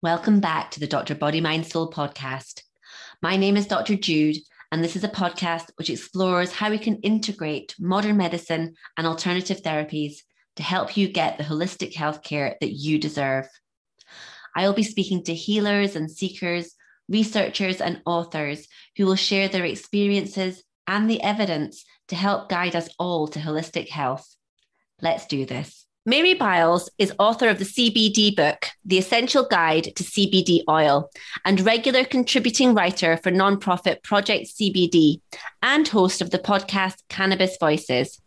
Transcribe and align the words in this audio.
Welcome 0.00 0.38
back 0.38 0.70
to 0.70 0.80
the 0.80 0.86
Dr. 0.86 1.16
Body 1.16 1.40
Mind 1.40 1.66
Soul 1.66 1.90
podcast. 1.90 2.62
My 3.20 3.36
name 3.36 3.56
is 3.56 3.66
Dr. 3.66 3.96
Jude, 3.96 4.36
and 4.70 4.84
this 4.84 4.94
is 4.94 5.02
a 5.02 5.08
podcast 5.08 5.72
which 5.74 5.90
explores 5.90 6.52
how 6.52 6.70
we 6.70 6.78
can 6.78 7.00
integrate 7.00 7.74
modern 7.80 8.16
medicine 8.16 8.76
and 8.96 9.08
alternative 9.08 9.60
therapies 9.60 10.18
to 10.54 10.62
help 10.62 10.96
you 10.96 11.08
get 11.08 11.36
the 11.36 11.42
holistic 11.42 11.94
healthcare 11.94 12.54
that 12.60 12.74
you 12.74 13.00
deserve. 13.00 13.48
I 14.54 14.68
will 14.68 14.72
be 14.72 14.84
speaking 14.84 15.24
to 15.24 15.34
healers 15.34 15.96
and 15.96 16.08
seekers, 16.08 16.76
researchers, 17.08 17.80
and 17.80 18.00
authors 18.06 18.68
who 18.96 19.04
will 19.04 19.16
share 19.16 19.48
their 19.48 19.64
experiences 19.64 20.62
and 20.86 21.10
the 21.10 21.20
evidence 21.24 21.84
to 22.06 22.14
help 22.14 22.48
guide 22.48 22.76
us 22.76 22.88
all 23.00 23.26
to 23.26 23.40
holistic 23.40 23.88
health. 23.88 24.32
Let's 25.02 25.26
do 25.26 25.44
this. 25.44 25.87
Mary 26.08 26.32
Biles 26.32 26.88
is 26.96 27.12
author 27.18 27.50
of 27.50 27.58
the 27.58 27.66
CBD 27.66 28.34
book, 28.34 28.68
The 28.82 28.96
Essential 28.96 29.44
Guide 29.44 29.94
to 29.94 30.02
CBD 30.02 30.62
Oil, 30.66 31.10
and 31.44 31.60
regular 31.60 32.02
contributing 32.02 32.72
writer 32.72 33.18
for 33.18 33.30
nonprofit 33.30 34.02
Project 34.02 34.46
CBD 34.46 35.20
and 35.62 35.86
host 35.86 36.22
of 36.22 36.30
the 36.30 36.38
podcast 36.38 37.02
Cannabis 37.10 37.58
Voices. 37.60 38.22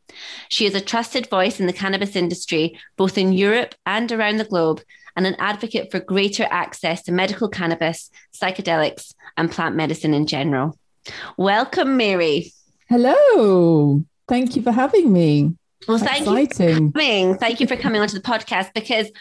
She 0.50 0.68
is 0.68 0.76
a 0.76 0.80
trusted 0.80 1.28
voice 1.28 1.60
in 1.60 1.66
the 1.66 1.74
cannabis 1.74 2.16
industry, 2.16 2.80
both 2.98 3.18
in 3.18 3.34
Europe 3.34 3.74
and 3.88 4.12
around 4.12 4.38
the 4.38 4.46
globe, 4.46 4.84
and 5.16 5.26
an 5.26 5.36
advocate 5.40 5.90
for 5.90 6.00
greater 6.00 6.46
access 6.52 7.02
to 7.06 7.12
medical 7.12 7.50
cannabis, 7.50 8.12
psychedelics, 8.32 9.16
and 9.38 9.52
plant 9.52 9.76
medicine 9.76 10.14
in 10.14 10.28
general. 10.28 10.78
Welcome, 11.36 11.98
Mary. 11.98 12.54
Hello. 12.90 14.04
Thank 14.28 14.56
you 14.56 14.62
for 14.62 14.72
having 14.72 15.12
me. 15.12 15.56
Well, 15.88 15.98
thank 15.98 16.28
Exciting. 16.28 16.86
you 16.86 16.92
for 16.92 16.92
coming. 16.92 17.38
Thank 17.38 17.60
you 17.60 17.68
for 17.68 17.76
coming 17.76 18.02
onto 18.02 18.16
the 18.16 18.22
podcast 18.22 18.74
because 18.74 19.12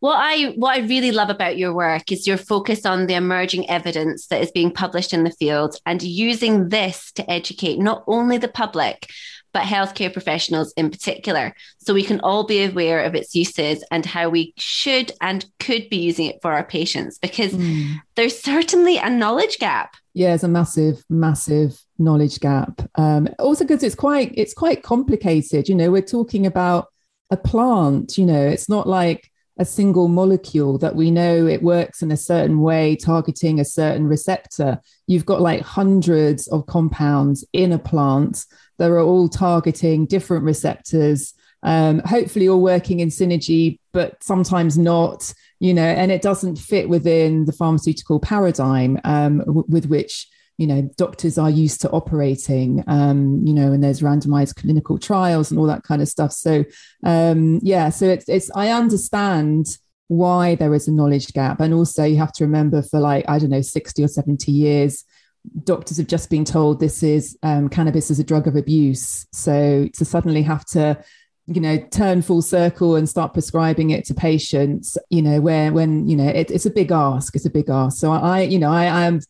what 0.00 0.16
I 0.18 0.52
what 0.52 0.76
I 0.76 0.86
really 0.86 1.12
love 1.12 1.30
about 1.30 1.58
your 1.58 1.74
work 1.74 2.10
is 2.10 2.26
your 2.26 2.38
focus 2.38 2.84
on 2.84 3.06
the 3.06 3.14
emerging 3.14 3.68
evidence 3.70 4.26
that 4.28 4.42
is 4.42 4.50
being 4.50 4.72
published 4.72 5.12
in 5.12 5.24
the 5.24 5.30
field 5.30 5.76
and 5.86 6.02
using 6.02 6.70
this 6.70 7.12
to 7.12 7.30
educate 7.30 7.78
not 7.78 8.02
only 8.06 8.38
the 8.38 8.48
public 8.48 9.10
but 9.52 9.64
healthcare 9.64 10.12
professionals 10.12 10.72
in 10.76 10.90
particular 10.90 11.54
so 11.78 11.92
we 11.92 12.04
can 12.04 12.20
all 12.20 12.44
be 12.44 12.64
aware 12.64 13.02
of 13.02 13.14
its 13.14 13.34
uses 13.34 13.84
and 13.90 14.06
how 14.06 14.28
we 14.28 14.54
should 14.56 15.12
and 15.20 15.44
could 15.58 15.88
be 15.90 15.98
using 15.98 16.26
it 16.26 16.40
for 16.40 16.52
our 16.52 16.64
patients 16.64 17.18
because 17.18 17.52
mm. 17.52 17.94
there's 18.14 18.38
certainly 18.38 18.96
a 18.96 19.10
knowledge 19.10 19.58
gap 19.58 19.96
yeah 20.14 20.34
it's 20.34 20.44
a 20.44 20.48
massive 20.48 21.04
massive 21.08 21.80
knowledge 22.00 22.40
gap. 22.40 22.82
Um, 22.96 23.28
also, 23.38 23.64
because 23.64 23.82
it's 23.82 23.94
quite 23.94 24.32
it's 24.36 24.54
quite 24.54 24.82
complicated. 24.82 25.68
You 25.68 25.74
know, 25.74 25.90
we're 25.90 26.02
talking 26.02 26.46
about 26.46 26.88
a 27.30 27.36
plant. 27.36 28.18
You 28.18 28.26
know, 28.26 28.46
it's 28.46 28.68
not 28.68 28.88
like 28.88 29.30
a 29.58 29.64
single 29.64 30.08
molecule 30.08 30.78
that 30.78 30.96
we 30.96 31.10
know 31.10 31.46
it 31.46 31.62
works 31.62 32.02
in 32.02 32.10
a 32.10 32.16
certain 32.16 32.60
way, 32.60 32.96
targeting 32.96 33.60
a 33.60 33.64
certain 33.64 34.06
receptor. 34.08 34.80
You've 35.06 35.26
got 35.26 35.42
like 35.42 35.60
hundreds 35.60 36.48
of 36.48 36.66
compounds 36.66 37.44
in 37.52 37.72
a 37.72 37.78
plant 37.78 38.46
that 38.78 38.90
are 38.90 39.00
all 39.00 39.28
targeting 39.28 40.06
different 40.06 40.44
receptors. 40.44 41.34
Um, 41.62 42.00
hopefully, 42.00 42.48
all 42.48 42.60
working 42.60 43.00
in 43.00 43.08
synergy, 43.08 43.78
but 43.92 44.22
sometimes 44.22 44.78
not. 44.78 45.32
You 45.58 45.74
know, 45.74 45.82
and 45.82 46.10
it 46.10 46.22
doesn't 46.22 46.56
fit 46.56 46.88
within 46.88 47.44
the 47.44 47.52
pharmaceutical 47.52 48.18
paradigm 48.18 48.98
um, 49.04 49.38
w- 49.40 49.66
with 49.68 49.86
which 49.86 50.26
you 50.60 50.66
know 50.66 50.82
doctors 50.98 51.38
are 51.38 51.48
used 51.48 51.80
to 51.80 51.90
operating 51.90 52.84
um, 52.86 53.40
you 53.46 53.54
know 53.54 53.72
and 53.72 53.82
there's 53.82 54.02
randomized 54.02 54.56
clinical 54.56 54.98
trials 54.98 55.50
and 55.50 55.58
all 55.58 55.66
that 55.66 55.82
kind 55.84 56.02
of 56.02 56.08
stuff 56.08 56.32
so 56.32 56.62
um, 57.02 57.58
yeah 57.62 57.88
so 57.88 58.06
it's 58.06 58.28
it's 58.28 58.50
i 58.54 58.68
understand 58.68 59.78
why 60.08 60.54
there 60.54 60.74
is 60.74 60.86
a 60.86 60.92
knowledge 60.92 61.32
gap 61.32 61.60
and 61.60 61.72
also 61.72 62.04
you 62.04 62.18
have 62.18 62.32
to 62.32 62.44
remember 62.44 62.82
for 62.82 63.00
like 63.00 63.24
i 63.26 63.38
don't 63.38 63.48
know 63.48 63.62
60 63.62 64.04
or 64.04 64.08
70 64.08 64.52
years 64.52 65.04
doctors 65.64 65.96
have 65.96 66.06
just 66.06 66.28
been 66.28 66.44
told 66.44 66.78
this 66.78 67.02
is 67.02 67.38
um, 67.42 67.70
cannabis 67.70 68.10
is 68.10 68.20
a 68.20 68.24
drug 68.24 68.46
of 68.46 68.54
abuse 68.54 69.26
so 69.32 69.88
to 69.94 70.04
suddenly 70.04 70.42
have 70.42 70.66
to 70.66 71.02
you 71.52 71.60
know 71.60 71.78
turn 71.90 72.22
full 72.22 72.42
circle 72.42 72.94
and 72.96 73.08
start 73.08 73.32
prescribing 73.32 73.90
it 73.90 74.04
to 74.04 74.14
patients 74.14 74.96
you 75.10 75.20
know 75.20 75.40
where 75.40 75.72
when 75.72 76.06
you 76.06 76.16
know 76.16 76.28
it, 76.28 76.50
it's 76.50 76.66
a 76.66 76.70
big 76.70 76.92
ask 76.92 77.34
it's 77.34 77.44
a 77.44 77.50
big 77.50 77.68
ask 77.68 77.98
so 77.98 78.12
i 78.12 78.40
you 78.40 78.58
know 78.58 78.70
i 78.70 78.84
am 78.84 79.20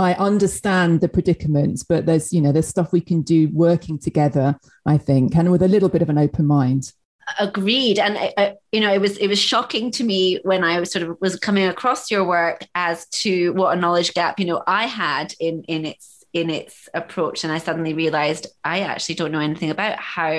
I 0.00 0.14
understand 0.14 1.02
the 1.02 1.08
predicaments, 1.08 1.82
but 1.82 2.06
there's, 2.06 2.32
you 2.32 2.40
know, 2.40 2.52
there's 2.52 2.66
stuff 2.66 2.90
we 2.90 3.02
can 3.02 3.20
do 3.20 3.50
working 3.52 3.98
together, 3.98 4.58
I 4.86 4.96
think, 4.96 5.36
and 5.36 5.52
with 5.52 5.62
a 5.62 5.68
little 5.68 5.90
bit 5.90 6.00
of 6.00 6.08
an 6.08 6.16
open 6.16 6.46
mind. 6.46 6.92
Agreed. 7.38 7.98
And, 7.98 8.16
I, 8.16 8.56
you 8.72 8.80
know, 8.80 8.92
it 8.92 9.00
was, 9.00 9.18
it 9.18 9.28
was 9.28 9.38
shocking 9.38 9.90
to 9.92 10.04
me 10.04 10.40
when 10.42 10.64
I 10.64 10.80
was 10.80 10.90
sort 10.90 11.02
of 11.06 11.18
was 11.20 11.36
coming 11.36 11.66
across 11.66 12.10
your 12.10 12.24
work 12.24 12.66
as 12.74 13.06
to 13.08 13.52
what 13.52 13.76
a 13.76 13.80
knowledge 13.80 14.14
gap, 14.14 14.40
you 14.40 14.46
know, 14.46 14.62
I 14.66 14.86
had 14.86 15.34
in, 15.38 15.64
in 15.64 15.84
its, 15.84 16.19
in 16.32 16.50
its 16.50 16.88
approach. 16.94 17.44
And 17.44 17.52
I 17.52 17.58
suddenly 17.58 17.94
realized 17.94 18.46
I 18.64 18.80
actually 18.80 19.16
don't 19.16 19.32
know 19.32 19.40
anything 19.40 19.70
about 19.70 19.98
how 19.98 20.30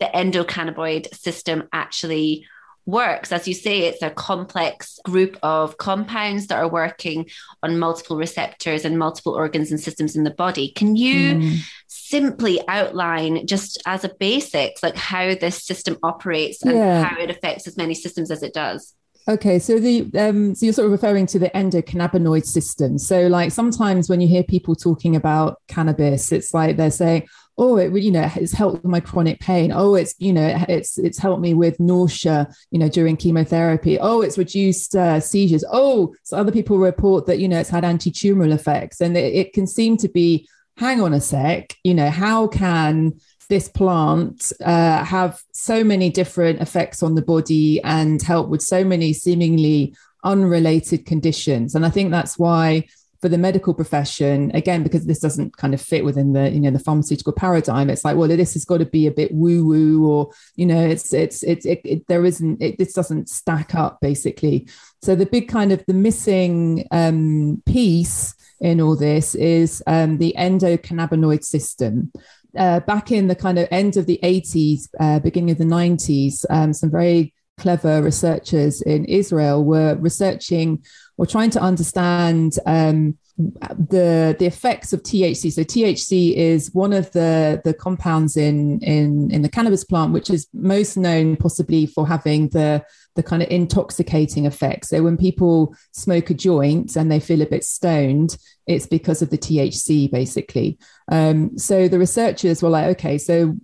the 0.00 0.06
endocannabinoid 0.06 1.14
system 1.14 1.68
actually 1.72 2.46
works. 2.86 3.32
As 3.32 3.46
you 3.46 3.52
say, 3.52 3.80
it's 3.80 4.02
a 4.02 4.10
complex 4.10 4.98
group 5.04 5.36
of 5.42 5.76
compounds 5.76 6.46
that 6.46 6.58
are 6.58 6.68
working 6.68 7.28
on 7.62 7.78
multiple 7.78 8.16
receptors 8.16 8.84
and 8.84 8.98
multiple 8.98 9.34
organs 9.34 9.70
and 9.70 9.78
systems 9.78 10.16
in 10.16 10.24
the 10.24 10.30
body. 10.30 10.72
Can 10.72 10.96
you 10.96 11.34
mm. 11.34 11.58
simply 11.86 12.60
outline, 12.66 13.46
just 13.46 13.80
as 13.86 14.04
a 14.04 14.14
basics, 14.18 14.82
like 14.82 14.96
how 14.96 15.34
this 15.34 15.62
system 15.62 15.98
operates 16.02 16.62
and 16.62 16.78
yeah. 16.78 17.04
how 17.04 17.20
it 17.20 17.30
affects 17.30 17.66
as 17.68 17.76
many 17.76 17.94
systems 17.94 18.30
as 18.30 18.42
it 18.42 18.54
does? 18.54 18.94
Okay, 19.28 19.58
so 19.58 19.78
the 19.78 20.10
um, 20.18 20.54
so 20.54 20.64
you're 20.64 20.72
sort 20.72 20.86
of 20.86 20.92
referring 20.92 21.26
to 21.26 21.38
the 21.38 21.50
endocannabinoid 21.50 22.46
system. 22.46 22.96
So, 22.96 23.26
like 23.26 23.52
sometimes 23.52 24.08
when 24.08 24.22
you 24.22 24.28
hear 24.28 24.42
people 24.42 24.74
talking 24.74 25.14
about 25.16 25.60
cannabis, 25.68 26.32
it's 26.32 26.54
like 26.54 26.78
they're 26.78 26.90
saying, 26.90 27.28
oh 27.58 27.76
it 27.76 27.92
you 28.00 28.10
know 28.10 28.30
it's 28.36 28.52
helped 28.52 28.82
with 28.82 28.90
my 28.90 29.00
chronic 29.00 29.38
pain. 29.40 29.70
Oh 29.70 29.94
it's 29.96 30.14
you 30.18 30.32
know 30.32 30.64
it's 30.68 30.96
it's 30.96 31.18
helped 31.18 31.42
me 31.42 31.52
with 31.52 31.78
nausea 31.78 32.48
you 32.70 32.78
know 32.78 32.88
during 32.88 33.18
chemotherapy. 33.18 33.98
Oh 33.98 34.22
it's 34.22 34.38
reduced 34.38 34.96
uh, 34.96 35.20
seizures. 35.20 35.64
Oh 35.70 36.14
so 36.22 36.38
other 36.38 36.52
people 36.52 36.78
report 36.78 37.26
that 37.26 37.38
you 37.38 37.48
know 37.48 37.60
it's 37.60 37.68
had 37.68 37.84
anti-tumoral 37.84 38.54
effects. 38.54 39.00
And 39.02 39.14
it, 39.14 39.34
it 39.34 39.52
can 39.52 39.66
seem 39.66 39.98
to 39.98 40.08
be 40.08 40.48
hang 40.78 41.00
on 41.00 41.12
a 41.12 41.20
sec 41.20 41.74
you 41.82 41.92
know 41.92 42.08
how 42.08 42.46
can 42.46 43.12
this 43.48 43.68
plant 43.68 44.52
uh, 44.64 45.04
have 45.04 45.40
so 45.52 45.82
many 45.82 46.10
different 46.10 46.60
effects 46.60 47.02
on 47.02 47.14
the 47.14 47.22
body 47.22 47.82
and 47.82 48.20
help 48.22 48.48
with 48.48 48.62
so 48.62 48.84
many 48.84 49.12
seemingly 49.12 49.94
unrelated 50.24 51.06
conditions. 51.06 51.74
And 51.74 51.86
i 51.86 51.90
think 51.90 52.10
that's 52.10 52.38
why 52.38 52.84
for 53.20 53.28
the 53.28 53.38
medical 53.38 53.74
profession 53.74 54.50
again 54.54 54.82
because 54.82 55.06
this 55.06 55.18
doesn't 55.18 55.56
kind 55.56 55.74
of 55.74 55.80
fit 55.80 56.04
within 56.04 56.32
the 56.32 56.50
you 56.50 56.60
know 56.60 56.70
the 56.70 56.78
pharmaceutical 56.78 57.32
paradigm 57.32 57.90
it's 57.90 58.04
like 58.04 58.16
well 58.16 58.28
this 58.28 58.54
has 58.54 58.64
got 58.64 58.78
to 58.78 58.86
be 58.86 59.06
a 59.06 59.10
bit 59.10 59.32
woo 59.32 59.64
woo 59.64 60.06
or 60.08 60.30
you 60.54 60.64
know 60.64 60.86
it's 60.86 61.12
it's 61.12 61.42
it's 61.42 61.66
it, 61.66 61.80
it, 61.84 62.06
there 62.06 62.24
isn't 62.24 62.62
it, 62.62 62.78
this 62.78 62.92
doesn't 62.92 63.28
stack 63.28 63.74
up 63.74 64.00
basically. 64.00 64.68
So 65.02 65.14
the 65.14 65.26
big 65.26 65.48
kind 65.48 65.72
of 65.72 65.84
the 65.86 65.94
missing 65.94 66.86
um, 66.90 67.62
piece 67.66 68.34
in 68.60 68.80
all 68.80 68.96
this 68.96 69.36
is 69.36 69.82
um, 69.86 70.18
the 70.18 70.34
endocannabinoid 70.36 71.44
system 71.44 72.10
uh, 72.58 72.80
back 72.80 73.10
in 73.12 73.28
the 73.28 73.34
kind 73.34 73.58
of 73.58 73.68
end 73.70 73.96
of 73.96 74.06
the 74.06 74.18
80s 74.22 74.88
uh, 75.00 75.18
beginning 75.20 75.50
of 75.50 75.58
the 75.58 75.64
90s 75.64 76.44
um, 76.50 76.72
some 76.72 76.90
very 76.90 77.32
clever 77.58 78.02
researchers 78.02 78.80
in 78.82 79.04
Israel 79.04 79.64
were 79.64 79.96
researching 79.96 80.82
or 81.16 81.26
trying 81.26 81.50
to 81.50 81.60
understand 81.60 82.58
um, 82.66 83.18
the 83.38 84.34
the 84.38 84.46
effects 84.46 84.92
of 84.92 85.02
THC. 85.02 85.52
So 85.52 85.62
THC 85.62 86.34
is 86.34 86.74
one 86.74 86.92
of 86.92 87.10
the 87.12 87.60
the 87.64 87.74
compounds 87.74 88.36
in 88.36 88.80
in 88.80 89.30
in 89.30 89.42
the 89.42 89.48
cannabis 89.48 89.84
plant, 89.84 90.12
which 90.12 90.30
is 90.30 90.48
most 90.52 90.96
known 90.96 91.36
possibly 91.36 91.86
for 91.86 92.06
having 92.06 92.48
the 92.48 92.84
the 93.18 93.22
kind 93.24 93.42
of 93.42 93.50
intoxicating 93.50 94.46
effect. 94.46 94.86
So 94.86 95.02
when 95.02 95.16
people 95.16 95.74
smoke 95.90 96.30
a 96.30 96.34
joint 96.34 96.94
and 96.94 97.10
they 97.10 97.18
feel 97.18 97.42
a 97.42 97.46
bit 97.46 97.64
stoned, 97.64 98.38
it's 98.68 98.86
because 98.86 99.22
of 99.22 99.30
the 99.30 99.36
THC, 99.36 100.08
basically. 100.08 100.78
Um, 101.10 101.58
so 101.58 101.88
the 101.88 101.98
researchers 101.98 102.62
were 102.62 102.68
like, 102.68 102.86
okay, 102.96 103.18
so 103.18 103.56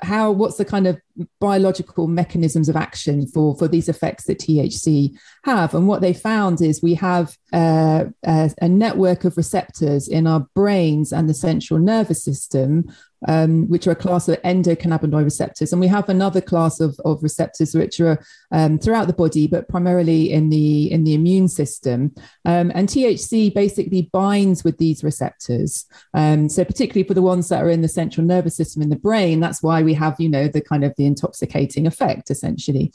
how 0.00 0.30
what's 0.30 0.56
the 0.56 0.64
kind 0.64 0.86
of 0.86 0.98
biological 1.40 2.08
mechanisms 2.08 2.70
of 2.70 2.74
action 2.74 3.26
for 3.26 3.54
for 3.54 3.68
these 3.68 3.88
effects 3.88 4.24
that 4.24 4.40
THC 4.40 5.16
have 5.44 5.74
and 5.74 5.86
what 5.86 6.00
they 6.00 6.12
found 6.12 6.60
is 6.60 6.82
we 6.82 6.94
have 6.94 7.36
uh, 7.52 8.06
a, 8.24 8.50
a, 8.60 8.68
network 8.68 9.24
of 9.24 9.36
receptors 9.36 10.08
in 10.08 10.26
our 10.26 10.48
brains 10.56 11.12
and 11.12 11.28
the 11.28 11.34
central 11.34 11.78
nervous 11.78 12.24
system 12.24 12.92
um, 13.28 13.68
which 13.68 13.86
are 13.86 13.92
a 13.92 13.96
class 13.96 14.28
of 14.28 14.40
endocannabinoid 14.42 15.24
receptors. 15.24 15.72
And 15.72 15.80
we 15.80 15.88
have 15.88 16.08
another 16.08 16.40
class 16.40 16.80
of, 16.80 16.98
of 17.04 17.22
receptors 17.22 17.74
which 17.74 18.00
are 18.00 18.22
um, 18.50 18.78
throughout 18.78 19.06
the 19.06 19.12
body, 19.12 19.46
but 19.46 19.68
primarily 19.68 20.32
in 20.32 20.50
the 20.50 20.90
in 20.90 21.04
the 21.04 21.14
immune 21.14 21.48
system. 21.48 22.14
Um, 22.44 22.72
and 22.74 22.88
THC 22.88 23.54
basically 23.54 24.10
binds 24.12 24.64
with 24.64 24.78
these 24.78 25.04
receptors. 25.04 25.86
Um, 26.14 26.48
so 26.48 26.64
particularly 26.64 27.06
for 27.06 27.14
the 27.14 27.22
ones 27.22 27.48
that 27.48 27.62
are 27.62 27.70
in 27.70 27.82
the 27.82 27.88
central 27.88 28.26
nervous 28.26 28.56
system 28.56 28.82
in 28.82 28.90
the 28.90 28.96
brain, 28.96 29.40
that's 29.40 29.62
why 29.62 29.82
we 29.82 29.94
have, 29.94 30.16
you 30.18 30.28
know, 30.28 30.48
the 30.48 30.60
kind 30.60 30.84
of 30.84 30.94
the 30.96 31.06
intoxicating 31.06 31.86
effect 31.86 32.30
essentially. 32.30 32.92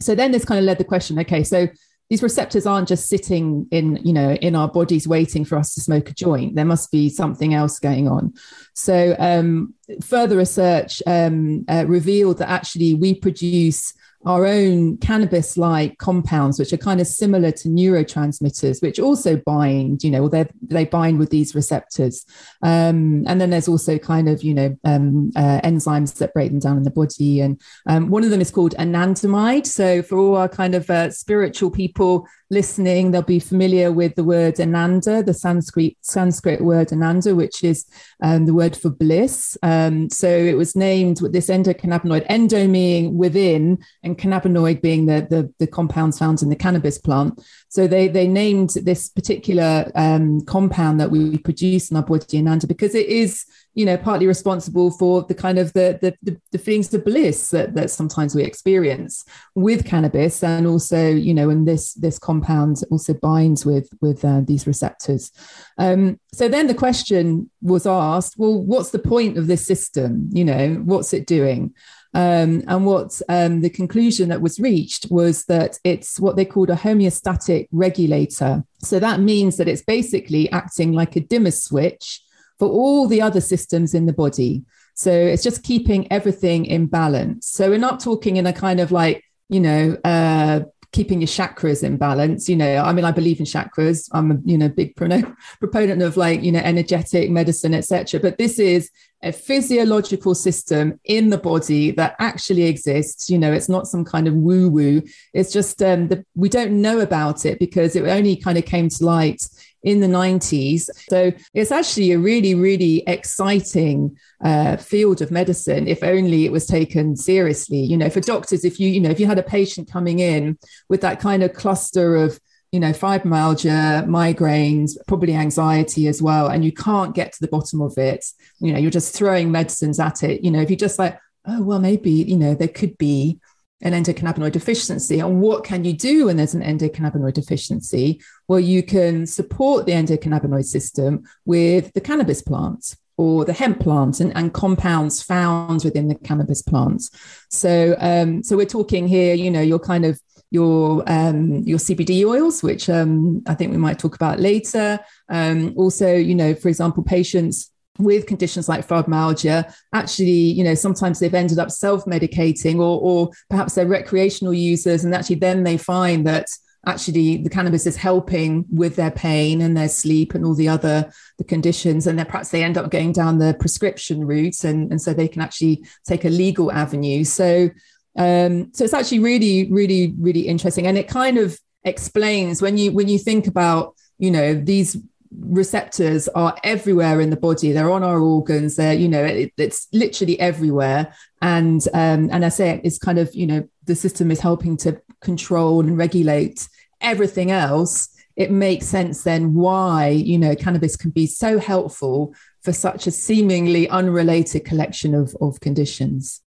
So 0.00 0.14
then 0.14 0.32
this 0.32 0.44
kind 0.44 0.58
of 0.58 0.64
led 0.64 0.78
the 0.78 0.84
question, 0.84 1.18
okay, 1.20 1.42
so 1.42 1.68
these 2.08 2.22
receptors 2.22 2.66
aren't 2.66 2.88
just 2.88 3.08
sitting 3.08 3.66
in 3.70 3.96
you 4.04 4.12
know 4.12 4.32
in 4.34 4.54
our 4.54 4.68
bodies 4.68 5.08
waiting 5.08 5.44
for 5.44 5.58
us 5.58 5.74
to 5.74 5.80
smoke 5.80 6.10
a 6.10 6.14
joint. 6.14 6.54
There 6.54 6.64
must 6.64 6.90
be 6.90 7.08
something 7.08 7.54
else 7.54 7.78
going 7.78 8.08
on. 8.08 8.34
So 8.74 9.16
um, 9.18 9.74
further 10.02 10.36
research 10.36 11.02
um, 11.06 11.64
uh, 11.68 11.84
revealed 11.86 12.38
that 12.38 12.50
actually 12.50 12.94
we 12.94 13.14
produce 13.14 13.92
our 14.26 14.44
own 14.44 14.98
cannabis 14.98 15.56
like 15.56 15.96
compounds, 15.98 16.58
which 16.58 16.72
are 16.72 16.76
kind 16.76 17.00
of 17.00 17.06
similar 17.06 17.52
to 17.52 17.68
neurotransmitters, 17.68 18.82
which 18.82 18.98
also 18.98 19.36
bind, 19.46 20.02
you 20.02 20.10
know, 20.10 20.28
they 20.28 20.46
they 20.60 20.84
bind 20.84 21.18
with 21.18 21.30
these 21.30 21.54
receptors. 21.54 22.26
Um, 22.62 23.24
and 23.28 23.40
then 23.40 23.50
there's 23.50 23.68
also 23.68 23.98
kind 23.98 24.28
of, 24.28 24.42
you 24.42 24.52
know, 24.52 24.76
um, 24.84 25.30
uh, 25.36 25.60
enzymes 25.62 26.14
that 26.18 26.34
break 26.34 26.50
them 26.50 26.58
down 26.58 26.76
in 26.76 26.82
the 26.82 26.90
body. 26.90 27.40
And 27.40 27.60
um, 27.86 28.10
one 28.10 28.24
of 28.24 28.30
them 28.30 28.40
is 28.40 28.50
called 28.50 28.74
anandamide. 28.76 29.66
So 29.66 30.02
for 30.02 30.18
all 30.18 30.36
our 30.36 30.48
kind 30.48 30.74
of 30.74 30.90
uh, 30.90 31.10
spiritual 31.10 31.70
people, 31.70 32.26
listening, 32.50 33.10
they'll 33.10 33.22
be 33.22 33.40
familiar 33.40 33.90
with 33.90 34.14
the 34.14 34.24
word 34.24 34.60
ananda, 34.60 35.22
the 35.22 35.34
Sanskrit 35.34 35.96
Sanskrit 36.00 36.60
word 36.60 36.92
ananda, 36.92 37.34
which 37.34 37.64
is 37.64 37.86
um, 38.22 38.46
the 38.46 38.54
word 38.54 38.76
for 38.76 38.90
bliss. 38.90 39.56
Um, 39.62 40.08
so 40.10 40.28
it 40.28 40.54
was 40.54 40.76
named 40.76 41.20
with 41.20 41.32
this 41.32 41.48
endocannabinoid, 41.48 42.24
endo 42.28 42.66
meaning 42.68 43.16
within, 43.16 43.78
and 44.02 44.18
cannabinoid 44.18 44.80
being 44.80 45.06
the, 45.06 45.26
the, 45.28 45.52
the 45.58 45.66
compounds 45.66 46.18
found 46.18 46.42
in 46.42 46.48
the 46.48 46.56
cannabis 46.56 46.98
plant. 46.98 47.40
So 47.76 47.86
they 47.86 48.08
they 48.08 48.26
named 48.26 48.70
this 48.70 49.10
particular 49.10 49.92
um, 49.94 50.40
compound 50.46 50.98
that 50.98 51.10
we 51.10 51.36
produce 51.36 51.90
in 51.90 51.98
our 51.98 52.02
body 52.02 52.38
ananda 52.38 52.66
because 52.66 52.94
it 52.94 53.04
is 53.04 53.44
you 53.74 53.84
know 53.84 53.98
partly 53.98 54.26
responsible 54.26 54.90
for 54.90 55.24
the 55.24 55.34
kind 55.34 55.58
of 55.58 55.74
the 55.74 55.98
the, 56.00 56.16
the, 56.22 56.40
the 56.52 56.58
feelings 56.58 56.94
of 56.94 57.04
bliss 57.04 57.50
that, 57.50 57.74
that 57.74 57.90
sometimes 57.90 58.34
we 58.34 58.44
experience 58.44 59.26
with 59.54 59.84
cannabis. 59.84 60.42
And 60.42 60.66
also 60.66 61.10
you 61.10 61.34
know 61.34 61.50
and 61.50 61.68
this 61.68 61.92
this 61.92 62.18
compound 62.18 62.80
also 62.90 63.12
binds 63.12 63.66
with 63.66 63.90
with 64.00 64.24
uh, 64.24 64.40
these 64.42 64.66
receptors. 64.66 65.30
Um, 65.76 66.18
so 66.32 66.48
then 66.48 66.68
the 66.68 66.74
question 66.74 67.50
was 67.60 67.86
asked 67.86 68.38
well 68.38 68.58
what's 68.58 68.90
the 68.90 68.98
point 68.98 69.36
of 69.36 69.48
this 69.48 69.66
system? 69.66 70.30
You 70.32 70.46
know 70.46 70.74
what's 70.76 71.12
it 71.12 71.26
doing 71.26 71.74
um, 72.16 72.64
and 72.66 72.86
what 72.86 73.20
um, 73.28 73.60
the 73.60 73.68
conclusion 73.68 74.30
that 74.30 74.40
was 74.40 74.58
reached 74.58 75.08
was 75.10 75.44
that 75.44 75.78
it's 75.84 76.18
what 76.18 76.34
they 76.34 76.46
called 76.46 76.70
a 76.70 76.74
homeostatic 76.74 77.68
regulator. 77.72 78.64
So 78.78 78.98
that 78.98 79.20
means 79.20 79.58
that 79.58 79.68
it's 79.68 79.82
basically 79.82 80.50
acting 80.50 80.92
like 80.92 81.14
a 81.16 81.20
dimmer 81.20 81.50
switch 81.50 82.22
for 82.58 82.68
all 82.68 83.06
the 83.06 83.20
other 83.20 83.42
systems 83.42 83.92
in 83.92 84.06
the 84.06 84.14
body. 84.14 84.64
So 84.94 85.10
it's 85.12 85.42
just 85.42 85.62
keeping 85.62 86.10
everything 86.10 86.64
in 86.64 86.86
balance. 86.86 87.48
So 87.48 87.68
we're 87.68 87.76
not 87.76 88.00
talking 88.00 88.38
in 88.38 88.46
a 88.46 88.52
kind 88.54 88.80
of 88.80 88.90
like, 88.90 89.22
you 89.50 89.60
know, 89.60 89.98
uh, 90.02 90.60
keeping 90.92 91.20
your 91.20 91.28
chakras 91.28 91.82
in 91.82 91.98
balance. 91.98 92.48
You 92.48 92.56
know, 92.56 92.78
I 92.78 92.94
mean, 92.94 93.04
I 93.04 93.12
believe 93.12 93.40
in 93.40 93.44
chakras. 93.44 94.08
I'm 94.12 94.30
a 94.30 94.38
you 94.46 94.56
know 94.56 94.70
big 94.70 94.96
proponent 94.96 96.00
of 96.00 96.16
like 96.16 96.42
you 96.42 96.50
know 96.50 96.60
energetic 96.60 97.30
medicine, 97.30 97.74
etc. 97.74 98.20
But 98.20 98.38
this 98.38 98.58
is 98.58 98.90
a 99.22 99.32
physiological 99.32 100.34
system 100.34 101.00
in 101.04 101.30
the 101.30 101.38
body 101.38 101.90
that 101.92 102.14
actually 102.18 102.64
exists. 102.64 103.30
You 103.30 103.38
know, 103.38 103.52
it's 103.52 103.68
not 103.68 103.86
some 103.86 104.04
kind 104.04 104.28
of 104.28 104.34
woo 104.34 104.68
woo. 104.68 105.02
It's 105.32 105.52
just 105.52 105.82
um, 105.82 106.08
the, 106.08 106.24
we 106.34 106.48
don't 106.48 106.80
know 106.82 107.00
about 107.00 107.44
it 107.46 107.58
because 107.58 107.96
it 107.96 108.04
only 108.04 108.36
kind 108.36 108.58
of 108.58 108.64
came 108.64 108.88
to 108.88 109.04
light 109.04 109.42
in 109.82 110.00
the 110.00 110.06
90s. 110.06 110.88
So 111.08 111.32
it's 111.54 111.70
actually 111.70 112.12
a 112.12 112.18
really, 112.18 112.54
really 112.54 113.04
exciting 113.06 114.16
uh, 114.44 114.76
field 114.76 115.22
of 115.22 115.30
medicine 115.30 115.86
if 115.86 116.02
only 116.02 116.44
it 116.44 116.52
was 116.52 116.66
taken 116.66 117.16
seriously. 117.16 117.78
You 117.78 117.96
know, 117.96 118.10
for 118.10 118.20
doctors, 118.20 118.64
if 118.64 118.80
you, 118.80 118.88
you 118.88 119.00
know, 119.00 119.10
if 119.10 119.20
you 119.20 119.26
had 119.26 119.38
a 119.38 119.44
patient 119.44 119.90
coming 119.90 120.18
in 120.18 120.58
with 120.88 121.00
that 121.02 121.20
kind 121.20 121.42
of 121.42 121.52
cluster 121.52 122.16
of 122.16 122.40
you 122.76 122.80
know, 122.80 122.92
fibromyalgia, 122.92 124.04
migraines, 124.04 124.98
probably 125.08 125.32
anxiety 125.32 126.08
as 126.08 126.20
well, 126.20 126.48
and 126.48 126.62
you 126.62 126.70
can't 126.70 127.14
get 127.14 127.32
to 127.32 127.40
the 127.40 127.48
bottom 127.48 127.80
of 127.80 127.96
it, 127.96 128.22
you 128.60 128.70
know, 128.70 128.78
you're 128.78 128.90
just 128.90 129.16
throwing 129.16 129.50
medicines 129.50 129.98
at 129.98 130.22
it. 130.22 130.44
You 130.44 130.50
know, 130.50 130.60
if 130.60 130.68
you 130.68 130.76
just 130.76 130.98
like, 130.98 131.18
oh, 131.46 131.62
well, 131.62 131.78
maybe, 131.78 132.10
you 132.10 132.36
know, 132.36 132.52
there 132.52 132.68
could 132.68 132.98
be 132.98 133.40
an 133.80 133.94
endocannabinoid 133.94 134.52
deficiency. 134.52 135.20
And 135.20 135.40
what 135.40 135.64
can 135.64 135.86
you 135.86 135.94
do 135.94 136.26
when 136.26 136.36
there's 136.36 136.52
an 136.52 136.60
endocannabinoid 136.60 137.32
deficiency? 137.32 138.20
Well, 138.46 138.60
you 138.60 138.82
can 138.82 139.24
support 139.24 139.86
the 139.86 139.92
endocannabinoid 139.92 140.66
system 140.66 141.24
with 141.46 141.94
the 141.94 142.02
cannabis 142.02 142.42
plants 142.42 142.94
or 143.16 143.46
the 143.46 143.54
hemp 143.54 143.80
plant 143.80 144.20
and, 144.20 144.36
and 144.36 144.52
compounds 144.52 145.22
found 145.22 145.82
within 145.82 146.08
the 146.08 146.14
cannabis 146.16 146.60
plants. 146.60 147.10
So, 147.48 147.96
um, 148.00 148.42
so 148.42 148.54
we're 148.54 148.66
talking 148.66 149.08
here, 149.08 149.34
you 149.34 149.50
know, 149.50 149.62
you're 149.62 149.78
kind 149.78 150.04
of 150.04 150.20
your 150.50 151.02
um, 151.06 151.62
your 151.64 151.78
CBD 151.78 152.24
oils, 152.24 152.62
which 152.62 152.88
um, 152.88 153.42
I 153.46 153.54
think 153.54 153.72
we 153.72 153.78
might 153.78 153.98
talk 153.98 154.14
about 154.14 154.40
later. 154.40 154.98
Um, 155.28 155.74
also, 155.76 156.14
you 156.14 156.34
know, 156.34 156.54
for 156.54 156.68
example, 156.68 157.02
patients 157.02 157.70
with 157.98 158.26
conditions 158.26 158.68
like 158.68 158.86
fibromyalgia 158.86 159.74
actually 159.94 160.30
you 160.30 160.62
know 160.62 160.74
sometimes 160.74 161.18
they've 161.18 161.32
ended 161.32 161.58
up 161.58 161.70
self-medicating 161.70 162.76
or, 162.76 163.00
or 163.00 163.30
perhaps 163.48 163.74
they're 163.74 163.86
recreational 163.86 164.52
users 164.52 165.02
and 165.02 165.14
actually 165.14 165.36
then 165.36 165.62
they 165.62 165.78
find 165.78 166.26
that 166.26 166.46
actually 166.86 167.38
the 167.38 167.50
cannabis 167.50 167.86
is 167.86 167.96
helping 167.96 168.64
with 168.70 168.96
their 168.96 169.10
pain 169.10 169.60
and 169.60 169.76
their 169.76 169.88
sleep 169.88 170.34
and 170.34 170.44
all 170.44 170.54
the 170.54 170.68
other 170.68 171.10
the 171.38 171.44
conditions 171.44 172.06
and 172.06 172.18
then 172.18 172.26
perhaps 172.26 172.50
they 172.50 172.62
end 172.62 172.78
up 172.78 172.90
going 172.90 173.12
down 173.12 173.38
the 173.38 173.56
prescription 173.58 174.24
route 174.24 174.62
and, 174.62 174.90
and 174.90 175.00
so 175.02 175.12
they 175.12 175.28
can 175.28 175.42
actually 175.42 175.84
take 176.04 176.24
a 176.24 176.30
legal 176.30 176.70
avenue 176.70 177.24
so 177.24 177.68
um, 178.16 178.72
so 178.72 178.84
it's 178.84 178.94
actually 178.94 179.18
really 179.20 179.70
really 179.70 180.14
really 180.18 180.48
interesting. 180.48 180.86
And 180.86 180.98
it 180.98 181.08
kind 181.08 181.38
of 181.38 181.58
explains 181.84 182.62
when 182.62 182.78
you 182.78 182.92
when 182.92 183.08
you 183.08 183.18
think 183.18 183.46
about 183.46 183.94
you 184.18 184.30
know 184.30 184.54
these 184.54 184.96
receptors 185.30 186.28
are 186.28 186.56
everywhere 186.64 187.20
in 187.20 187.30
the 187.30 187.36
body. 187.36 187.72
They're 187.72 187.90
on 187.90 188.02
our 188.02 188.20
organs. 188.20 188.76
They're 188.76 188.94
you 188.94 189.08
know 189.08 189.24
it, 189.24 189.52
it's 189.56 189.88
literally 189.92 190.38
everywhere. 190.40 191.14
And 191.42 191.86
um 191.92 192.30
and 192.32 192.44
i 192.44 192.48
say 192.48 192.80
it's 192.82 192.98
kind 192.98 193.18
of 193.18 193.34
you 193.34 193.46
know 193.46 193.68
the 193.84 193.94
system 193.94 194.30
is 194.30 194.40
helping 194.40 194.76
to 194.78 195.00
control 195.20 195.80
and 195.80 195.98
regulate 195.98 196.68
everything 197.00 197.50
else. 197.50 198.08
It 198.36 198.50
makes 198.50 198.86
sense 198.86 199.24
then 199.24 199.54
why 199.54 200.08
you 200.08 200.38
know 200.38 200.54
cannabis 200.56 200.96
can 200.96 201.10
be 201.10 201.26
so 201.26 201.58
helpful 201.58 202.34
for 202.62 202.72
such 202.72 203.06
a 203.06 203.10
seemingly 203.10 203.88
unrelated 203.90 204.64
collection 204.64 205.14
of 205.14 205.36
of 205.40 205.60
conditions 205.60 206.40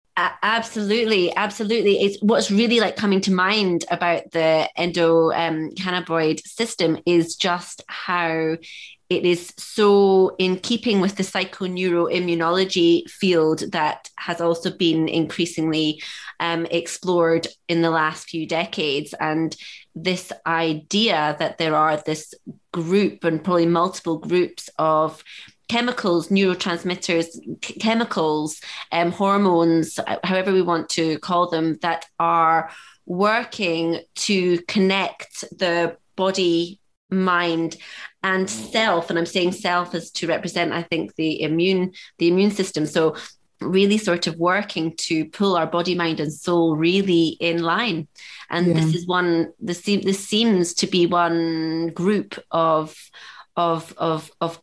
absolutely 0.43 1.35
absolutely. 1.37 2.01
It's 2.01 2.19
what's 2.21 2.51
really 2.51 2.81
like 2.81 2.97
coming 2.97 3.21
to 3.23 3.33
mind 3.33 3.85
about 3.91 4.31
the 4.33 4.69
endo 4.77 5.31
um, 5.33 5.71
cannabinoid 5.71 6.41
system 6.47 6.99
is 7.07 7.37
just 7.37 7.83
how 7.89 8.57
it 9.11 9.25
is 9.25 9.55
so 9.57 10.37
in 10.39 10.59
keeping 10.59 11.01
with 11.01 11.17
the 11.17 11.23
psychoneuroimmunology 11.23 13.09
field 13.09 13.61
that 13.73 14.11
has 14.19 14.41
also 14.41 14.71
been 14.71 15.09
increasingly 15.09 16.03
um, 16.41 16.67
explored 16.71 17.47
in 17.69 17.81
the 17.81 17.91
last 17.91 18.29
few 18.29 18.47
decades. 18.47 19.15
And 19.19 19.57
this 19.95 20.31
idea 20.47 21.37
that 21.39 21.57
there 21.57 21.75
are 21.75 21.97
this 21.97 22.35
group 22.73 23.25
and 23.25 23.43
probably 23.43 23.67
multiple 23.67 24.19
groups 24.19 24.69
of 24.79 25.25
chemicals, 25.69 26.29
neurotransmitters, 26.29 27.27
chemicals, 27.81 28.61
um, 28.93 29.13
hormones, 29.13 29.99
however 30.25 30.53
we 30.53 30.63
want 30.63 30.89
to 30.91 31.19
call 31.19 31.49
them, 31.49 31.79
that 31.83 32.07
are 32.19 32.71
working 33.07 34.01
to 34.15 34.59
connect 34.63 35.45
the 35.59 35.97
body, 36.17 36.81
mind, 37.11 37.77
and 38.23 38.49
self. 38.49 39.11
And 39.11 39.19
I'm 39.19 39.27
saying 39.27 39.53
self 39.53 39.95
as 39.95 40.11
to 40.13 40.27
represent, 40.27 40.73
I 40.73 40.83
think, 40.83 41.15
the 41.17 41.43
immune, 41.43 41.93
the 42.19 42.29
immune 42.29 42.51
system. 42.51 42.87
So 42.87 43.17
really 43.61 43.99
sort 43.99 44.27
of 44.27 44.37
working 44.37 44.95
to 44.97 45.25
pull 45.27 45.57
our 45.57 45.67
body 45.67 45.95
mind 45.95 46.21
and 46.21 46.33
soul 46.33 46.77
really 46.77 47.37
in 47.41 47.61
line 47.61 48.07
and 48.51 48.69
yeah. 48.69 48.75
this 48.75 48.95
is 48.95 49.07
one 49.07 49.53
this, 49.59 49.81
this 49.81 50.25
seems 50.25 50.75
to 50.75 50.87
be 50.87 51.07
one 51.07 51.89
group 51.89 52.39
of 52.53 52.97
of 53.57 53.93
of 53.99 54.31
of 54.41 54.61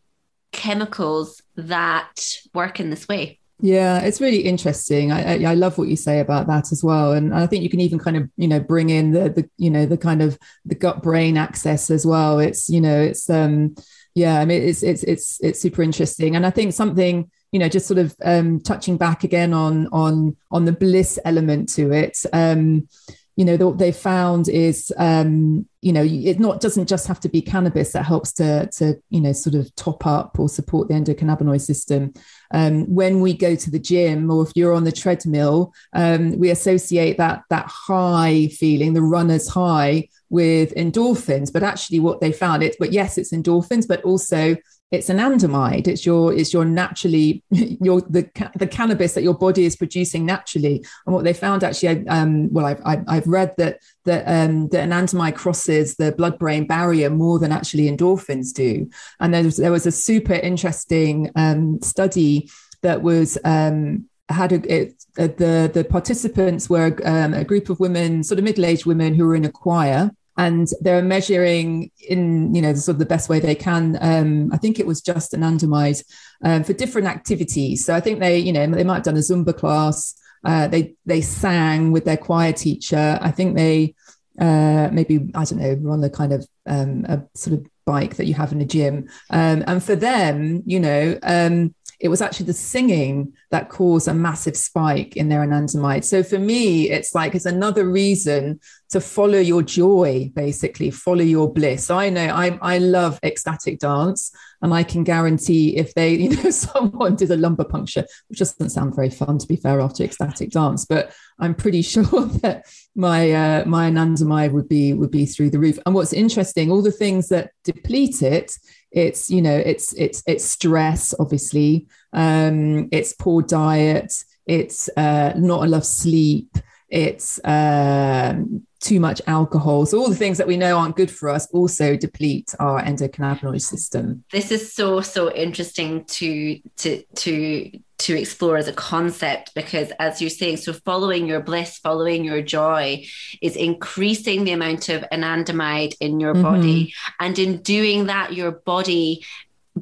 chemicals 0.56 1.42
that 1.56 2.38
work 2.54 2.80
in 2.80 2.90
this 2.90 3.08
way. 3.08 3.40
Yeah, 3.60 4.00
it's 4.00 4.20
really 4.20 4.42
interesting. 4.42 5.12
I, 5.12 5.36
I, 5.36 5.52
I 5.52 5.54
love 5.54 5.78
what 5.78 5.88
you 5.88 5.96
say 5.96 6.20
about 6.20 6.48
that 6.48 6.72
as 6.72 6.84
well, 6.84 7.14
and 7.14 7.34
I 7.34 7.48
think 7.48 7.64
you 7.64 7.70
can 7.70 7.80
even 7.80 8.00
kind 8.00 8.18
of 8.18 8.30
you 8.36 8.48
know 8.48 8.60
bring 8.60 8.90
in 8.90 9.12
the 9.12 9.30
the 9.30 9.50
you 9.58 9.70
know 9.70 9.86
the 9.86 9.98
kind 9.98 10.22
of 10.22 10.38
the 10.66 10.76
gut 10.76 11.02
brain 11.02 11.38
axis 11.38 11.90
as 11.90 12.06
well. 12.06 12.40
It's 12.40 12.70
you 12.70 12.82
know 12.82 13.02
it's 13.02 13.30
um 13.30 13.76
yeah, 14.14 14.40
I 14.40 14.46
mean 14.46 14.62
it's 14.62 14.84
it's 14.84 15.04
it's 15.04 15.40
it's 15.42 15.62
super 15.62 15.84
interesting, 15.84 16.36
and 16.36 16.46
I 16.46 16.50
think 16.50 16.74
something 16.74 17.32
you 17.52 17.60
know 17.60 17.70
just 17.70 17.88
sort 17.88 17.98
of 17.98 18.14
um 18.26 18.60
touching 18.60 18.98
back 18.98 19.24
again 19.24 19.54
on 19.54 19.88
on 19.88 20.36
on 20.52 20.66
the 20.66 20.74
bliss 20.74 21.18
element 21.24 21.70
to 21.76 21.94
it. 21.94 22.18
Um, 22.34 22.90
you 23.36 23.44
know 23.44 23.58
what 23.58 23.78
they 23.78 23.92
found 23.92 24.48
is 24.48 24.94
um, 24.98 25.68
you 25.82 25.92
know 25.92 26.04
it 26.04 26.40
not 26.40 26.62
doesn't 26.62 26.88
just 26.88 27.08
have 27.08 27.20
to 27.20 27.30
be 27.30 27.42
cannabis 27.42 27.92
that 27.92 28.04
helps 28.04 28.32
to 28.34 28.68
to 28.68 28.96
you 29.10 29.20
know 29.20 29.34
sort 29.34 29.56
of 29.56 29.74
top 29.76 30.06
up 30.06 30.40
or 30.40 30.48
support 30.48 30.88
the 30.88 30.94
endocannabinoid 30.94 31.62
system. 31.62 32.14
Um, 32.52 32.86
when 32.94 33.22
we 33.22 33.34
go 33.34 33.56
to 33.56 33.72
the 33.72 33.80
gym 33.80 34.30
or 34.32 34.44
if 34.44 34.52
you're 34.56 34.74
on 34.74 34.84
the 34.84 34.92
treadmill 34.92 35.74
um, 35.94 36.38
we 36.38 36.52
associate 36.52 37.18
that 37.18 37.42
that 37.50 37.66
high 37.68 38.48
feeling 38.48 38.94
the 38.94 39.02
runner's 39.02 39.50
high 39.50 40.08
with 40.30 40.74
endorphins, 40.76 41.52
but 41.52 41.64
actually 41.64 42.00
what 42.00 42.20
they 42.20 42.32
found 42.32 42.64
it, 42.64 42.76
but 42.80 42.92
yes, 42.92 43.18
it's 43.18 43.32
endorphins, 43.32 43.88
but 43.88 44.04
also 44.04 44.58
it's 44.92 45.10
anandamide. 45.10 45.88
It's 45.88 46.06
your 46.06 46.34
it's 46.34 46.54
your 46.54 46.66
naturally 46.66 47.44
your 47.50 48.02
the 48.02 48.30
the 48.56 48.68
cannabis 48.68 49.14
that 49.14 49.24
your 49.24 49.34
body 49.34 49.66
is 49.66 49.76
producing 49.76 50.26
naturally. 50.26 50.86
And 51.06 51.16
what 51.16 51.24
they 51.24 51.34
found 51.34 51.64
actually, 51.64 52.08
um, 52.08 52.52
well, 52.54 52.66
I've 52.66 53.04
I've, 53.08 53.28
read 53.28 53.54
that 53.58 53.80
that 54.06 54.24
um, 54.28 54.70
that 54.70 54.88
anandamide 54.88 55.36
crosses 55.36 55.96
the 55.96 56.12
blood 56.12 56.38
brain 56.38 56.68
barrier 56.68 57.10
more 57.10 57.40
than 57.40 57.52
actually 57.52 57.90
endorphins 57.90 58.54
do. 58.54 58.90
And 59.20 59.34
there 59.34 59.44
was 59.44 59.58
there 59.58 59.72
was 59.72 59.86
a 59.86 59.92
super 59.92 60.34
interesting 60.34 61.32
um, 61.36 61.82
study 61.82 62.50
that 62.82 63.02
was 63.02 63.38
um, 63.44 64.06
had 64.30 64.52
a, 64.52 64.74
it, 64.74 65.04
the 65.16 65.70
the 65.74 65.86
participants 65.90 66.70
were 66.70 66.98
um, 67.04 67.34
a 67.34 67.44
group 67.44 67.70
of 67.70 67.80
women, 67.80 68.24
sort 68.24 68.38
of 68.38 68.44
middle 68.44 68.66
aged 68.66 68.86
women 68.86 69.16
who 69.16 69.26
were 69.26 69.36
in 69.36 69.46
a 69.46 69.52
choir, 69.52 70.12
and 70.38 70.68
they're 70.82 71.02
measuring 71.02 71.92
in 72.10 72.54
you 72.54 72.62
know 72.62 72.74
sort 72.74 72.96
of 72.96 73.00
the 73.00 73.06
best 73.06 73.30
way 73.30 73.40
they 73.40 73.56
can. 73.56 73.98
Um, 74.02 74.52
I 74.54 74.58
think 74.58 74.80
it 74.80 74.88
was 74.88 75.02
just 75.02 75.34
anandamide 75.34 76.04
um, 76.44 76.64
for 76.64 76.74
different 76.74 77.08
activities. 77.08 77.86
So 77.86 77.94
I 77.96 78.00
think 78.00 78.20
they 78.20 78.40
you 78.40 78.54
know 78.54 78.66
they 78.68 78.84
might 78.84 78.96
have 78.96 79.04
done 79.04 79.18
a 79.18 79.20
Zumba 79.20 79.56
class. 79.56 80.16
Uh, 80.44 80.68
they 80.68 80.96
they 81.06 81.22
sang 81.22 81.92
with 81.92 82.06
their 82.06 82.18
choir 82.18 82.54
teacher. 82.54 83.18
I 83.22 83.32
think 83.32 83.56
they 83.56 83.96
uh, 84.40 84.90
maybe 84.92 85.32
I 85.34 85.46
don't 85.46 85.60
know 85.60 85.76
were 85.76 85.92
on 85.92 86.02
the 86.02 86.10
kind 86.10 86.34
of 86.34 86.48
um, 86.66 87.06
a 87.08 87.24
sort 87.36 87.60
of 87.60 87.66
bike 87.86 88.16
that 88.16 88.26
you 88.26 88.34
have 88.34 88.52
in 88.52 88.62
a 88.62 88.66
gym. 88.66 89.08
Um, 89.30 89.64
and 89.68 89.84
for 89.84 89.96
them, 89.96 90.64
you 90.66 90.80
know, 90.80 91.18
um, 91.24 91.74
it 92.00 92.10
was 92.10 92.22
actually 92.22 92.48
the 92.48 92.54
singing 92.54 93.34
that 93.52 93.70
caused 93.70 94.08
a 94.08 94.14
massive 94.14 94.58
spike 94.58 95.16
in 95.16 95.30
their 95.30 95.46
anandamide. 95.46 96.04
So 96.04 96.24
for 96.24 96.38
me, 96.38 96.90
it's 96.90 97.16
like 97.16 97.36
it's 97.36 97.46
another 97.46 97.88
reason 97.90 98.60
to 98.90 99.02
follow 99.02 99.40
your 99.40 99.64
joy, 99.64 100.32
basically, 100.36 100.92
follow 100.92 101.24
your 101.24 101.52
bliss. 101.52 101.90
I 101.90 102.10
know 102.10 102.28
I, 102.28 102.58
I 102.62 102.78
love 102.78 103.20
ecstatic 103.24 103.80
dance, 103.80 104.32
and 104.62 104.74
I 104.74 104.84
can 104.84 105.04
guarantee 105.04 105.78
if 105.78 105.94
they, 105.94 106.14
you 106.16 106.30
know, 106.30 106.50
someone 106.50 107.16
did 107.16 107.32
a 107.32 107.38
lumbar 107.38 107.68
puncture, 107.68 108.06
which 108.28 108.40
doesn't 108.40 108.70
sound 108.70 108.96
very 108.96 109.10
fun 109.10 109.38
to 109.38 109.48
be 109.48 109.56
fair 109.56 109.82
after 109.82 110.04
ecstatic 110.04 110.52
dance, 110.52 110.86
but 110.86 111.14
I'm 111.40 111.56
pretty 111.56 111.82
sure 111.94 112.04
that 112.04 112.66
my 112.96 113.32
uh, 113.32 113.66
my 113.66 113.90
anandamide 113.90 114.52
would 114.52 114.70
be 114.70 114.94
would 114.94 115.12
be 115.12 115.26
through 115.26 115.50
the 115.50 115.60
roof. 115.60 115.80
And 115.86 115.96
what's 115.96 116.14
interesting, 116.14 116.72
all 116.72 116.82
the 116.82 116.92
things 116.92 117.30
that 117.30 117.52
deplete 117.64 118.22
it 118.22 118.58
it's 118.96 119.30
you 119.30 119.42
know 119.42 119.56
it's 119.56 119.94
it's 119.94 120.24
it's 120.26 120.46
stress 120.46 121.14
obviously 121.20 121.86
um 122.14 122.88
it's 122.92 123.14
poor 123.14 123.42
diet 123.42 124.12
it's 124.48 124.90
uh 124.96 125.34
not 125.36 125.66
enough 125.66 125.84
sleep 125.84 126.50
it's 126.90 127.40
um 127.44 128.66
too 128.86 129.00
much 129.00 129.20
alcohol 129.26 129.84
so 129.86 129.98
all 129.98 130.10
the 130.10 130.16
things 130.16 130.38
that 130.38 130.46
we 130.46 130.56
know 130.56 130.78
aren't 130.78 130.96
good 130.96 131.10
for 131.10 131.28
us 131.28 131.48
also 131.52 131.96
deplete 131.96 132.54
our 132.60 132.80
endocannabinoid 132.84 133.62
system 133.62 134.24
this 134.32 134.52
is 134.52 134.72
so 134.72 135.02
so 135.02 135.32
interesting 135.34 136.06
to 136.06 136.60
to 136.78 137.02
to 137.16 137.72
to 137.98 138.20
explore 138.20 138.58
as 138.58 138.68
a 138.68 138.74
concept 138.74 139.56
because 139.56 139.92
as 139.98 140.22
you're 140.22 140.30
saying 140.30 140.58
so 140.58 140.72
following 140.72 141.26
your 141.26 141.40
bliss 141.40 141.80
following 141.80 142.24
your 142.24 142.44
joy 142.44 143.04
is 143.42 143.56
increasing 143.56 144.44
the 144.44 144.52
amount 144.52 144.88
of 144.90 145.04
anandamide 145.12 145.96
in 146.00 146.20
your 146.20 146.34
mm-hmm. 146.34 146.44
body 146.44 146.94
and 147.20 147.40
in 147.40 147.58
doing 147.64 148.06
that 148.06 148.34
your 148.34 148.52
body 148.52 149.26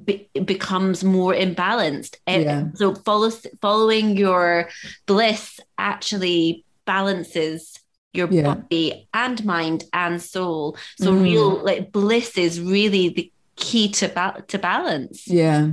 be- 0.05 0.29
becomes 0.45 1.03
more 1.03 1.33
imbalanced 1.33 2.15
yeah. 2.25 2.67
so 2.73 2.95
follow, 2.95 3.29
following 3.61 4.15
your 4.15 4.69
bliss 5.05 5.59
actually 5.77 6.63
balances 6.85 7.82
your 8.13 8.29
yeah. 8.31 8.55
body 8.55 9.07
and 9.13 9.43
mind 9.45 9.83
and 9.93 10.21
soul 10.21 10.77
so 10.97 11.11
mm. 11.11 11.23
real 11.23 11.63
like 11.63 11.91
bliss 11.91 12.37
is 12.37 12.61
really 12.61 13.09
the 13.09 13.31
key 13.55 13.89
to 13.89 14.07
ba- 14.07 14.43
to 14.47 14.57
balance 14.57 15.27
yeah 15.27 15.71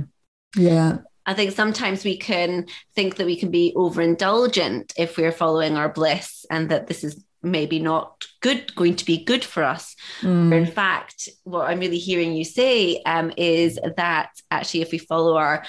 yeah 0.55 0.97
I 1.23 1.35
think 1.35 1.51
sometimes 1.51 2.03
we 2.03 2.17
can 2.17 2.65
think 2.95 3.17
that 3.17 3.27
we 3.27 3.37
can 3.37 3.51
be 3.51 3.73
overindulgent 3.75 4.91
if 4.97 5.17
we're 5.17 5.31
following 5.31 5.77
our 5.77 5.87
bliss 5.87 6.47
and 6.49 6.69
that 6.69 6.87
this 6.87 7.03
is 7.03 7.23
maybe 7.43 7.79
not 7.79 8.25
good 8.41 8.73
going 8.75 8.95
to 8.95 9.05
be 9.05 9.23
good 9.23 9.43
for 9.43 9.63
us 9.63 9.95
mm. 10.21 10.53
in 10.53 10.65
fact 10.65 11.27
what 11.43 11.67
i'm 11.67 11.79
really 11.79 11.97
hearing 11.97 12.33
you 12.33 12.45
say 12.45 13.01
um, 13.05 13.31
is 13.35 13.79
that 13.97 14.29
actually 14.51 14.81
if 14.81 14.91
we 14.91 14.97
follow 14.97 15.37
our 15.37 15.63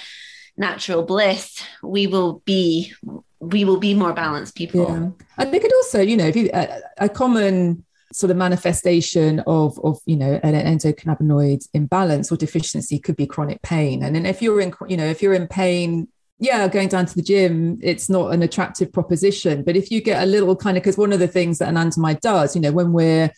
natural 0.57 1.03
bliss 1.03 1.63
we 1.83 2.07
will 2.07 2.43
be 2.45 2.93
we 3.43 3.65
will 3.65 3.79
be 3.79 3.93
more 3.93 4.13
balanced 4.13 4.55
people. 4.55 4.87
Yeah. 4.89 5.11
and 5.39 5.53
they 5.53 5.59
could 5.59 5.75
also 5.75 6.01
you 6.01 6.17
know 6.17 6.27
if 6.27 6.37
you 6.37 6.49
a, 6.55 6.81
a 6.99 7.09
common 7.09 7.85
sort 8.13 8.31
of 8.31 8.37
manifestation 8.37 9.41
of 9.47 9.79
of 9.81 9.99
you 10.07 10.17
know 10.17 10.39
an 10.43 10.55
endocannabinoid 10.55 11.67
imbalance 11.75 12.31
or 12.31 12.37
deficiency 12.37 12.99
could 12.99 13.17
be 13.17 13.27
chronic 13.27 13.61
pain. 13.63 14.03
And 14.03 14.15
then 14.15 14.27
if 14.27 14.41
you're 14.41 14.61
in 14.61 14.73
you 14.89 14.97
know 14.97 15.07
if 15.07 15.21
you're 15.23 15.35
in 15.35 15.49
pain 15.49 16.09
yeah 16.39 16.67
going 16.69 16.89
down 16.89 17.07
to 17.07 17.15
the 17.15 17.23
gym 17.23 17.79
it's 17.83 18.09
not 18.09 18.33
an 18.33 18.43
attractive 18.43 18.93
proposition. 18.93 19.65
But 19.65 19.77
if 19.77 19.91
you 19.91 20.01
get 20.01 20.23
a 20.23 20.27
little 20.27 20.55
kind 20.55 20.77
of 20.77 20.83
because 20.83 20.97
one 20.97 21.13
of 21.13 21.19
the 21.19 21.29
things 21.29 21.59
that 21.59 21.73
anandamide 21.73 22.21
does 22.21 22.55
you 22.55 22.63
know 22.63 22.73
when 22.73 22.93
we're 22.93 23.33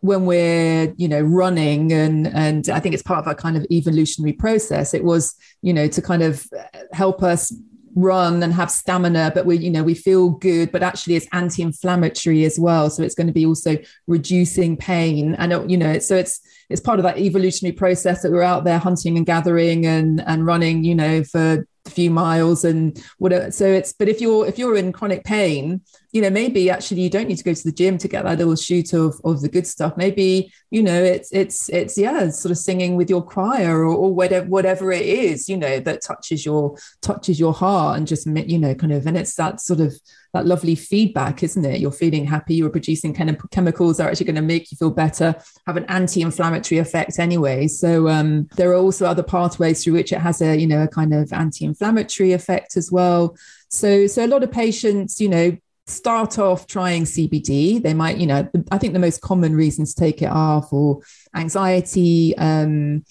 when 0.00 0.26
we're 0.26 0.94
you 0.96 1.08
know 1.08 1.22
running 1.22 1.90
and 1.90 2.26
and 2.26 2.68
i 2.68 2.78
think 2.78 2.92
it's 2.92 3.02
part 3.02 3.20
of 3.20 3.26
our 3.26 3.34
kind 3.34 3.56
of 3.56 3.64
evolutionary 3.70 4.34
process 4.34 4.92
it 4.92 5.02
was 5.02 5.34
you 5.62 5.72
know 5.72 5.88
to 5.88 6.02
kind 6.02 6.22
of 6.22 6.46
help 6.92 7.22
us 7.22 7.50
run 7.94 8.42
and 8.42 8.52
have 8.52 8.70
stamina 8.70 9.30
but 9.34 9.46
we 9.46 9.56
you 9.56 9.70
know 9.70 9.82
we 9.82 9.94
feel 9.94 10.30
good 10.30 10.72
but 10.72 10.82
actually 10.82 11.14
it's 11.14 11.28
anti-inflammatory 11.32 12.44
as 12.44 12.58
well. 12.58 12.90
So 12.90 13.02
it's 13.02 13.14
going 13.14 13.26
to 13.28 13.32
be 13.32 13.46
also 13.46 13.76
reducing 14.06 14.76
pain. 14.76 15.34
And 15.36 15.52
uh, 15.52 15.64
you 15.66 15.76
know 15.76 15.98
so 15.98 16.16
it's 16.16 16.40
it's 16.70 16.80
part 16.80 16.98
of 16.98 17.04
that 17.04 17.18
evolutionary 17.18 17.74
process 17.74 18.22
that 18.22 18.32
we're 18.32 18.42
out 18.42 18.64
there 18.64 18.78
hunting 18.78 19.16
and 19.16 19.26
gathering 19.26 19.86
and 19.86 20.22
and 20.26 20.46
running 20.46 20.84
you 20.84 20.94
know 20.94 21.24
for 21.24 21.66
a 21.86 21.90
few 21.90 22.10
miles 22.10 22.64
and 22.64 23.02
whatever. 23.18 23.50
So 23.50 23.66
it's 23.66 23.92
but 23.92 24.08
if 24.08 24.20
you're 24.20 24.46
if 24.46 24.58
you're 24.58 24.76
in 24.76 24.92
chronic 24.92 25.24
pain 25.24 25.82
you 26.14 26.22
know 26.22 26.30
maybe 26.30 26.70
actually 26.70 27.00
you 27.00 27.10
don't 27.10 27.26
need 27.26 27.38
to 27.38 27.44
go 27.44 27.52
to 27.52 27.64
the 27.64 27.72
gym 27.72 27.98
to 27.98 28.06
get 28.06 28.22
that 28.22 28.38
little 28.38 28.54
shoot 28.54 28.92
of 28.92 29.20
of 29.24 29.42
the 29.42 29.48
good 29.48 29.66
stuff. 29.66 29.96
Maybe 29.96 30.52
you 30.70 30.80
know 30.80 31.02
it's 31.02 31.32
it's 31.32 31.68
it's 31.68 31.98
yeah 31.98 32.30
sort 32.30 32.52
of 32.52 32.58
singing 32.58 32.94
with 32.94 33.10
your 33.10 33.20
choir 33.20 33.80
or, 33.80 33.92
or 33.92 34.14
whatever 34.14 34.46
whatever 34.46 34.92
it 34.92 35.04
is 35.04 35.48
you 35.48 35.56
know 35.56 35.80
that 35.80 36.02
touches 36.02 36.46
your 36.46 36.78
touches 37.02 37.40
your 37.40 37.52
heart 37.52 37.98
and 37.98 38.06
just 38.06 38.28
you 38.28 38.60
know 38.60 38.76
kind 38.76 38.92
of 38.92 39.08
and 39.08 39.16
it's 39.16 39.34
that 39.34 39.60
sort 39.60 39.80
of 39.80 39.92
that 40.32 40.46
lovely 40.46 40.76
feedback 40.76 41.42
isn't 41.42 41.64
it? 41.64 41.80
You're 41.80 41.90
feeling 41.90 42.26
happy 42.26 42.54
you're 42.54 42.70
producing 42.70 43.12
kind 43.12 43.28
of 43.28 43.36
chemicals 43.50 43.96
that 43.96 44.06
are 44.06 44.10
actually 44.10 44.26
going 44.26 44.36
to 44.36 44.42
make 44.42 44.70
you 44.70 44.76
feel 44.76 44.90
better 44.90 45.34
have 45.66 45.76
an 45.76 45.84
anti-inflammatory 45.86 46.78
effect 46.78 47.18
anyway. 47.18 47.66
So 47.66 48.08
um, 48.08 48.46
there 48.56 48.70
are 48.70 48.76
also 48.76 49.06
other 49.06 49.24
pathways 49.24 49.82
through 49.82 49.94
which 49.94 50.12
it 50.12 50.20
has 50.20 50.40
a 50.40 50.56
you 50.56 50.68
know 50.68 50.84
a 50.84 50.88
kind 50.88 51.12
of 51.12 51.32
anti-inflammatory 51.32 52.32
effect 52.32 52.76
as 52.76 52.92
well. 52.92 53.36
So 53.68 54.06
so 54.06 54.24
a 54.24 54.28
lot 54.28 54.44
of 54.44 54.52
patients 54.52 55.20
you 55.20 55.28
know 55.28 55.56
start 55.86 56.38
off 56.38 56.66
trying 56.66 57.04
CBD. 57.04 57.82
They 57.82 57.94
might, 57.94 58.16
you 58.16 58.26
know, 58.26 58.48
I 58.70 58.78
think 58.78 58.92
the 58.92 58.98
most 58.98 59.20
common 59.20 59.54
reasons 59.54 59.94
to 59.94 60.00
take 60.00 60.22
it 60.22 60.26
are 60.26 60.62
for 60.62 61.00
anxiety, 61.34 62.36
um, 62.38 63.04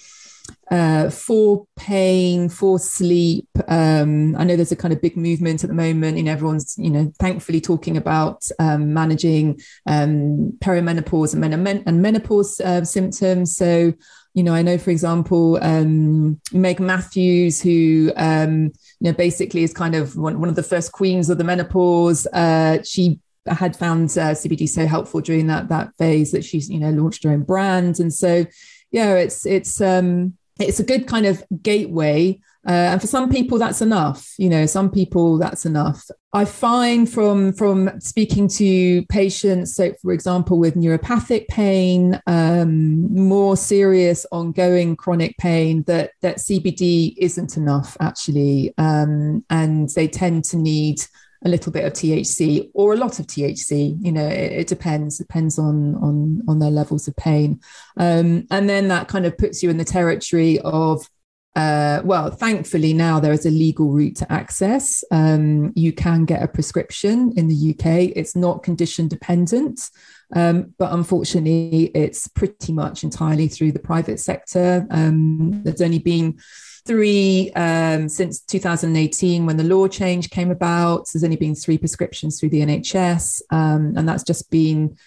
uh, 0.73 1.07
for 1.07 1.67
pain, 1.75 2.49
for 2.49 2.79
sleep. 2.79 3.47
Um, 3.67 4.35
I 4.35 4.43
know 4.43 4.55
there's 4.55 4.71
a 4.71 4.75
kind 4.75 4.91
of 4.91 5.03
big 5.03 5.15
movement 5.15 5.63
at 5.63 5.67
the 5.67 5.75
moment. 5.75 6.17
and 6.17 6.27
everyone's, 6.27 6.75
you 6.79 6.89
know, 6.89 7.13
thankfully 7.19 7.61
talking 7.61 7.95
about 7.95 8.49
um, 8.57 8.91
managing 8.91 9.61
um, 9.85 10.57
perimenopause 10.57 11.35
and, 11.35 11.63
men- 11.63 11.83
and 11.85 12.01
menopause 12.01 12.59
uh, 12.59 12.83
symptoms. 12.83 13.55
So, 13.55 13.93
you 14.33 14.41
know, 14.41 14.55
I 14.55 14.63
know, 14.63 14.79
for 14.79 14.89
example, 14.89 15.59
um, 15.61 16.41
Meg 16.51 16.79
Matthews, 16.79 17.61
who 17.61 18.11
um, 18.15 18.71
you 18.99 19.11
know 19.11 19.13
basically 19.13 19.61
is 19.61 19.75
kind 19.75 19.93
of 19.93 20.15
one, 20.15 20.39
one 20.39 20.49
of 20.49 20.55
the 20.55 20.63
first 20.63 20.91
queens 20.91 21.29
of 21.29 21.37
the 21.37 21.43
menopause. 21.43 22.25
Uh, 22.33 22.81
she 22.83 23.19
had 23.45 23.75
found 23.75 24.09
uh, 24.17 24.33
CBD 24.33 24.67
so 24.67 24.87
helpful 24.87 25.21
during 25.21 25.45
that 25.47 25.69
that 25.69 25.95
phase 25.99 26.31
that 26.31 26.43
she's 26.43 26.67
you 26.67 26.79
know 26.79 26.89
launched 26.89 27.23
her 27.25 27.29
own 27.29 27.43
brand, 27.43 27.99
and 27.99 28.11
so 28.11 28.47
yeah, 28.89 29.13
it's 29.13 29.45
it's 29.45 29.79
um, 29.79 30.35
it's 30.59 30.79
a 30.79 30.83
good 30.83 31.07
kind 31.07 31.25
of 31.25 31.43
gateway 31.61 32.39
uh, 32.65 32.71
and 32.71 33.01
for 33.01 33.07
some 33.07 33.29
people 33.29 33.57
that's 33.57 33.81
enough 33.81 34.33
you 34.37 34.49
know 34.49 34.65
some 34.65 34.89
people 34.89 35.37
that's 35.37 35.65
enough. 35.65 36.05
I 36.31 36.45
find 36.45 37.09
from 37.11 37.53
from 37.53 37.99
speaking 37.99 38.47
to 38.49 39.05
patients 39.07 39.75
so 39.75 39.93
for 40.01 40.13
example 40.13 40.57
with 40.57 40.75
neuropathic 40.75 41.47
pain 41.47 42.21
um, 42.25 43.13
more 43.13 43.57
serious 43.57 44.25
ongoing 44.31 44.95
chronic 44.95 45.37
pain 45.37 45.83
that 45.83 46.11
that 46.21 46.37
cbd 46.37 47.15
isn't 47.17 47.57
enough 47.57 47.97
actually. 47.99 48.73
Um, 48.77 49.43
and 49.49 49.89
they 49.89 50.07
tend 50.07 50.45
to 50.45 50.57
need 50.57 51.01
a 51.45 51.49
little 51.49 51.71
bit 51.71 51.85
of 51.85 51.93
THC 51.93 52.69
or 52.73 52.93
a 52.93 52.97
lot 52.97 53.19
of 53.19 53.27
THC. 53.27 53.97
You 53.99 54.11
know, 54.11 54.27
it, 54.27 54.51
it 54.51 54.67
depends. 54.67 55.17
Depends 55.17 55.59
on 55.59 55.95
on 55.95 56.41
on 56.47 56.59
their 56.59 56.71
levels 56.71 57.07
of 57.07 57.15
pain, 57.15 57.59
um, 57.97 58.45
and 58.51 58.69
then 58.69 58.87
that 58.87 59.07
kind 59.07 59.25
of 59.25 59.37
puts 59.37 59.63
you 59.63 59.69
in 59.69 59.77
the 59.77 59.85
territory 59.85 60.59
of 60.59 61.07
uh, 61.55 62.01
well, 62.03 62.31
thankfully 62.31 62.93
now 62.93 63.19
there 63.19 63.31
is 63.31 63.45
a 63.45 63.51
legal 63.51 63.91
route 63.91 64.15
to 64.15 64.31
access. 64.31 65.03
Um, 65.11 65.71
you 65.75 65.93
can 65.93 66.25
get 66.25 66.41
a 66.41 66.47
prescription 66.47 67.31
in 67.35 67.47
the 67.47 67.71
UK. 67.71 68.11
It's 68.15 68.35
not 68.35 68.63
condition 68.63 69.07
dependent, 69.07 69.89
um, 70.35 70.73
but 70.79 70.91
unfortunately, 70.91 71.91
it's 71.93 72.27
pretty 72.27 72.73
much 72.73 73.03
entirely 73.03 73.47
through 73.47 73.71
the 73.73 73.79
private 73.79 74.19
sector. 74.19 74.87
Um, 74.89 75.61
there's 75.63 75.81
only 75.81 75.99
been 75.99 76.39
three 76.85 77.51
um, 77.55 78.09
since 78.09 78.39
2018 78.41 79.45
when 79.45 79.57
the 79.57 79.63
law 79.63 79.87
change 79.87 80.29
came 80.29 80.51
about. 80.51 81.07
There's 81.11 81.23
only 81.23 81.37
been 81.37 81.55
three 81.55 81.77
prescriptions 81.77 82.39
through 82.39 82.49
the 82.49 82.61
NHS, 82.61 83.41
um, 83.51 83.93
and 83.95 84.07
that's 84.07 84.23
just 84.23 84.49
been 84.51 84.97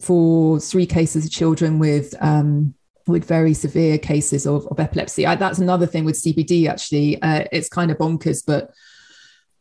for 0.00 0.60
three 0.60 0.86
cases 0.86 1.24
of 1.24 1.30
children 1.30 1.78
with 1.78 2.14
um, 2.20 2.74
with 3.06 3.24
very 3.24 3.54
severe 3.54 3.98
cases 3.98 4.46
of, 4.46 4.66
of 4.66 4.80
epilepsy. 4.80 5.26
I, 5.26 5.36
that's 5.36 5.58
another 5.58 5.86
thing 5.86 6.04
with 6.04 6.16
CBD, 6.16 6.68
actually. 6.68 7.20
Uh, 7.22 7.44
it's 7.52 7.68
kind 7.68 7.90
of 7.90 7.98
bonkers, 7.98 8.42
but 8.44 8.72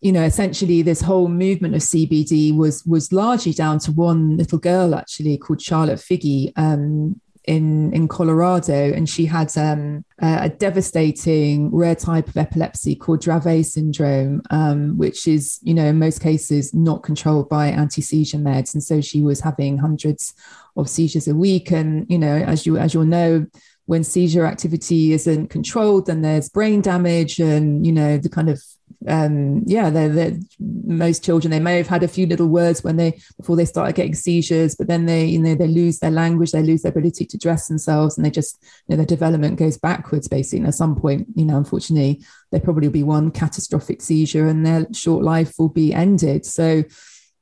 you 0.02 0.12
know, 0.12 0.24
essentially 0.24 0.82
this 0.82 1.02
whole 1.02 1.28
movement 1.28 1.74
of 1.74 1.82
CBD 1.82 2.56
was 2.56 2.86
was 2.86 3.12
largely 3.12 3.54
down 3.54 3.80
to 3.80 3.92
one 3.92 4.38
little 4.38 4.60
girl 4.60 4.94
actually 4.94 5.38
called 5.38 5.62
Charlotte 5.62 6.00
Figi, 6.00 6.52
um, 6.58 7.20
in 7.48 7.94
in 7.94 8.08
Colorado, 8.08 8.92
and 8.94 9.08
she 9.10 9.26
had 9.26 9.56
um, 9.58 10.04
a, 10.20 10.50
devastating 10.50 11.74
rare 11.74 11.96
type 11.96 12.28
of 12.28 12.38
epilepsy 12.38 12.96
called 12.96 13.22
Dravet 13.22 13.66
syndrome, 13.66 14.42
um, 14.50 14.98
which 14.98 15.28
is 15.28 15.60
you 15.62 15.74
know 15.74 15.86
in 15.86 16.00
most 16.00 16.22
cases 16.22 16.74
not 16.74 17.04
controlled 17.04 17.50
by 17.50 17.68
anti 17.68 18.02
seizure 18.02 18.38
meds, 18.38 18.74
and 18.74 18.84
so 18.84 19.02
she 19.02 19.22
was 19.22 19.42
having 19.42 19.78
hundreds 19.78 20.34
of 20.76 20.90
seizures 20.90 21.28
a 21.28 21.36
week, 21.36 21.72
and 21.72 22.06
you 22.10 22.18
know 22.18 22.36
as 22.36 22.66
you 22.66 22.78
as 22.78 22.94
you'll 22.94 23.06
know. 23.06 23.46
When 23.88 24.04
seizure 24.04 24.48
activity 24.48 25.14
isn't 25.14 25.50
controlled, 25.50 26.08
then 26.08 26.24
there's 26.24 26.50
brain 26.50 26.82
damage, 26.82 27.38
and 27.40 27.86
you 27.86 27.92
know 27.92 28.18
the 28.18 28.30
kind 28.30 28.50
of 28.50 28.60
um, 29.08 29.64
yeah, 29.66 29.90
they're, 29.90 30.10
they're, 30.10 30.38
most 30.60 31.24
children 31.24 31.52
they 31.52 31.60
may 31.60 31.78
have 31.78 31.88
had 31.88 32.04
a 32.04 32.08
few 32.08 32.26
little 32.26 32.48
words 32.48 32.84
when 32.84 32.98
they 32.98 33.20
before 33.38 33.56
they 33.56 33.66
started 33.66 33.96
getting 33.96 34.16
seizures, 34.16 34.76
but 34.76 34.88
then 34.88 35.06
they 35.06 35.26
you 35.26 35.40
know 35.40 35.56
they 35.56 35.68
lose 35.68 36.00
their 36.00 36.12
language, 36.12 36.52
they 36.52 36.64
lose 36.64 36.82
their 36.82 36.92
ability 36.92 37.26
to 37.26 37.38
dress 37.38 37.68
themselves, 37.68 38.18
and 38.18 38.26
they 38.26 38.32
just 38.32 38.62
you 38.88 38.94
know 38.94 38.98
their 38.98 39.06
development 39.06 39.60
goes 39.60 39.78
backwards 39.78 40.28
basically. 40.28 40.60
And 40.60 40.68
at 40.68 40.76
some 40.76 40.96
point, 40.96 41.28
you 41.36 41.46
know, 41.46 41.58
unfortunately, 41.58 42.24
there 42.52 42.62
probably 42.62 42.88
will 42.88 42.94
be 42.94 43.04
one 43.04 43.32
catastrophic 43.32 44.02
seizure, 44.02 44.48
and 44.48 44.66
their 44.66 44.88
short 44.94 45.24
life 45.24 45.54
will 45.58 45.70
be 45.70 45.94
ended. 45.94 46.46
So, 46.46 46.84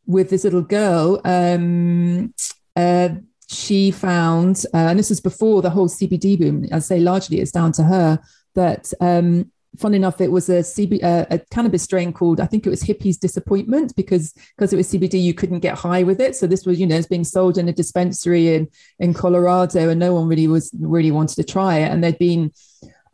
with 0.05 0.29
this 0.29 0.43
little 0.43 0.61
girl, 0.61 1.21
um, 1.23 2.33
uh, 2.75 3.09
she 3.47 3.91
found, 3.91 4.65
uh, 4.73 4.77
and 4.89 4.99
this 4.99 5.09
was 5.09 5.21
before 5.21 5.61
the 5.61 5.69
whole 5.69 5.87
CBD 5.87 6.37
boom. 6.37 6.67
I 6.71 6.79
say 6.79 6.99
largely 6.99 7.39
it's 7.39 7.51
down 7.51 7.71
to 7.73 7.83
her 7.83 8.19
that 8.55 8.93
um, 8.99 9.51
fun 9.77 9.93
enough, 9.93 10.21
it 10.21 10.31
was 10.31 10.49
a 10.49 10.59
CB, 10.59 11.03
uh, 11.03 11.25
a 11.29 11.39
cannabis 11.39 11.83
strain 11.83 12.13
called 12.13 12.39
I 12.39 12.45
think 12.45 12.65
it 12.65 12.69
was 12.69 12.83
Hippie's 12.83 13.17
Disappointment 13.17 13.95
because 13.95 14.33
because 14.55 14.73
it 14.73 14.77
was 14.77 14.91
CBD, 14.91 15.21
you 15.21 15.33
couldn't 15.33 15.59
get 15.59 15.77
high 15.77 16.03
with 16.03 16.19
it. 16.19 16.35
So 16.35 16.47
this 16.47 16.65
was 16.65 16.79
you 16.79 16.87
know 16.87 16.95
it's 16.95 17.07
being 17.07 17.23
sold 17.23 17.57
in 17.57 17.67
a 17.67 17.73
dispensary 17.73 18.55
in 18.55 18.69
in 18.99 19.13
Colorado, 19.13 19.89
and 19.89 19.99
no 19.99 20.13
one 20.13 20.27
really 20.27 20.47
was 20.47 20.71
really 20.79 21.11
wanted 21.11 21.35
to 21.35 21.43
try 21.43 21.77
it. 21.77 21.91
And 21.91 22.03
there'd 22.03 22.19
been 22.19 22.51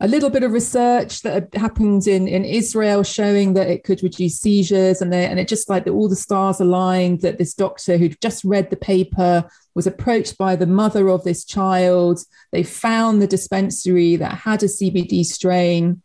a 0.02 0.08
little 0.08 0.30
bit 0.30 0.42
of 0.42 0.52
research 0.52 1.20
that 1.22 1.54
happened 1.54 2.06
in, 2.06 2.26
in 2.26 2.42
Israel 2.42 3.02
showing 3.02 3.52
that 3.52 3.68
it 3.68 3.84
could 3.84 4.02
reduce 4.02 4.40
seizures, 4.40 5.02
and 5.02 5.12
they, 5.12 5.26
and 5.26 5.38
it 5.38 5.46
just 5.46 5.68
like 5.68 5.84
the, 5.84 5.90
all 5.90 6.08
the 6.08 6.16
stars 6.16 6.58
aligned 6.58 7.20
that 7.20 7.36
this 7.36 7.52
doctor 7.52 7.98
who'd 7.98 8.20
just 8.22 8.42
read 8.42 8.70
the 8.70 8.76
paper 8.76 9.44
was 9.74 9.86
approached 9.86 10.38
by 10.38 10.56
the 10.56 10.66
mother 10.66 11.08
of 11.08 11.22
this 11.24 11.44
child. 11.44 12.20
They 12.50 12.62
found 12.62 13.20
the 13.20 13.26
dispensary 13.26 14.16
that 14.16 14.38
had 14.38 14.62
a 14.62 14.66
CBD 14.66 15.22
strain 15.24 16.00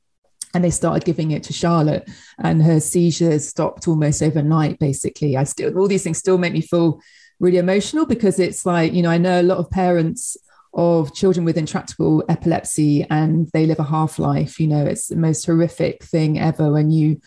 and 0.55 0.63
they 0.63 0.71
started 0.71 1.03
giving 1.03 1.31
it 1.31 1.43
to 1.43 1.53
Charlotte, 1.53 2.09
and 2.39 2.63
her 2.63 2.79
seizures 2.79 3.47
stopped 3.47 3.89
almost 3.89 4.23
overnight. 4.23 4.79
Basically, 4.79 5.35
I 5.35 5.43
still 5.43 5.77
all 5.77 5.87
these 5.87 6.03
things 6.03 6.17
still 6.17 6.37
make 6.37 6.53
me 6.53 6.61
feel 6.61 7.01
really 7.41 7.57
emotional 7.57 8.05
because 8.05 8.39
it's 8.39 8.65
like 8.65 8.93
you 8.93 9.03
know 9.03 9.09
I 9.09 9.17
know 9.17 9.41
a 9.41 9.43
lot 9.43 9.57
of 9.57 9.69
parents 9.69 10.37
of 10.73 11.13
children 11.13 11.45
with 11.45 11.57
intractable 11.57 12.23
epilepsy 12.29 13.05
and 13.09 13.49
they 13.53 13.65
live 13.65 13.79
a 13.79 13.83
half 13.83 14.17
life. 14.17 14.59
You 14.59 14.67
know, 14.67 14.85
it's 14.85 15.07
the 15.07 15.17
most 15.17 15.45
horrific 15.45 16.03
thing 16.03 16.39
ever 16.39 16.71
when 16.71 16.89
you 16.89 17.19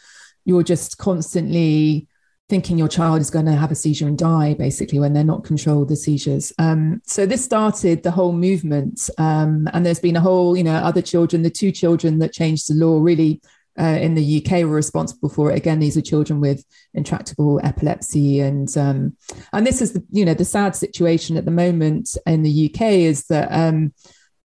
you're 0.47 0.63
just 0.63 0.97
constantly 0.97 2.09
thinking 2.49 2.79
your 2.79 2.89
child 2.89 3.21
is 3.21 3.31
going 3.31 3.45
to 3.45 3.53
have 3.53 3.71
a 3.71 3.75
seizure 3.75 4.07
and 4.07 4.19
die 4.19 4.55
basically 4.55 4.99
when 4.99 5.13
they're 5.13 5.25
not 5.25 5.45
controlled 5.45 5.89
the 5.89 5.97
seizures 5.97 6.53
um, 6.59 7.01
so 7.05 7.27
this 7.27 7.45
started 7.45 8.03
the 8.03 8.11
whole 8.11 8.33
movement 8.33 9.11
um, 9.19 9.69
and 9.73 9.85
there's 9.85 10.01
been 10.01 10.17
a 10.17 10.21
whole 10.21 10.57
you 10.57 10.65
know 10.65 10.75
other 10.75 11.03
children 11.03 11.43
the 11.43 11.51
two 11.51 11.71
children 11.71 12.19
that 12.19 12.33
changed 12.33 12.69
the 12.69 12.75
law 12.75 13.01
really 13.01 13.41
uh, 13.79 13.99
in 14.01 14.15
the 14.15 14.45
UK 14.45 14.65
were 14.65 14.75
responsible 14.75 15.29
for 15.29 15.53
it. 15.53 15.57
Again, 15.57 15.79
these 15.79 15.97
are 15.97 16.03
children 16.03 16.41
with 16.41 16.65
intractable 16.95 17.61
epilepsy, 17.63 18.41
and 18.41 18.77
um, 18.77 19.17
and 19.53 19.67
this 19.67 19.81
is 19.81 19.93
the 19.93 20.05
you 20.11 20.25
know 20.25 20.35
the 20.35 20.45
sad 20.45 20.75
situation 20.75 21.37
at 21.37 21.45
the 21.45 21.51
moment 21.51 22.17
in 22.27 22.43
the 22.43 22.71
UK 22.71 22.83
is 22.83 23.27
that 23.27 23.49
um, 23.53 23.93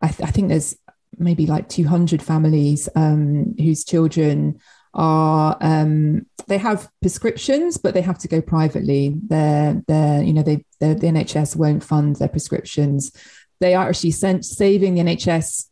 I, 0.02 0.08
th- 0.08 0.28
I, 0.28 0.30
think 0.30 0.48
there's 0.48 0.76
maybe 1.16 1.46
like 1.46 1.68
200 1.68 2.22
families 2.22 2.88
um, 2.94 3.54
whose 3.56 3.84
children 3.84 4.60
are 4.94 5.56
um, 5.60 6.26
they 6.46 6.58
have 6.58 6.90
prescriptions, 7.00 7.76
but 7.76 7.94
they 7.94 8.02
have 8.02 8.18
to 8.18 8.28
go 8.28 8.40
privately. 8.40 9.14
They're 9.26 9.82
they're 9.86 10.22
you 10.22 10.32
know 10.32 10.42
they 10.42 10.64
the 10.80 10.94
NHS 10.94 11.56
won't 11.56 11.84
fund 11.84 12.16
their 12.16 12.28
prescriptions. 12.28 13.12
They 13.60 13.74
are 13.74 13.88
actually 13.88 14.10
sent, 14.10 14.44
saving 14.44 14.94
the 14.94 15.02
NHS 15.02 15.66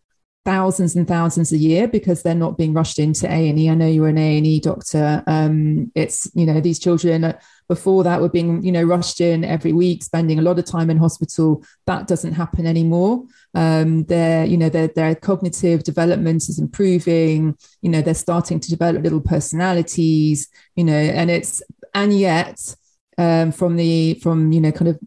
thousands 0.44 0.96
and 0.96 1.07
thousands 1.07 1.53
a 1.53 1.59
year 1.59 1.87
because 1.87 2.22
they're 2.22 2.35
not 2.35 2.57
being 2.57 2.72
rushed 2.72 2.98
into 2.98 3.31
A&E. 3.31 3.68
I 3.68 3.74
know 3.74 3.87
you're 3.87 4.09
an 4.09 4.18
A&E 4.18 4.61
doctor. 4.61 5.22
Um, 5.26 5.92
it's, 5.94 6.31
you 6.35 6.46
know, 6.46 6.61
these 6.61 6.79
children 6.79 7.35
before 7.68 8.03
that 8.05 8.20
were 8.20 8.29
being, 8.29 8.62
you 8.64 8.72
know, 8.72 8.83
rushed 8.83 9.20
in 9.20 9.44
every 9.44 9.72
week, 9.72 10.03
spending 10.03 10.38
a 10.38 10.42
lot 10.42 10.59
of 10.59 10.64
time 10.64 10.88
in 10.88 10.96
hospital. 10.96 11.62
That 11.87 12.09
doesn't 12.09 12.33
happen 12.33 12.66
anymore. 12.66 13.24
Um, 13.55 14.05
their, 14.05 14.46
you 14.46 14.57
know, 14.57 14.70
their, 14.70 14.88
their 14.88 15.14
cognitive 15.14 15.85
development 15.85 16.48
is 16.48 16.59
improving. 16.59 17.57
You 17.83 17.90
know, 17.90 18.00
they're 18.00 18.14
starting 18.14 18.61
to 18.61 18.70
develop 18.70 19.03
little 19.03 19.20
personalities, 19.20 20.48
you 20.74 20.85
know, 20.85 20.92
and 20.92 21.31
it's, 21.31 21.62
and 21.94 22.18
yet 22.18 22.74
um, 23.20 23.52
from 23.52 23.76
the 23.76 24.14
from 24.14 24.50
you 24.50 24.62
know 24.62 24.72
kind 24.72 24.88
of 24.88 24.98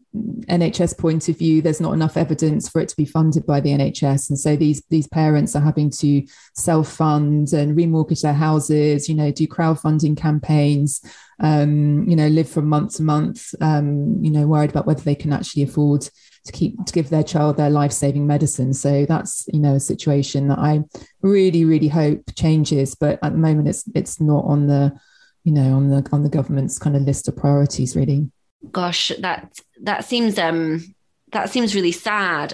NHS 0.45 0.99
point 0.99 1.29
of 1.29 1.37
view, 1.39 1.63
there's 1.63 1.81
not 1.81 1.93
enough 1.93 2.15
evidence 2.15 2.69
for 2.69 2.79
it 2.79 2.89
to 2.89 2.95
be 2.95 3.05
funded 3.05 3.43
by 3.43 3.59
the 3.59 3.71
NHS, 3.71 4.29
and 4.29 4.39
so 4.39 4.55
these 4.55 4.83
these 4.91 5.07
parents 5.07 5.55
are 5.55 5.63
having 5.63 5.89
to 5.97 6.23
self 6.53 6.89
fund 6.89 7.53
and 7.53 7.75
remortgage 7.75 8.21
their 8.21 8.33
houses, 8.33 9.09
you 9.09 9.15
know, 9.15 9.31
do 9.31 9.47
crowdfunding 9.47 10.15
campaigns, 10.15 11.01
um, 11.39 12.07
you 12.07 12.15
know, 12.15 12.27
live 12.27 12.47
from 12.47 12.67
month 12.67 12.97
to 12.97 13.03
month, 13.03 13.55
um, 13.61 14.23
you 14.23 14.29
know, 14.29 14.45
worried 14.45 14.69
about 14.69 14.85
whether 14.85 15.01
they 15.01 15.15
can 15.15 15.33
actually 15.33 15.63
afford 15.63 16.07
to 16.45 16.51
keep 16.51 16.85
to 16.85 16.93
give 16.93 17.09
their 17.09 17.23
child 17.23 17.57
their 17.57 17.71
life 17.71 17.91
saving 17.91 18.27
medicine. 18.27 18.75
So 18.75 19.07
that's 19.07 19.45
you 19.51 19.59
know 19.59 19.73
a 19.73 19.79
situation 19.79 20.49
that 20.49 20.59
I 20.59 20.81
really 21.23 21.65
really 21.65 21.87
hope 21.87 22.21
changes, 22.35 22.93
but 22.93 23.17
at 23.23 23.31
the 23.31 23.39
moment 23.39 23.69
it's 23.69 23.85
it's 23.95 24.21
not 24.21 24.45
on 24.45 24.67
the 24.67 24.95
you 25.43 25.51
know 25.51 25.75
on 25.75 25.89
the 25.89 26.07
on 26.11 26.23
the 26.23 26.29
government's 26.29 26.79
kind 26.79 26.95
of 26.95 27.03
list 27.03 27.27
of 27.27 27.35
priorities 27.35 27.95
really. 27.95 28.31
Gosh 28.71 29.11
that 29.19 29.59
that 29.81 30.05
seems 30.05 30.37
um 30.37 30.95
that 31.31 31.49
seems 31.49 31.75
really 31.75 31.91
sad. 31.91 32.53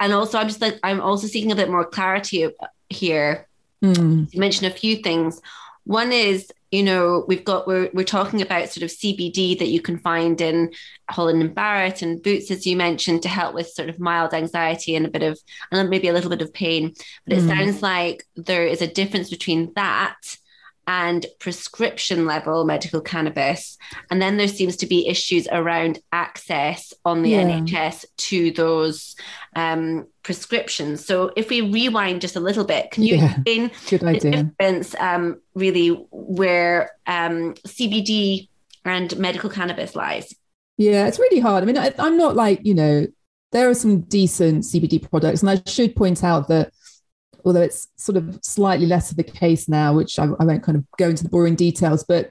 And 0.00 0.12
also 0.12 0.38
i'm 0.38 0.48
just 0.48 0.60
like 0.60 0.78
i'm 0.82 1.00
also 1.00 1.26
seeking 1.26 1.52
a 1.52 1.56
bit 1.56 1.70
more 1.70 1.84
clarity 1.84 2.48
here 2.88 3.46
mm. 3.82 4.32
you 4.32 4.40
mentioned 4.40 4.72
a 4.72 4.76
few 4.76 4.96
things. 4.96 5.40
One 5.84 6.12
is 6.12 6.50
you 6.72 6.82
know 6.82 7.24
we've 7.28 7.44
got 7.44 7.66
we're, 7.66 7.90
we're 7.92 8.04
talking 8.04 8.42
about 8.42 8.68
sort 8.68 8.82
of 8.82 8.90
cbd 8.90 9.56
that 9.56 9.68
you 9.68 9.80
can 9.80 9.98
find 9.98 10.40
in 10.40 10.72
holland 11.08 11.40
and 11.40 11.54
barrett 11.54 12.02
and 12.02 12.20
boots 12.20 12.50
as 12.50 12.66
you 12.66 12.76
mentioned 12.76 13.22
to 13.22 13.28
help 13.28 13.54
with 13.54 13.68
sort 13.68 13.88
of 13.88 14.00
mild 14.00 14.34
anxiety 14.34 14.96
and 14.96 15.06
a 15.06 15.08
bit 15.08 15.22
of 15.22 15.38
and 15.70 15.88
maybe 15.88 16.08
a 16.08 16.12
little 16.12 16.28
bit 16.28 16.42
of 16.42 16.52
pain. 16.52 16.92
But 17.24 17.38
it 17.38 17.44
mm. 17.44 17.48
sounds 17.48 17.82
like 17.82 18.24
there 18.34 18.66
is 18.66 18.82
a 18.82 18.86
difference 18.86 19.30
between 19.30 19.72
that 19.74 20.16
and 20.86 21.26
prescription 21.40 22.26
level 22.26 22.64
medical 22.64 23.00
cannabis. 23.00 23.76
And 24.10 24.22
then 24.22 24.36
there 24.36 24.48
seems 24.48 24.76
to 24.76 24.86
be 24.86 25.08
issues 25.08 25.48
around 25.50 25.98
access 26.12 26.92
on 27.04 27.22
the 27.22 27.30
yeah. 27.30 27.42
NHS 27.42 28.04
to 28.16 28.52
those 28.52 29.16
um, 29.56 30.06
prescriptions. 30.22 31.04
So 31.04 31.32
if 31.36 31.50
we 31.50 31.60
rewind 31.60 32.20
just 32.20 32.36
a 32.36 32.40
little 32.40 32.64
bit, 32.64 32.90
can 32.90 33.02
you 33.02 33.16
yeah. 33.16 33.34
explain 33.34 33.70
Good 33.88 34.04
idea. 34.04 34.20
the 34.20 34.42
difference 34.44 34.94
um, 34.96 35.40
really 35.54 35.88
where 36.10 36.92
um, 37.06 37.54
CBD 37.66 38.48
and 38.84 39.16
medical 39.18 39.50
cannabis 39.50 39.96
lies? 39.96 40.34
Yeah, 40.76 41.06
it's 41.06 41.18
really 41.18 41.40
hard. 41.40 41.62
I 41.62 41.66
mean, 41.66 41.78
I, 41.78 41.92
I'm 41.98 42.16
not 42.16 42.36
like, 42.36 42.60
you 42.64 42.74
know, 42.74 43.06
there 43.52 43.68
are 43.68 43.74
some 43.74 44.00
decent 44.00 44.64
CBD 44.64 45.08
products. 45.10 45.42
And 45.42 45.50
I 45.50 45.62
should 45.66 45.96
point 45.96 46.22
out 46.22 46.48
that 46.48 46.72
although 47.46 47.62
it's 47.62 47.86
sort 47.96 48.16
of 48.16 48.38
slightly 48.42 48.86
less 48.86 49.10
of 49.10 49.16
the 49.16 49.22
case 49.22 49.68
now, 49.68 49.94
which 49.94 50.18
I, 50.18 50.24
I 50.40 50.44
won't 50.44 50.64
kind 50.64 50.76
of 50.76 50.84
go 50.98 51.08
into 51.08 51.22
the 51.22 51.30
boring 51.30 51.54
details, 51.54 52.04
but 52.04 52.28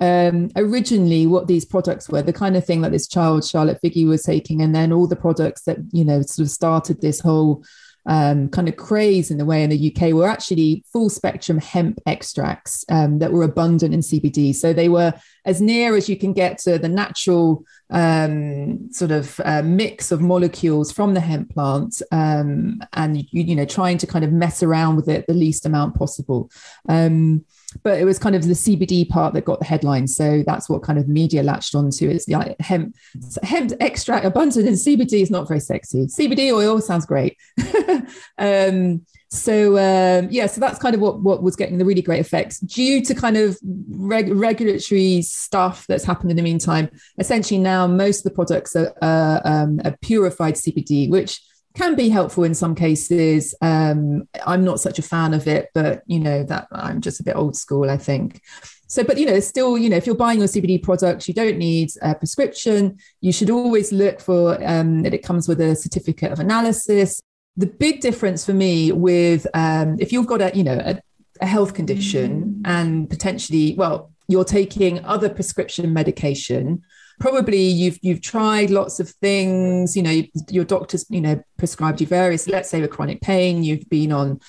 um, 0.00 0.50
originally 0.56 1.26
what 1.26 1.46
these 1.46 1.66
products 1.66 2.08
were, 2.08 2.22
the 2.22 2.32
kind 2.32 2.56
of 2.56 2.64
thing 2.64 2.80
that 2.80 2.90
this 2.90 3.06
child, 3.06 3.44
Charlotte 3.44 3.78
Figi, 3.84 4.08
was 4.08 4.22
taking, 4.22 4.62
and 4.62 4.74
then 4.74 4.90
all 4.90 5.06
the 5.06 5.16
products 5.16 5.64
that, 5.64 5.76
you 5.92 6.04
know, 6.04 6.22
sort 6.22 6.46
of 6.46 6.50
started 6.50 7.00
this 7.00 7.20
whole 7.20 7.62
um, 8.06 8.48
kind 8.48 8.68
of 8.68 8.76
craze 8.76 9.30
in 9.30 9.38
the 9.38 9.44
way 9.44 9.62
in 9.62 9.70
the 9.70 9.94
UK 9.94 10.12
were 10.12 10.28
actually 10.28 10.84
full 10.92 11.08
spectrum 11.08 11.58
hemp 11.58 11.98
extracts 12.06 12.84
um, 12.88 13.18
that 13.18 13.32
were 13.32 13.44
abundant 13.44 13.94
in 13.94 14.00
CBD. 14.00 14.54
So 14.54 14.72
they 14.72 14.88
were 14.88 15.14
as 15.44 15.60
near 15.60 15.96
as 15.96 16.08
you 16.08 16.16
can 16.16 16.32
get 16.32 16.58
to 16.58 16.78
the 16.78 16.88
natural 16.88 17.64
um, 17.90 18.90
sort 18.92 19.10
of 19.10 19.40
uh, 19.44 19.62
mix 19.62 20.10
of 20.10 20.20
molecules 20.20 20.90
from 20.90 21.14
the 21.14 21.20
hemp 21.20 21.50
plant, 21.50 22.00
um, 22.12 22.80
and 22.92 23.18
you, 23.18 23.24
you, 23.30 23.54
know 23.54 23.64
trying 23.64 23.98
to 23.98 24.06
kind 24.06 24.24
of 24.24 24.32
mess 24.32 24.62
around 24.62 24.96
with 24.96 25.08
it 25.08 25.26
the 25.26 25.34
least 25.34 25.66
amount 25.66 25.94
possible. 25.94 26.50
Um, 26.88 27.44
but 27.82 27.98
it 27.98 28.04
was 28.04 28.18
kind 28.18 28.34
of 28.34 28.46
the 28.46 28.54
CBD 28.54 29.08
part 29.08 29.34
that 29.34 29.44
got 29.44 29.58
the 29.58 29.64
headlines. 29.64 30.16
So 30.16 30.42
that's 30.46 30.68
what 30.68 30.82
kind 30.82 30.98
of 30.98 31.08
media 31.08 31.42
latched 31.42 31.74
onto. 31.74 32.08
It's 32.08 32.28
like 32.28 32.60
hemp, 32.60 32.96
hemp 33.42 33.72
extract 33.80 34.24
abundant 34.24 34.66
in 34.66 34.74
CBD 34.74 35.22
is 35.22 35.30
not 35.30 35.48
very 35.48 35.60
sexy. 35.60 36.06
CBD 36.06 36.52
oil 36.52 36.80
sounds 36.80 37.06
great. 37.06 37.36
um, 38.38 39.04
so 39.34 39.76
um, 39.78 40.28
yeah, 40.30 40.46
so 40.46 40.60
that's 40.60 40.78
kind 40.78 40.94
of 40.94 41.00
what 41.00 41.20
what 41.20 41.42
was 41.42 41.56
getting 41.56 41.78
the 41.78 41.84
really 41.84 42.02
great 42.02 42.20
effects 42.20 42.60
due 42.60 43.02
to 43.02 43.14
kind 43.14 43.36
of 43.36 43.58
reg- 43.88 44.32
regulatory 44.32 45.22
stuff 45.22 45.86
that's 45.88 46.04
happened 46.04 46.30
in 46.30 46.36
the 46.36 46.42
meantime. 46.42 46.88
Essentially, 47.18 47.58
now 47.58 47.86
most 47.86 48.18
of 48.18 48.24
the 48.24 48.30
products 48.30 48.76
are, 48.76 48.94
uh, 49.02 49.40
um, 49.44 49.80
are 49.84 49.96
purified 50.02 50.54
CBD, 50.54 51.10
which 51.10 51.40
can 51.74 51.96
be 51.96 52.08
helpful 52.08 52.44
in 52.44 52.54
some 52.54 52.74
cases. 52.74 53.54
Um, 53.60 54.28
I'm 54.46 54.64
not 54.64 54.80
such 54.80 54.98
a 54.98 55.02
fan 55.02 55.34
of 55.34 55.48
it, 55.48 55.70
but 55.74 56.02
you 56.06 56.20
know 56.20 56.44
that 56.44 56.68
I'm 56.70 57.00
just 57.00 57.20
a 57.20 57.24
bit 57.24 57.36
old 57.36 57.56
school, 57.56 57.90
I 57.90 57.96
think. 57.96 58.40
So, 58.86 59.02
but 59.02 59.18
you 59.18 59.26
know, 59.26 59.40
still, 59.40 59.76
you 59.76 59.90
know, 59.90 59.96
if 59.96 60.06
you're 60.06 60.14
buying 60.14 60.38
your 60.38 60.46
CBD 60.46 60.80
products, 60.80 61.26
you 61.26 61.34
don't 61.34 61.58
need 61.58 61.90
a 62.00 62.14
prescription. 62.14 62.98
You 63.20 63.32
should 63.32 63.50
always 63.50 63.92
look 63.92 64.20
for 64.20 64.56
um, 64.64 65.02
that 65.02 65.14
it 65.14 65.24
comes 65.24 65.48
with 65.48 65.60
a 65.60 65.74
certificate 65.74 66.30
of 66.30 66.38
analysis. 66.38 67.20
The 67.56 67.66
big 67.66 68.00
difference 68.00 68.46
for 68.46 68.52
me 68.52 68.92
with 68.92 69.46
um, 69.54 69.96
if 69.98 70.12
you've 70.12 70.26
got 70.26 70.42
a, 70.42 70.56
you 70.56 70.62
know, 70.62 70.78
a, 70.78 71.00
a 71.40 71.46
health 71.46 71.74
condition 71.74 72.62
and 72.64 73.10
potentially, 73.10 73.74
well, 73.76 74.12
you're 74.28 74.44
taking 74.44 75.04
other 75.04 75.28
prescription 75.28 75.92
medication 75.92 76.82
probably 77.20 77.62
you've 77.62 77.98
you've 78.02 78.20
tried 78.20 78.70
lots 78.70 79.00
of 79.00 79.08
things 79.08 79.96
you 79.96 80.02
know 80.02 80.22
your 80.50 80.64
doctor's 80.64 81.06
you 81.08 81.20
know 81.20 81.42
prescribed 81.58 82.00
you 82.00 82.06
various 82.06 82.48
let's 82.48 82.68
say 82.68 82.80
with 82.80 82.90
chronic 82.90 83.20
pain 83.20 83.62
you've 83.62 83.88
been 83.88 84.12
on 84.12 84.40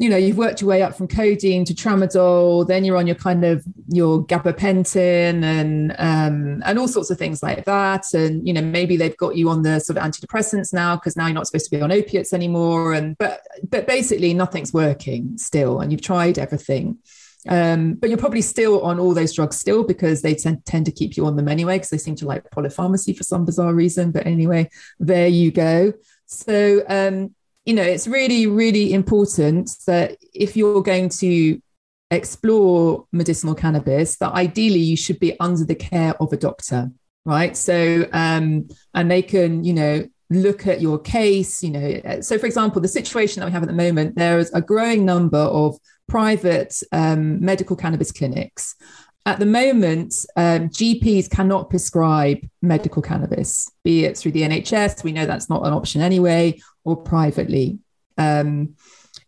you 0.00 0.08
know 0.08 0.16
you've 0.16 0.38
worked 0.38 0.62
your 0.62 0.68
way 0.68 0.82
up 0.82 0.96
from 0.96 1.06
codeine 1.06 1.62
to 1.62 1.74
tramadol 1.74 2.66
then 2.66 2.84
you're 2.84 2.96
on 2.96 3.06
your 3.06 3.16
kind 3.16 3.44
of 3.44 3.62
your 3.88 4.24
gabapentin 4.26 5.44
and 5.44 5.94
um, 5.98 6.62
and 6.64 6.78
all 6.78 6.88
sorts 6.88 7.10
of 7.10 7.18
things 7.18 7.42
like 7.42 7.66
that. 7.66 8.06
And 8.14 8.46
you 8.46 8.54
know 8.54 8.62
maybe 8.62 8.96
they've 8.96 9.16
got 9.18 9.36
you 9.36 9.50
on 9.50 9.62
the 9.62 9.78
sort 9.78 9.98
of 9.98 10.02
antidepressants 10.02 10.72
now 10.72 10.96
because 10.96 11.16
now 11.16 11.26
you're 11.26 11.34
not 11.34 11.46
supposed 11.46 11.66
to 11.66 11.76
be 11.76 11.82
on 11.82 11.92
opiates 11.92 12.32
anymore. 12.32 12.94
And 12.94 13.16
but 13.18 13.42
but 13.68 13.86
basically 13.86 14.32
nothing's 14.32 14.72
working 14.72 15.36
still 15.36 15.80
and 15.80 15.92
you've 15.92 16.02
tried 16.02 16.38
everything 16.38 16.98
um, 17.48 17.94
but 17.94 18.10
you're 18.10 18.18
probably 18.18 18.42
still 18.42 18.82
on 18.82 19.00
all 19.00 19.14
those 19.14 19.32
drugs 19.32 19.58
still 19.58 19.82
because 19.82 20.22
they 20.22 20.34
tend, 20.34 20.64
tend 20.66 20.86
to 20.86 20.92
keep 20.92 21.16
you 21.16 21.26
on 21.26 21.36
them 21.36 21.48
anyway 21.48 21.76
because 21.76 21.90
they 21.90 21.98
seem 21.98 22.16
to 22.16 22.26
like 22.26 22.48
polypharmacy 22.50 23.16
for 23.16 23.24
some 23.24 23.44
bizarre 23.44 23.74
reason. 23.74 24.10
But 24.10 24.26
anyway, 24.26 24.68
there 24.98 25.28
you 25.28 25.50
go. 25.50 25.92
So, 26.26 26.82
um, 26.88 27.34
you 27.64 27.74
know, 27.74 27.82
it's 27.82 28.06
really, 28.06 28.46
really 28.46 28.92
important 28.92 29.70
that 29.86 30.18
if 30.34 30.56
you're 30.56 30.82
going 30.82 31.08
to 31.20 31.60
explore 32.10 33.06
medicinal 33.12 33.54
cannabis, 33.54 34.16
that 34.16 34.32
ideally 34.32 34.80
you 34.80 34.96
should 34.96 35.20
be 35.20 35.38
under 35.40 35.64
the 35.64 35.74
care 35.74 36.14
of 36.20 36.32
a 36.32 36.36
doctor, 36.36 36.90
right? 37.24 37.56
So, 37.56 38.06
um, 38.12 38.68
and 38.94 39.10
they 39.10 39.22
can, 39.22 39.64
you 39.64 39.72
know, 39.72 40.06
look 40.32 40.68
at 40.68 40.80
your 40.80 40.96
case 40.96 41.60
you 41.60 41.70
know 41.70 42.20
so 42.20 42.38
for 42.38 42.46
example 42.46 42.80
the 42.80 42.86
situation 42.86 43.40
that 43.40 43.46
we 43.46 43.52
have 43.52 43.64
at 43.64 43.68
the 43.68 43.74
moment 43.74 44.14
there 44.14 44.38
is 44.38 44.48
a 44.54 44.62
growing 44.62 45.04
number 45.04 45.36
of 45.36 45.76
private 46.10 46.74
um, 46.90 47.40
medical 47.40 47.76
cannabis 47.76 48.10
clinics. 48.10 48.74
At 49.26 49.38
the 49.38 49.46
moment, 49.46 50.14
um, 50.36 50.68
GPs 50.68 51.30
cannot 51.30 51.70
prescribe 51.70 52.38
medical 52.62 53.00
cannabis, 53.00 53.70
be 53.84 54.04
it 54.04 54.18
through 54.18 54.32
the 54.32 54.42
NHS, 54.42 55.04
we 55.04 55.12
know 55.12 55.24
that's 55.24 55.48
not 55.48 55.64
an 55.64 55.72
option 55.72 56.00
anyway, 56.00 56.60
or 56.84 56.96
privately. 56.96 57.78
Um, 58.18 58.74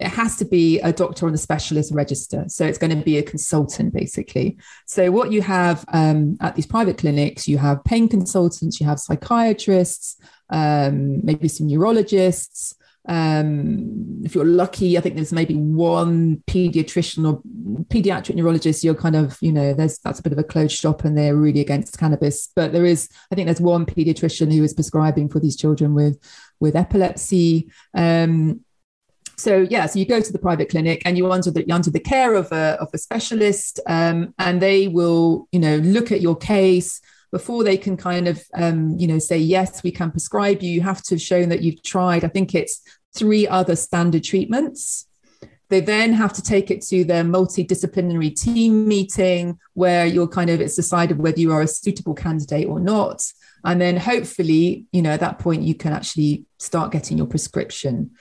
it 0.01 0.09
has 0.09 0.37
to 0.39 0.45
be 0.45 0.81
a 0.81 0.93
doctor 0.93 1.27
on 1.27 1.33
the 1.33 1.39
specialist 1.39 1.93
register. 1.95 2.47
So 2.49 2.67
it's 2.67 2.79
going 2.79 2.99
to 2.99 3.05
be 3.05 3.19
a 3.19 3.23
consultant, 3.23 3.95
basically. 3.95 4.59
So, 4.87 5.13
what 5.13 5.31
you 5.31 5.43
have 5.43 5.85
um, 5.93 6.37
at 6.41 6.57
these 6.57 6.67
private 6.67 6.99
clinics, 6.99 7.47
you 7.47 7.59
have 7.59 7.85
pain 7.85 8.09
consultants, 8.09 8.81
you 8.81 8.87
have 8.87 8.99
psychiatrists, 8.99 10.17
um, 10.51 11.25
maybe 11.25 11.47
some 11.47 11.69
neurologists, 11.69 12.75
um, 13.09 14.23
if 14.25 14.35
you're 14.35 14.45
lucky, 14.45 14.97
I 14.97 15.01
think 15.01 15.17
there's 15.17 15.33
maybe 15.33 15.55
one 15.55 16.43
pediatrician 16.47 17.29
or 17.29 17.43
pediatric 17.87 18.37
neurologist. 18.37 18.85
You're 18.85 18.95
kind 18.95 19.17
of, 19.17 19.37
you 19.41 19.53
know, 19.53 19.75
there's 19.75 19.99
that's 19.99 20.21
a 20.21 20.23
bit 20.23 20.33
of 20.33 20.39
a 20.39 20.45
closed 20.45 20.77
shop, 20.77 21.05
and 21.05 21.19
they're 21.19 21.37
really 21.37 21.61
against 21.61 21.99
cannabis. 21.99 22.49
But 22.55 22.73
there 22.73 22.85
is, 22.85 23.09
I 23.31 23.35
think, 23.35 23.47
there's 23.47 23.61
one 23.61 23.87
pediatrician 23.87 24.53
who 24.53 24.63
is 24.63 24.75
prescribing 24.75 25.29
for 25.29 25.41
these 25.41 25.57
children 25.57 25.95
with 25.95 26.19
with 26.61 26.77
epilepsy. 26.77 27.71
Um, 27.95 28.61
so 29.37 29.67
yeah, 29.69 29.87
so 29.87 29.99
you 29.99 30.07
go 30.07 30.21
to 30.21 30.33
the 30.33 30.39
private 30.39 30.69
clinic 30.69 31.03
and 31.05 31.19
you're 31.19 31.33
under 31.33 31.51
the 31.51 31.67
you're 31.67 31.75
under 31.75 31.91
the 31.91 31.99
care 31.99 32.35
of 32.35 32.53
a 32.53 32.79
of 32.81 32.89
a 32.95 32.99
specialist, 32.99 33.81
um, 33.89 34.33
and 34.39 34.63
they 34.63 34.87
will, 34.87 35.49
you 35.51 35.59
know, 35.59 35.79
look 35.79 36.13
at 36.13 36.21
your 36.21 36.37
case 36.37 37.01
before 37.33 37.65
they 37.65 37.77
can 37.77 37.97
kind 37.97 38.29
of 38.29 38.45
um, 38.55 38.97
you 38.99 39.09
know 39.09 39.19
say 39.19 39.39
yes 39.39 39.83
we 39.83 39.91
can 39.91 40.11
prescribe 40.11 40.63
you 40.63 40.71
you 40.71 40.83
have 40.83 41.03
to 41.03 41.15
have 41.15 41.23
shown 41.23 41.49
that 41.49 41.63
you've 41.63 41.83
tried. 41.83 42.25
I 42.25 42.29
think 42.29 42.55
it's 42.55 42.81
three 43.15 43.49
other 43.49 43.75
standard 43.75 44.23
treatments. 44.23 45.09
They 45.69 45.81
then 45.81 46.13
have 46.13 46.35
to 46.35 46.43
take 46.43 46.71
it 46.71 46.83
to 46.89 47.03
their 47.03 47.25
multidisciplinary 47.25 48.39
team 48.39 48.87
meeting 48.87 49.59
where 49.73 50.05
you're 50.05 50.29
kind 50.29 50.51
of 50.51 50.61
it's 50.61 50.77
decided 50.77 51.19
whether 51.19 51.41
you 51.41 51.51
are 51.53 51.63
a 51.63 51.67
suitable 51.67 52.15
candidate 52.15 52.69
or 52.69 52.79
not. 52.79 53.25
And 53.65 53.81
then 53.81 53.97
hopefully 53.97 54.87
you 54.93 55.03
know 55.03 55.11
at 55.11 55.21
that 55.21 55.39
point 55.39 55.63
you 55.63 55.75
can 55.75 55.93
actually 55.93 56.45
start 56.59 56.93
getting 56.93 57.17
your 57.19 57.27
prescription. 57.27 58.13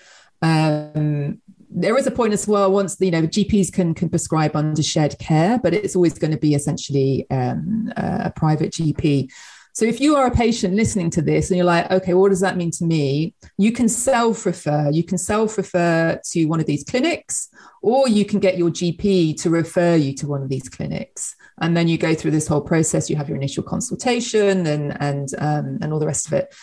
Um, 0.42 1.42
there 1.74 1.98
is 1.98 2.06
a 2.06 2.12
point 2.12 2.34
as 2.34 2.48
well 2.48 2.72
once 2.72 2.98
you 3.00 3.12
know 3.12 3.24
gps 3.24 3.72
can 3.72 3.94
can 3.94 4.10
prescribe 4.10 4.56
under 4.56 4.84
shared 4.84 5.18
care 5.20 5.60
but 5.64 5.74
it's 5.74 5.96
always 5.96 6.18
going 6.18 6.32
to 6.32 6.38
be 6.38 6.54
essentially 6.54 7.26
um, 7.32 7.92
a 7.96 8.32
private 8.36 8.72
gp 8.72 9.30
so 9.74 9.86
if 9.86 10.02
you 10.02 10.18
are 10.18 10.28
a 10.28 10.32
patient 10.32 10.76
listening 10.76 11.10
to 11.12 11.22
this 11.22 11.50
and 11.50 11.58
you're 11.58 11.66
like 11.66 11.90
okay 11.92 12.14
what 12.14 12.30
does 12.30 12.42
that 12.42 12.58
mean 12.58 12.72
to 12.72 12.84
me? 12.84 13.34
You 13.58 13.72
can 13.72 13.88
self 13.88 14.46
refer 14.46 14.90
you 14.92 15.04
can 15.04 15.18
self 15.18 15.58
refer 15.58 16.20
to 16.32 16.46
one 16.46 16.60
of 16.60 16.66
these 16.66 16.84
clinics 16.84 17.50
or 17.82 18.08
you 18.08 18.26
can 18.26 18.40
get 18.40 18.58
your 18.58 18.70
gp 18.70 19.42
to 19.42 19.50
refer 19.50 19.96
you 19.96 20.14
to 20.16 20.28
one 20.28 20.44
of 20.44 20.50
these 20.50 20.68
clinics. 20.68 21.36
And 21.60 21.78
then 21.78 21.88
you 21.88 21.98
go 21.98 22.16
through 22.16 22.32
this 22.32 22.48
whole 22.48 22.62
process. 22.62 23.10
You 23.10 23.16
have 23.18 23.30
your 23.30 23.38
initial 23.38 23.64
consultation 23.64 24.66
and 24.68 25.00
and 25.02 25.30
um, 25.38 25.78
and 25.82 25.94
all 25.94 26.00
the 26.00 26.08
rest 26.08 26.28
of 26.28 26.34
it 26.34 26.54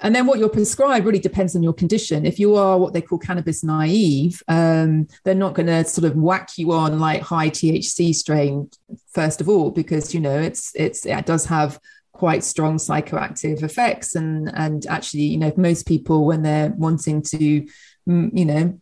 and 0.00 0.14
then 0.14 0.26
what 0.26 0.38
you're 0.38 0.48
prescribed 0.48 1.06
really 1.06 1.18
depends 1.18 1.56
on 1.56 1.62
your 1.62 1.72
condition. 1.72 2.26
If 2.26 2.38
you 2.38 2.54
are 2.56 2.78
what 2.78 2.92
they 2.92 3.00
call 3.00 3.18
cannabis 3.18 3.64
naive, 3.64 4.42
um, 4.48 5.06
they're 5.24 5.34
not 5.34 5.54
going 5.54 5.66
to 5.66 5.84
sort 5.84 6.04
of 6.04 6.16
whack 6.16 6.50
you 6.56 6.72
on 6.72 6.98
like 6.98 7.22
high 7.22 7.50
THC 7.50 8.14
strain 8.14 8.70
first 9.12 9.40
of 9.40 9.48
all, 9.48 9.70
because 9.70 10.14
you 10.14 10.20
know 10.20 10.38
it's 10.38 10.72
it's 10.74 11.06
it 11.06 11.26
does 11.26 11.46
have 11.46 11.80
quite 12.12 12.44
strong 12.44 12.76
psychoactive 12.76 13.62
effects, 13.62 14.14
and 14.14 14.50
and 14.54 14.86
actually 14.86 15.22
you 15.22 15.38
know 15.38 15.52
most 15.56 15.86
people 15.86 16.26
when 16.26 16.42
they're 16.42 16.70
wanting 16.76 17.22
to 17.22 17.66
you 18.08 18.44
know 18.44 18.78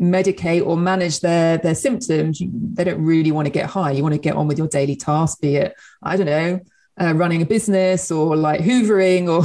medicate 0.00 0.66
or 0.66 0.76
manage 0.76 1.20
their 1.20 1.58
their 1.58 1.74
symptoms, 1.74 2.40
they 2.74 2.84
don't 2.84 3.04
really 3.04 3.32
want 3.32 3.46
to 3.46 3.52
get 3.52 3.66
high. 3.66 3.92
You 3.92 4.02
want 4.02 4.14
to 4.14 4.20
get 4.20 4.34
on 4.34 4.48
with 4.48 4.58
your 4.58 4.68
daily 4.68 4.96
task, 4.96 5.40
be 5.40 5.56
it 5.56 5.74
I 6.02 6.16
don't 6.16 6.26
know 6.26 6.60
uh, 7.00 7.14
running 7.14 7.42
a 7.42 7.46
business 7.46 8.10
or 8.10 8.36
like 8.36 8.60
hoovering 8.60 9.28
or 9.28 9.42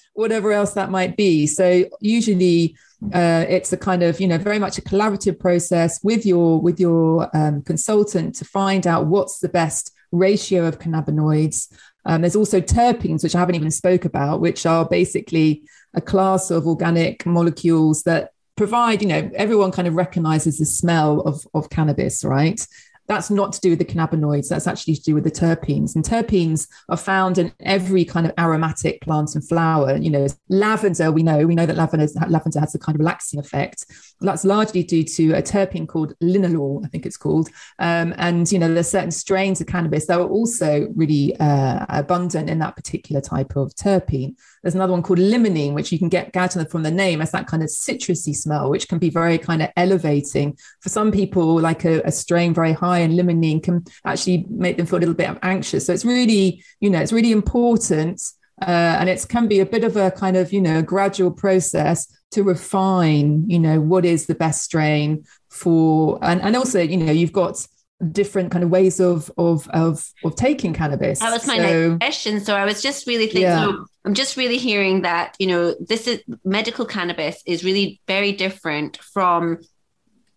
whatever 0.14 0.52
else 0.52 0.74
that 0.74 0.90
might 0.90 1.16
be. 1.16 1.46
So 1.46 1.84
usually 2.00 2.76
uh, 3.12 3.44
it's 3.48 3.72
a 3.72 3.76
kind 3.76 4.02
of 4.02 4.20
you 4.20 4.28
know 4.28 4.38
very 4.38 4.58
much 4.58 4.78
a 4.78 4.82
collaborative 4.82 5.38
process 5.38 6.02
with 6.02 6.24
your 6.24 6.60
with 6.60 6.80
your 6.80 7.30
um, 7.36 7.62
consultant 7.62 8.34
to 8.36 8.44
find 8.44 8.86
out 8.86 9.06
what's 9.06 9.38
the 9.38 9.48
best 9.48 9.92
ratio 10.12 10.66
of 10.66 10.78
cannabinoids. 10.78 11.72
Um, 12.04 12.22
there's 12.22 12.36
also 12.36 12.60
terpenes, 12.60 13.22
which 13.22 13.34
I 13.34 13.40
haven't 13.40 13.56
even 13.56 13.70
spoke 13.70 14.04
about, 14.04 14.40
which 14.40 14.64
are 14.64 14.84
basically 14.84 15.64
a 15.94 16.00
class 16.00 16.50
of 16.50 16.66
organic 16.66 17.26
molecules 17.26 18.04
that 18.04 18.30
provide, 18.56 19.02
you 19.02 19.08
know, 19.08 19.30
everyone 19.34 19.72
kind 19.72 19.88
of 19.88 19.94
recognizes 19.94 20.58
the 20.58 20.66
smell 20.66 21.20
of, 21.20 21.46
of 21.54 21.68
cannabis, 21.68 22.24
right? 22.24 22.66
That's 23.08 23.30
not 23.30 23.52
to 23.52 23.60
do 23.60 23.70
with 23.70 23.78
the 23.78 23.84
cannabinoids. 23.84 24.48
That's 24.48 24.66
actually 24.66 24.94
to 24.96 25.02
do 25.02 25.14
with 25.14 25.24
the 25.24 25.30
terpenes. 25.30 25.94
And 25.94 26.04
terpenes 26.04 26.68
are 26.88 26.96
found 26.96 27.38
in 27.38 27.52
every 27.60 28.04
kind 28.04 28.26
of 28.26 28.32
aromatic 28.38 29.00
plant 29.00 29.34
and 29.34 29.46
flower. 29.46 29.96
You 29.96 30.10
know, 30.10 30.26
lavender, 30.48 31.12
we 31.12 31.22
know, 31.22 31.46
we 31.46 31.54
know 31.54 31.66
that 31.66 31.76
lavender, 31.76 32.06
lavender 32.28 32.60
has 32.60 32.74
a 32.74 32.78
kind 32.78 32.96
of 32.96 33.00
relaxing 33.00 33.40
effect. 33.40 33.86
that's 34.20 34.44
largely 34.44 34.82
due 34.82 35.04
to 35.04 35.32
a 35.32 35.42
terpene 35.42 35.86
called 35.86 36.14
linalool, 36.22 36.84
I 36.84 36.88
think 36.88 37.06
it's 37.06 37.16
called. 37.16 37.48
Um, 37.78 38.14
and, 38.16 38.50
you 38.50 38.58
know, 38.58 38.72
there's 38.72 38.90
certain 38.90 39.10
strains 39.10 39.60
of 39.60 39.66
cannabis 39.66 40.06
that 40.06 40.20
are 40.20 40.28
also 40.28 40.88
really 40.94 41.36
uh, 41.38 41.86
abundant 41.88 42.50
in 42.50 42.58
that 42.58 42.76
particular 42.76 43.20
type 43.20 43.56
of 43.56 43.74
terpene. 43.74 44.34
There's 44.66 44.74
another 44.74 44.94
one 44.94 45.04
called 45.04 45.20
limonene, 45.20 45.74
which 45.74 45.92
you 45.92 45.98
can 46.00 46.08
get, 46.08 46.32
get 46.32 46.68
from 46.68 46.82
the 46.82 46.90
name 46.90 47.22
as 47.22 47.30
that 47.30 47.46
kind 47.46 47.62
of 47.62 47.68
citrusy 47.68 48.34
smell, 48.34 48.68
which 48.68 48.88
can 48.88 48.98
be 48.98 49.10
very 49.10 49.38
kind 49.38 49.62
of 49.62 49.68
elevating. 49.76 50.58
For 50.80 50.88
some 50.88 51.12
people, 51.12 51.60
like 51.60 51.84
a, 51.84 52.02
a 52.02 52.10
strain 52.10 52.52
very 52.52 52.72
high 52.72 52.98
in 52.98 53.12
limonene 53.12 53.62
can 53.62 53.84
actually 54.04 54.44
make 54.50 54.76
them 54.76 54.86
feel 54.86 54.98
a 54.98 55.04
little 55.06 55.14
bit 55.14 55.38
anxious. 55.44 55.86
So 55.86 55.92
it's 55.92 56.04
really, 56.04 56.64
you 56.80 56.90
know, 56.90 56.98
it's 56.98 57.12
really 57.12 57.30
important 57.30 58.20
uh, 58.60 58.96
and 58.98 59.08
it 59.08 59.24
can 59.28 59.46
be 59.46 59.60
a 59.60 59.66
bit 59.66 59.84
of 59.84 59.96
a 59.96 60.10
kind 60.10 60.36
of 60.36 60.52
you 60.52 60.60
know 60.60 60.82
gradual 60.82 61.30
process 61.30 62.12
to 62.32 62.42
refine 62.42 63.48
you 63.48 63.60
know 63.60 63.80
what 63.80 64.04
is 64.04 64.26
the 64.26 64.34
best 64.34 64.64
strain 64.64 65.22
for 65.48 66.18
and, 66.22 66.42
and 66.42 66.56
also 66.56 66.80
you 66.80 66.96
know 66.96 67.12
you've 67.12 67.32
got 67.32 67.64
different 68.12 68.50
kind 68.50 68.62
of 68.62 68.70
ways 68.70 69.00
of 69.00 69.30
of 69.38 69.68
of 69.70 70.04
of 70.24 70.34
taking 70.36 70.74
cannabis 70.74 71.18
that 71.20 71.32
was 71.32 71.46
my 71.46 71.56
so, 71.56 71.62
next 71.62 71.98
question 71.98 72.40
so 72.40 72.54
i 72.54 72.64
was 72.64 72.82
just 72.82 73.06
really 73.06 73.26
thinking 73.26 73.42
yeah. 73.42 73.64
so 73.64 73.86
i'm 74.06 74.14
just 74.14 74.36
really 74.36 74.58
hearing 74.58 75.02
that 75.02 75.36
you 75.38 75.46
know 75.46 75.74
this 75.80 76.06
is 76.06 76.22
medical 76.44 76.86
cannabis 76.86 77.42
is 77.44 77.64
really 77.64 78.00
very 78.06 78.32
different 78.32 78.96
from 78.98 79.58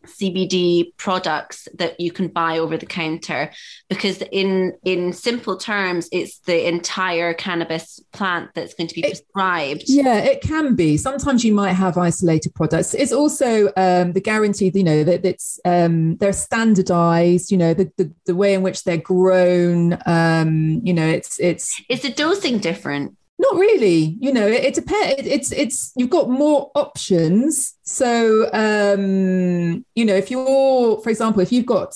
CBD 0.06 0.96
products 0.98 1.68
that 1.76 2.00
you 2.00 2.12
can 2.12 2.28
buy 2.30 2.58
over 2.58 2.78
the 2.78 2.86
counter 2.86 3.52
because 3.90 4.22
in 4.32 4.74
in 4.84 5.14
simple 5.14 5.58
terms 5.58 6.08
it's 6.12 6.40
the 6.40 6.68
entire 6.68 7.34
cannabis 7.34 8.00
plant 8.14 8.50
that's 8.56 8.74
going 8.74 8.88
to 8.88 8.96
be 8.96 9.02
prescribed. 9.02 9.84
Yeah, 9.88 10.18
it 10.18 10.42
can 10.42 10.76
be. 10.76 10.98
Sometimes 10.98 11.44
you 11.44 11.54
might 11.54 11.74
have 11.74 11.98
isolated 11.98 12.56
products. 12.56 12.94
It's 12.94 13.12
also 13.12 13.68
um, 13.76 14.14
the 14.14 14.22
guarantee, 14.22 14.72
you 14.74 14.84
know, 14.84 15.04
that 15.04 15.26
it's 15.26 15.60
um, 15.66 16.16
they're 16.18 16.34
standardized. 16.34 17.52
You 17.52 17.58
know, 17.58 17.74
the, 17.74 17.92
the 17.98 18.14
the 18.26 18.36
way 18.36 18.54
in 18.54 18.62
which 18.62 18.84
they're 18.84 18.98
grown. 18.98 19.98
Um, 20.06 20.82
you 20.84 20.94
know, 20.94 21.08
it's 21.08 21.40
it's 21.40 21.82
is 21.90 22.02
the 22.02 22.12
dosing 22.12 22.60
different? 22.60 23.18
Not 23.40 23.56
really. 23.56 24.18
You 24.20 24.34
know, 24.34 24.46
it, 24.46 24.66
it 24.66 24.74
depends. 24.74 25.22
It, 25.22 25.26
it's 25.26 25.52
it's 25.54 25.94
you've 25.96 26.10
got 26.10 26.30
more 26.30 26.72
options. 26.76 27.76
So 27.84 28.50
um, 28.52 29.86
you 29.96 30.06
know, 30.06 30.16
if 30.16 30.30
you're, 30.30 31.00
for 31.02 31.10
example, 31.10 31.42
if 31.42 31.52
you've 31.54 31.66
got 31.66 31.96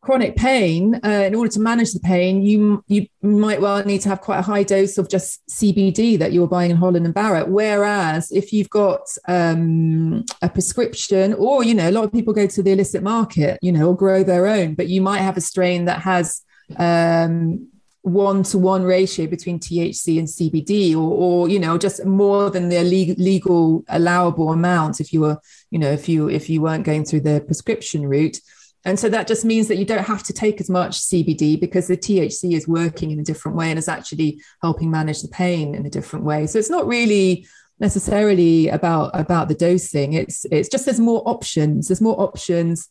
chronic 0.00 0.34
pain, 0.34 0.98
uh, 1.04 1.08
in 1.28 1.36
order 1.36 1.48
to 1.48 1.60
manage 1.60 1.92
the 1.92 2.00
pain, 2.00 2.42
you 2.42 2.82
you 2.88 3.06
might 3.22 3.60
well 3.60 3.84
need 3.84 4.00
to 4.00 4.08
have 4.08 4.20
quite 4.20 4.38
a 4.38 4.42
high 4.42 4.64
dose 4.64 4.98
of 4.98 5.08
just 5.08 5.46
CBD 5.48 6.18
that 6.18 6.32
you're 6.32 6.48
buying 6.48 6.72
in 6.72 6.76
Holland 6.76 7.06
and 7.06 7.14
Barrett. 7.14 7.46
Whereas 7.46 8.32
if 8.32 8.52
you've 8.52 8.70
got 8.70 9.02
um, 9.28 10.24
a 10.42 10.48
prescription, 10.48 11.34
or 11.34 11.62
you 11.62 11.74
know, 11.74 11.88
a 11.88 11.92
lot 11.92 12.02
of 12.02 12.12
people 12.12 12.34
go 12.34 12.48
to 12.48 12.62
the 12.64 12.72
illicit 12.72 13.04
market, 13.04 13.60
you 13.62 13.70
know, 13.70 13.90
or 13.90 13.96
grow 13.96 14.24
their 14.24 14.48
own, 14.48 14.74
but 14.74 14.88
you 14.88 15.00
might 15.00 15.20
have 15.20 15.36
a 15.36 15.40
strain 15.40 15.84
that 15.84 16.00
has 16.00 16.42
um, 16.78 17.68
one 18.02 18.42
to 18.42 18.58
one 18.58 18.82
ratio 18.82 19.26
between 19.26 19.60
THC 19.60 20.18
and 20.18 20.28
CBD, 20.28 20.94
or, 20.94 20.98
or 20.98 21.48
you 21.48 21.58
know, 21.58 21.78
just 21.78 22.04
more 22.04 22.50
than 22.50 22.68
the 22.68 22.82
legal 22.82 23.84
allowable 23.88 24.52
amount 24.52 25.00
if 25.00 25.12
you 25.12 25.20
were, 25.20 25.38
you 25.70 25.78
know, 25.78 25.90
if 25.90 26.08
you 26.08 26.28
if 26.28 26.50
you 26.50 26.60
weren't 26.60 26.84
going 26.84 27.04
through 27.04 27.20
the 27.20 27.40
prescription 27.46 28.06
route. 28.06 28.38
And 28.84 28.98
so 28.98 29.08
that 29.10 29.28
just 29.28 29.44
means 29.44 29.68
that 29.68 29.76
you 29.76 29.84
don't 29.84 30.04
have 30.04 30.24
to 30.24 30.32
take 30.32 30.60
as 30.60 30.68
much 30.68 30.98
CBD 30.98 31.60
because 31.60 31.86
the 31.86 31.96
THC 31.96 32.56
is 32.56 32.66
working 32.66 33.12
in 33.12 33.20
a 33.20 33.24
different 33.24 33.56
way 33.56 33.70
and 33.70 33.78
is 33.78 33.86
actually 33.86 34.42
helping 34.60 34.90
manage 34.90 35.22
the 35.22 35.28
pain 35.28 35.76
in 35.76 35.86
a 35.86 35.90
different 35.90 36.24
way. 36.24 36.48
So 36.48 36.58
it's 36.58 36.70
not 36.70 36.88
really 36.88 37.46
necessarily 37.78 38.68
about 38.68 39.10
about 39.14 39.46
the 39.46 39.54
dosing. 39.54 40.14
It's 40.14 40.44
it's 40.50 40.68
just 40.68 40.86
there's 40.86 40.98
more 40.98 41.22
options. 41.26 41.86
There's 41.86 42.00
more 42.00 42.20
options 42.20 42.88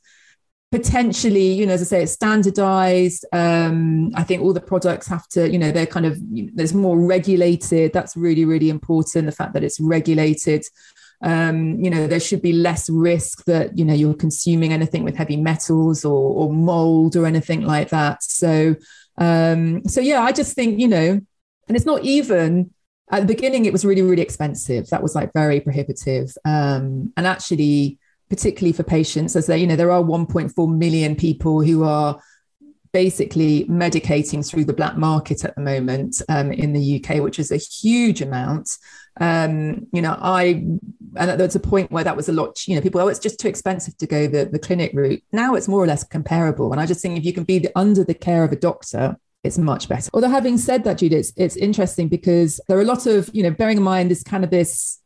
potentially 0.71 1.51
you 1.51 1.65
know 1.65 1.73
as 1.73 1.81
i 1.81 1.85
say 1.85 2.03
it's 2.03 2.13
standardized 2.13 3.25
um, 3.33 4.09
i 4.15 4.23
think 4.23 4.41
all 4.41 4.53
the 4.53 4.61
products 4.61 5.05
have 5.05 5.27
to 5.27 5.51
you 5.51 5.59
know 5.59 5.69
they're 5.69 5.85
kind 5.85 6.05
of 6.05 6.17
there's 6.53 6.73
more 6.73 6.99
regulated. 6.99 7.93
That's 7.93 8.15
really 8.15 8.45
really 8.45 8.69
important 8.69 9.25
the 9.25 9.31
fact 9.31 9.53
that 9.53 9.63
it's 9.63 9.79
regulated. 9.79 10.63
Um, 11.23 11.79
you 11.79 11.89
know 11.89 12.07
there 12.07 12.19
should 12.19 12.41
be 12.41 12.53
less 12.53 12.89
risk 12.89 13.45
that 13.45 13.77
you 13.77 13.85
know 13.85 13.93
you're 13.93 14.15
consuming 14.15 14.73
anything 14.73 15.03
with 15.03 15.15
heavy 15.15 15.37
metals 15.37 16.03
or, 16.03 16.33
or 16.33 16.53
mold 16.53 17.15
or 17.15 17.25
anything 17.25 17.61
like 17.61 17.89
that. 17.89 18.23
So 18.23 18.75
um, 19.17 19.85
so 19.87 20.01
yeah 20.01 20.21
i 20.21 20.31
just 20.31 20.55
think 20.55 20.79
you 20.79 20.87
know 20.87 21.21
and 21.67 21.77
it's 21.77 21.85
not 21.85 22.03
even 22.03 22.71
at 23.11 23.21
the 23.21 23.27
beginning 23.27 23.65
it 23.65 23.73
was 23.73 23.85
really 23.85 24.01
really 24.01 24.21
expensive. 24.21 24.87
That 24.89 25.03
was 25.03 25.15
like 25.15 25.31
very 25.33 25.59
prohibitive. 25.59 26.33
Um, 26.45 27.13
and 27.17 27.27
actually 27.27 27.99
particularly 28.31 28.71
for 28.71 28.83
patients, 28.83 29.35
as 29.35 29.45
there, 29.45 29.57
you 29.57 29.67
know, 29.67 29.75
there 29.75 29.91
are 29.91 30.01
1.4 30.01 30.77
million 30.77 31.17
people 31.17 31.61
who 31.61 31.83
are 31.83 32.17
basically 32.93 33.65
medicating 33.65 34.49
through 34.49 34.63
the 34.63 34.71
black 34.71 34.95
market 34.95 35.43
at 35.43 35.53
the 35.55 35.61
moment 35.61 36.21
um, 36.29 36.49
in 36.49 36.71
the 36.71 37.03
UK, 37.03 37.21
which 37.21 37.39
is 37.39 37.51
a 37.51 37.57
huge 37.57 38.21
amount. 38.21 38.77
Um, 39.19 39.85
you 39.91 40.01
know, 40.01 40.17
I 40.17 40.63
and 41.17 41.29
there 41.29 41.37
was 41.39 41.55
a 41.55 41.59
point 41.59 41.91
where 41.91 42.05
that 42.05 42.15
was 42.15 42.29
a 42.29 42.31
lot. 42.31 42.65
You 42.69 42.75
know, 42.75 42.81
people, 42.81 43.01
oh, 43.01 43.09
it's 43.09 43.19
just 43.19 43.37
too 43.37 43.49
expensive 43.49 43.97
to 43.97 44.07
go 44.07 44.27
the 44.27 44.45
the 44.45 44.59
clinic 44.59 44.91
route. 44.93 45.21
Now 45.33 45.55
it's 45.55 45.67
more 45.67 45.83
or 45.83 45.87
less 45.87 46.05
comparable, 46.05 46.71
and 46.71 46.79
I 46.79 46.85
just 46.85 47.01
think 47.01 47.17
if 47.17 47.25
you 47.25 47.33
can 47.33 47.43
be 47.43 47.59
the, 47.59 47.71
under 47.75 48.05
the 48.05 48.13
care 48.13 48.45
of 48.45 48.53
a 48.53 48.55
doctor. 48.55 49.17
It's 49.43 49.57
much 49.57 49.89
better. 49.89 50.07
Although, 50.13 50.29
having 50.29 50.59
said 50.59 50.83
that, 50.83 50.99
Judy, 50.99 51.15
it's, 51.15 51.33
it's 51.35 51.55
interesting 51.55 52.09
because 52.09 52.61
there 52.67 52.77
are 52.77 52.81
a 52.81 52.85
lot 52.85 53.07
of, 53.07 53.27
you 53.33 53.41
know, 53.41 53.49
bearing 53.49 53.77
in 53.77 53.81
mind 53.81 54.11
this 54.11 54.21
cannabis 54.21 55.00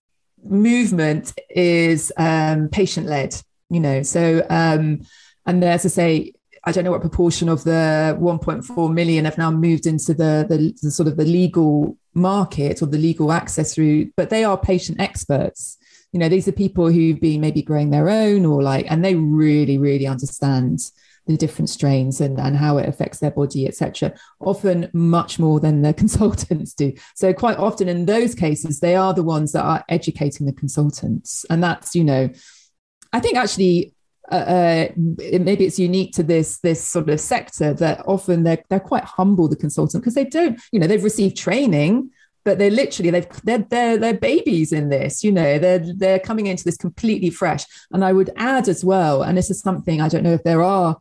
movement 0.46 1.34
is 1.50 2.12
um, 2.18 2.70
patient 2.70 3.08
led, 3.08 3.36
you 3.70 3.80
know. 3.80 4.04
So, 4.04 4.46
um, 4.50 5.02
and 5.46 5.64
as 5.64 5.86
I 5.86 5.90
say, 5.90 6.34
I 6.64 6.72
don't 6.72 6.84
know 6.84 6.92
what 6.92 7.02
proportion 7.02 7.48
of 7.48 7.64
the 7.64 8.18
1.4 8.20 8.94
million 8.94 9.26
have 9.26 9.38
now 9.38 9.52
moved 9.52 9.86
into 9.86 10.14
the, 10.14 10.46
the, 10.50 10.74
the 10.82 10.92
sort 10.92 11.08
of 11.08 11.16
the 11.16 11.26
legal 11.26 11.98
market 12.16 12.82
or 12.82 12.88
the 12.88 12.98
legal 12.98 13.32
access 13.32 13.78
route, 13.78 14.12
but 14.18 14.32
they 14.32 14.44
are 14.44 14.58
patient 14.58 15.00
experts. 15.00 15.78
You 16.12 16.20
know, 16.20 16.30
these 16.30 16.48
are 16.48 16.54
people 16.54 16.90
who've 16.90 17.20
been 17.20 17.42
maybe 17.42 17.62
growing 17.62 17.92
their 17.92 18.10
own 18.10 18.46
or 18.46 18.64
like, 18.64 18.88
and 18.90 19.06
they 19.06 19.14
really, 19.16 19.78
really 19.78 20.08
understand 20.08 20.80
the 21.26 21.38
different 21.38 21.70
strains 21.70 22.22
and, 22.22 22.40
and 22.40 22.56
how 22.56 22.78
it 22.78 22.88
affects 22.88 23.20
their 23.20 23.32
body, 23.32 23.68
etc. 23.68 24.14
Often 24.40 24.90
much 24.94 25.40
more 25.40 25.60
than 25.60 25.82
the 25.82 25.94
consultants 26.04 26.74
do. 26.74 26.94
So 27.16 27.34
quite 27.34 27.58
often 27.58 27.88
in 27.88 28.06
those 28.06 28.36
cases, 28.36 28.80
they 28.80 28.96
are 28.96 29.14
the 29.14 29.24
ones 29.24 29.52
that 29.54 29.64
are 29.64 29.84
educating 29.90 30.46
the 30.46 30.54
consultants, 30.54 31.46
and 31.50 31.64
that's 31.64 31.96
you 31.96 32.04
know, 32.04 32.30
I 33.14 33.20
think 33.20 33.38
actually. 33.38 33.92
Uh, 34.32 34.36
uh 34.36 34.88
maybe 34.98 35.66
it's 35.66 35.78
unique 35.78 36.12
to 36.12 36.24
this 36.24 36.58
this 36.62 36.84
sort 36.84 37.08
of 37.12 37.22
sector 37.22 37.76
that 37.76 38.02
often 38.08 38.42
they're 38.42 38.64
they're 38.72 38.80
quite 38.80 39.04
humble 39.04 39.48
the 39.48 39.56
consultant 39.56 40.02
because 40.02 40.16
they 40.16 40.26
don't 40.26 40.60
you 40.72 40.80
know 40.80 40.88
they've 40.88 41.04
received 41.04 41.38
training 41.38 42.10
but 42.46 42.60
they're 42.60 42.72
literally 42.72 43.12
they've 43.12 43.28
they're, 43.44 43.66
they're 43.70 43.98
they're 43.98 44.14
babies 44.14 44.72
in 44.72 44.90
this 44.90 45.24
you 45.24 45.32
know 45.32 45.60
they're 45.60 45.94
they're 45.96 46.20
coming 46.20 46.48
into 46.48 46.64
this 46.64 46.78
completely 46.78 47.30
fresh 47.30 47.66
and 47.92 48.06
i 48.06 48.14
would 48.14 48.30
add 48.38 48.70
as 48.70 48.86
well 48.86 49.22
and 49.22 49.38
this 49.38 49.52
is 49.52 49.60
something 49.60 50.00
i 50.00 50.08
don't 50.08 50.24
know 50.24 50.34
if 50.34 50.44
there 50.44 50.64
are 50.64 50.98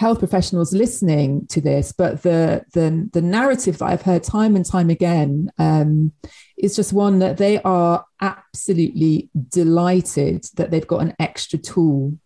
health 0.00 0.18
professionals 0.18 0.72
listening 0.72 1.46
to 1.48 1.60
this, 1.60 1.92
but 1.92 2.22
the 2.22 2.64
the, 2.72 3.06
the 3.12 3.20
narrative 3.20 3.76
that 3.78 3.84
I've 3.84 4.00
heard 4.00 4.22
time 4.22 4.56
and 4.56 4.64
time 4.64 4.88
again 4.88 5.52
um, 5.58 6.12
is 6.56 6.74
just 6.74 6.94
one 6.94 7.18
that 7.18 7.36
they 7.36 7.60
are 7.60 8.06
absolutely 8.22 9.28
delighted 9.50 10.46
that 10.56 10.70
they've 10.70 10.86
got 10.86 11.02
an 11.02 11.14
extra 11.20 11.58
tool 11.58 12.18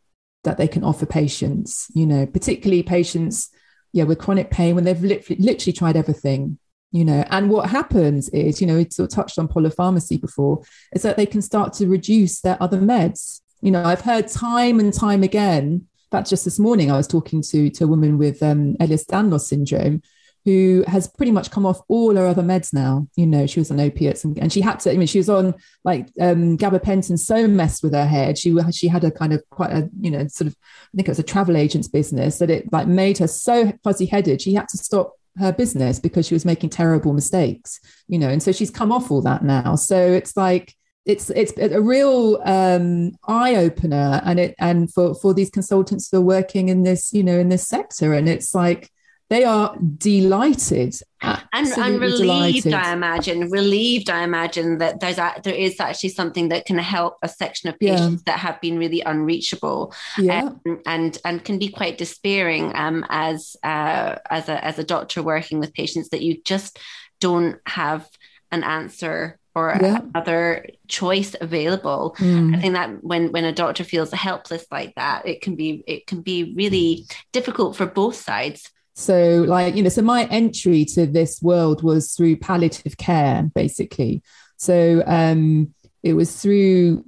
that 0.44 0.56
they 0.56 0.68
can 0.68 0.84
offer 0.84 1.04
patients. 1.04 1.88
You 1.94 2.06
know, 2.06 2.26
particularly 2.26 2.84
patients, 2.84 3.50
yeah, 3.92 4.04
with 4.04 4.20
chronic 4.20 4.52
pain 4.52 4.76
when 4.76 4.84
they've 4.84 5.02
literally, 5.02 5.42
literally 5.42 5.72
tried 5.72 5.96
everything. 5.96 6.58
You 6.92 7.04
know, 7.04 7.24
and 7.28 7.50
what 7.50 7.70
happens 7.70 8.28
is, 8.28 8.60
you 8.60 8.68
know, 8.68 8.76
we 8.76 8.88
sort 8.88 9.10
of 9.10 9.16
touched 9.16 9.36
on 9.36 9.48
polypharmacy 9.48 10.20
before, 10.20 10.62
is 10.92 11.02
that 11.02 11.16
they 11.16 11.26
can 11.26 11.42
start 11.42 11.72
to 11.74 11.88
reduce 11.88 12.40
their 12.40 12.56
other 12.62 12.78
meds. 12.78 13.40
You 13.62 13.72
know, 13.72 13.82
I've 13.82 14.02
heard 14.02 14.28
time 14.28 14.78
and 14.78 14.94
time 14.94 15.24
again 15.24 15.88
fact, 16.14 16.30
just 16.30 16.44
this 16.44 16.58
morning, 16.58 16.90
I 16.90 16.96
was 16.96 17.08
talking 17.08 17.42
to, 17.42 17.70
to 17.70 17.84
a 17.84 17.88
woman 17.88 18.18
with 18.18 18.42
um, 18.42 18.76
Ehlers-Danlos 18.76 19.40
syndrome 19.40 20.00
who 20.44 20.84
has 20.86 21.08
pretty 21.08 21.32
much 21.32 21.50
come 21.50 21.64
off 21.64 21.80
all 21.88 22.14
her 22.14 22.26
other 22.26 22.42
meds 22.42 22.72
now. 22.72 23.08
You 23.16 23.26
know, 23.26 23.46
she 23.46 23.60
was 23.60 23.70
on 23.70 23.80
opiates 23.80 24.24
and, 24.24 24.38
and 24.38 24.52
she 24.52 24.60
had 24.60 24.78
to, 24.80 24.92
I 24.92 24.96
mean, 24.96 25.06
she 25.06 25.18
was 25.18 25.30
on 25.30 25.54
like 25.84 26.08
um, 26.20 26.58
gabapentin 26.58 27.18
so 27.18 27.48
messed 27.48 27.82
with 27.82 27.94
her 27.94 28.06
head. 28.06 28.36
She, 28.36 28.54
she 28.70 28.86
had 28.86 29.04
a 29.04 29.10
kind 29.10 29.32
of 29.32 29.42
quite 29.50 29.72
a, 29.72 29.88
you 29.98 30.10
know, 30.10 30.26
sort 30.28 30.48
of, 30.48 30.56
I 30.62 30.96
think 30.96 31.08
it 31.08 31.10
was 31.10 31.18
a 31.18 31.24
travel 31.24 31.56
agent's 31.56 31.88
business 31.88 32.38
that 32.38 32.50
it 32.50 32.70
like 32.70 32.86
made 32.86 33.18
her 33.18 33.26
so 33.26 33.72
fuzzy 33.82 34.06
headed. 34.06 34.42
She 34.42 34.54
had 34.54 34.68
to 34.68 34.76
stop 34.76 35.14
her 35.38 35.50
business 35.50 35.98
because 35.98 36.26
she 36.26 36.34
was 36.34 36.44
making 36.44 36.70
terrible 36.70 37.14
mistakes, 37.14 37.80
you 38.06 38.18
know, 38.18 38.28
and 38.28 38.42
so 38.42 38.52
she's 38.52 38.70
come 38.70 38.92
off 38.92 39.10
all 39.10 39.22
that 39.22 39.42
now. 39.42 39.76
So 39.76 39.98
it's 39.98 40.36
like, 40.36 40.74
it's 41.04 41.30
it's 41.30 41.52
a 41.58 41.80
real 41.80 42.40
um, 42.44 43.12
eye 43.26 43.56
opener, 43.56 44.20
and 44.24 44.40
it 44.40 44.54
and 44.58 44.92
for 44.92 45.14
for 45.14 45.34
these 45.34 45.50
consultants 45.50 46.08
who 46.10 46.18
are 46.18 46.22
working 46.22 46.68
in 46.68 46.82
this 46.82 47.12
you 47.12 47.22
know 47.22 47.38
in 47.38 47.48
this 47.48 47.66
sector, 47.66 48.14
and 48.14 48.28
it's 48.28 48.54
like 48.54 48.90
they 49.30 49.44
are 49.44 49.76
delighted 49.96 50.94
and, 51.22 51.44
and 51.52 52.00
relieved 52.00 52.64
delighted. 52.64 52.74
i 52.74 52.92
imagine 52.92 53.50
relieved 53.50 54.10
i 54.10 54.22
imagine 54.22 54.78
that 54.78 55.00
there's 55.00 55.18
a, 55.18 55.32
there 55.42 55.54
is 55.54 55.80
actually 55.80 56.10
something 56.10 56.50
that 56.50 56.66
can 56.66 56.78
help 56.78 57.16
a 57.22 57.28
section 57.28 57.68
of 57.68 57.78
patients 57.78 58.22
yeah. 58.26 58.32
that 58.32 58.38
have 58.38 58.60
been 58.60 58.78
really 58.78 59.00
unreachable 59.00 59.94
yeah. 60.18 60.50
Um, 60.66 60.82
and 60.86 61.18
and 61.24 61.44
can 61.44 61.58
be 61.58 61.68
quite 61.68 61.98
despairing 61.98 62.76
um, 62.76 63.04
as 63.08 63.56
uh, 63.62 64.16
as 64.30 64.48
a 64.48 64.64
as 64.64 64.78
a 64.78 64.84
doctor 64.84 65.22
working 65.22 65.58
with 65.58 65.72
patients 65.72 66.10
that 66.10 66.22
you 66.22 66.42
just 66.44 66.78
don't 67.18 67.58
have 67.66 68.08
an 68.52 68.62
answer 68.62 69.38
or 69.54 69.78
yeah. 69.80 70.00
another 70.14 70.66
choice 70.88 71.36
available. 71.40 72.16
Mm. 72.18 72.56
I 72.56 72.60
think 72.60 72.74
that 72.74 73.04
when 73.04 73.32
when 73.32 73.44
a 73.44 73.52
doctor 73.52 73.84
feels 73.84 74.12
helpless 74.12 74.66
like 74.70 74.94
that, 74.96 75.26
it 75.26 75.40
can 75.40 75.56
be 75.56 75.84
it 75.86 76.06
can 76.06 76.22
be 76.22 76.52
really 76.54 77.06
difficult 77.32 77.76
for 77.76 77.86
both 77.86 78.16
sides. 78.16 78.70
So, 78.94 79.44
like 79.48 79.74
you 79.74 79.82
know, 79.82 79.88
so 79.88 80.02
my 80.02 80.24
entry 80.26 80.84
to 80.86 81.06
this 81.06 81.42
world 81.42 81.82
was 81.82 82.12
through 82.12 82.36
palliative 82.36 82.96
care, 82.96 83.50
basically. 83.54 84.22
So 84.56 85.02
um, 85.06 85.74
it 86.02 86.14
was 86.14 86.40
through 86.40 87.04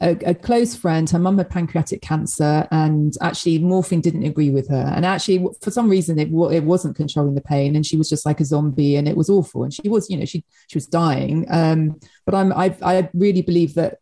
a, 0.00 0.10
a, 0.26 0.34
close 0.34 0.74
friend, 0.74 1.08
her 1.08 1.18
mum 1.18 1.38
had 1.38 1.48
pancreatic 1.48 2.02
cancer, 2.02 2.68
and 2.70 3.14
actually 3.22 3.58
morphine 3.58 4.02
didn't 4.02 4.24
agree 4.24 4.50
with 4.50 4.68
her. 4.68 4.92
And 4.94 5.06
actually, 5.06 5.46
for 5.62 5.70
some 5.70 5.88
reason, 5.88 6.18
it, 6.18 6.28
it 6.28 6.64
wasn't 6.64 6.96
controlling 6.96 7.34
the 7.34 7.40
pain, 7.40 7.74
and 7.74 7.86
she 7.86 7.96
was 7.96 8.08
just 8.08 8.26
like 8.26 8.40
a 8.40 8.44
zombie, 8.44 8.96
and 8.96 9.08
it 9.08 9.16
was 9.16 9.30
awful. 9.30 9.64
And 9.64 9.72
she 9.72 9.88
was, 9.88 10.10
you 10.10 10.18
know, 10.18 10.26
she 10.26 10.44
she 10.68 10.76
was 10.76 10.86
dying. 10.86 11.46
Um, 11.48 11.98
but 12.26 12.34
I'm 12.34 12.52
I 12.52 12.76
I 12.82 13.08
really 13.14 13.42
believe 13.42 13.74
that 13.74 13.98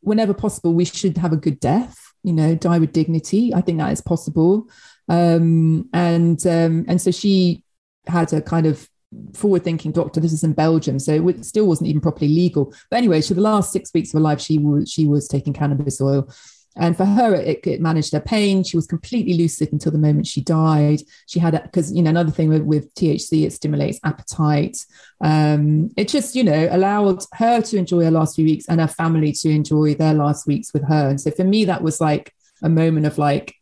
whenever 0.00 0.32
possible, 0.32 0.74
we 0.74 0.84
should 0.84 1.16
have 1.18 1.32
a 1.32 1.36
good 1.36 1.58
death. 1.58 1.98
You 2.22 2.32
know, 2.32 2.54
die 2.54 2.78
with 2.78 2.92
dignity. 2.92 3.52
I 3.54 3.60
think 3.60 3.78
that 3.78 3.92
is 3.92 4.00
possible. 4.00 4.68
Um, 5.08 5.88
and 5.92 6.44
um, 6.46 6.84
and 6.86 7.00
so 7.00 7.10
she 7.10 7.64
had 8.06 8.32
a 8.32 8.40
kind 8.40 8.66
of 8.66 8.88
forward 9.34 9.64
thinking 9.64 9.92
doctor. 9.92 10.20
This 10.20 10.32
is 10.32 10.44
in 10.44 10.52
Belgium, 10.52 10.98
so 10.98 11.28
it 11.28 11.44
still 11.44 11.66
wasn't 11.66 11.88
even 11.88 12.00
properly 12.00 12.28
legal. 12.28 12.74
But 12.90 12.98
anyway, 12.98 13.20
so 13.20 13.34
the 13.34 13.40
last 13.40 13.72
six 13.72 13.92
weeks 13.94 14.10
of 14.10 14.18
her 14.18 14.20
life, 14.20 14.40
she 14.40 14.58
was 14.58 14.90
she 14.90 15.06
was 15.06 15.28
taking 15.28 15.52
cannabis 15.52 16.00
oil. 16.00 16.28
And 16.76 16.96
for 16.96 17.04
her, 17.04 17.34
it, 17.34 17.66
it 17.66 17.80
managed 17.80 18.12
her 18.12 18.20
pain. 18.20 18.62
She 18.62 18.76
was 18.76 18.86
completely 18.86 19.34
lucid 19.34 19.72
until 19.72 19.90
the 19.90 19.98
moment 19.98 20.28
she 20.28 20.40
died. 20.40 21.02
She 21.26 21.40
had, 21.40 21.60
because, 21.60 21.92
you 21.92 22.02
know, 22.02 22.10
another 22.10 22.30
thing 22.30 22.48
with, 22.48 22.62
with 22.62 22.94
THC, 22.94 23.44
it 23.44 23.52
stimulates 23.52 23.98
appetite. 24.04 24.78
Um, 25.20 25.90
it 25.96 26.06
just, 26.06 26.36
you 26.36 26.44
know, 26.44 26.68
allowed 26.70 27.24
her 27.32 27.62
to 27.62 27.76
enjoy 27.76 28.04
her 28.04 28.12
last 28.12 28.36
few 28.36 28.44
weeks 28.44 28.66
and 28.68 28.80
her 28.80 28.86
family 28.86 29.32
to 29.32 29.50
enjoy 29.50 29.94
their 29.94 30.14
last 30.14 30.46
weeks 30.46 30.72
with 30.72 30.84
her. 30.84 31.08
And 31.08 31.20
so 31.20 31.32
for 31.32 31.42
me, 31.42 31.64
that 31.64 31.82
was 31.82 32.00
like 32.00 32.32
a 32.62 32.68
moment 32.68 33.06
of 33.06 33.18
like, 33.18 33.56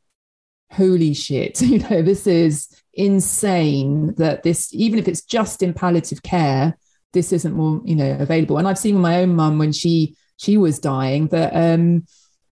holy 0.70 1.14
shit, 1.14 1.60
you 1.62 1.78
know, 1.78 2.02
this 2.02 2.26
is 2.26 2.68
insane 2.94 4.14
that 4.16 4.42
this, 4.42 4.72
even 4.72 4.98
if 4.98 5.08
it's 5.08 5.22
just 5.22 5.62
in 5.62 5.74
palliative 5.74 6.22
care, 6.22 6.76
this 7.12 7.32
isn't 7.32 7.54
more, 7.54 7.80
you 7.84 7.94
know, 7.94 8.16
available. 8.18 8.58
And 8.58 8.68
I've 8.68 8.78
seen 8.78 8.94
with 8.94 9.02
my 9.02 9.22
own 9.22 9.34
mum 9.34 9.58
when 9.58 9.72
she 9.72 10.16
she 10.38 10.58
was 10.58 10.78
dying 10.78 11.28
that 11.28 11.52
um, 11.54 12.04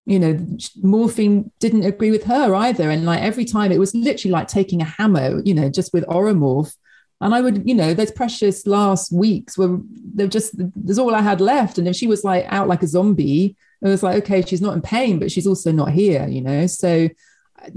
you 0.06 0.18
know, 0.18 0.46
morphine 0.82 1.50
didn't 1.60 1.84
agree 1.84 2.10
with 2.10 2.24
her 2.24 2.54
either. 2.54 2.90
And 2.90 3.06
like 3.06 3.22
every 3.22 3.44
time 3.44 3.72
it 3.72 3.78
was 3.78 3.94
literally 3.94 4.32
like 4.32 4.48
taking 4.48 4.82
a 4.82 4.86
hammer, 4.86 5.40
you 5.44 5.54
know, 5.54 5.70
just 5.70 5.92
with 5.92 6.06
Oromorph. 6.06 6.74
And 7.20 7.34
I 7.34 7.40
would, 7.40 7.66
you 7.66 7.74
know, 7.74 7.94
those 7.94 8.10
precious 8.10 8.66
last 8.66 9.12
weeks 9.12 9.56
were 9.56 9.78
they're 10.14 10.26
just 10.26 10.54
there's 10.76 10.98
all 10.98 11.14
I 11.14 11.22
had 11.22 11.40
left. 11.40 11.78
And 11.78 11.88
if 11.88 11.96
she 11.96 12.06
was 12.06 12.22
like 12.22 12.44
out 12.48 12.68
like 12.68 12.82
a 12.82 12.86
zombie, 12.86 13.56
it 13.80 13.88
was 13.88 14.02
like, 14.02 14.22
okay, 14.24 14.42
she's 14.42 14.60
not 14.60 14.74
in 14.74 14.82
pain, 14.82 15.18
but 15.18 15.32
she's 15.32 15.46
also 15.46 15.72
not 15.72 15.90
here, 15.90 16.26
you 16.28 16.42
know. 16.42 16.66
So 16.66 17.08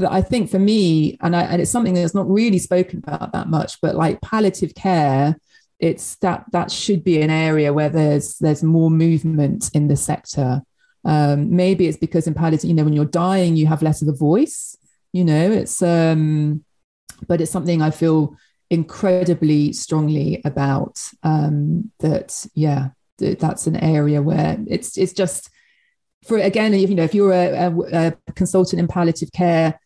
I 0.08 0.21
think 0.21 0.50
for 0.50 0.60
me, 0.60 1.17
and 1.21 1.36
I, 1.36 1.43
and 1.43 1.62
it's 1.62 1.71
something 1.71 1.93
that's 1.93 2.15
not 2.15 2.30
really 2.30 2.60
spoken 2.60 3.00
about 3.00 3.32
that 3.34 3.47
much, 3.47 3.80
but 3.82 3.95
like 3.95 4.21
palliative 4.21 4.76
care, 4.76 5.38
it's 5.80 6.15
that 6.17 6.45
that 6.52 6.71
should 6.71 7.04
be 7.04 7.21
an 7.21 7.30
area 7.30 7.71
where 7.73 7.89
there's 7.89 8.38
there's 8.39 8.63
more 8.63 8.89
movement 8.89 9.69
in 9.73 9.88
the 9.88 9.95
sector. 9.95 10.62
Um, 11.06 11.56
maybe 11.56 11.88
it's 11.88 11.97
because 11.97 12.28
in 12.28 12.34
palliative, 12.34 12.67
you 12.67 12.73
know, 12.73 12.84
when 12.84 12.93
you're 12.93 13.06
dying, 13.06 13.56
you 13.56 13.67
have 13.67 13.82
less 13.82 14.02
of 14.02 14.08
a 14.08 14.13
voice. 14.13 14.76
You 15.13 15.23
know, 15.23 15.52
it's 15.52 15.82
um, 15.82 16.63
but 17.28 17.41
it's 17.41 17.52
something 17.52 17.82
I 17.82 17.91
feel 17.91 18.36
incredibly 18.69 19.73
strongly 19.73 20.41
about. 20.43 21.00
Um, 21.23 21.91
that 22.00 22.45
yeah, 22.56 22.89
that's 23.17 23.67
an 23.67 23.78
area 23.78 24.21
where 24.21 24.58
it's 24.67 24.97
it's 24.97 25.13
just 25.13 25.50
for 26.27 26.37
again, 26.37 26.73
you 26.73 26.95
know, 26.95 27.03
if 27.03 27.15
you're 27.15 27.31
a, 27.31 27.67
a, 27.67 28.07
a 28.27 28.33
consultant 28.33 28.79
in 28.79 28.87
palliative 28.87 29.31
care, 29.31 29.79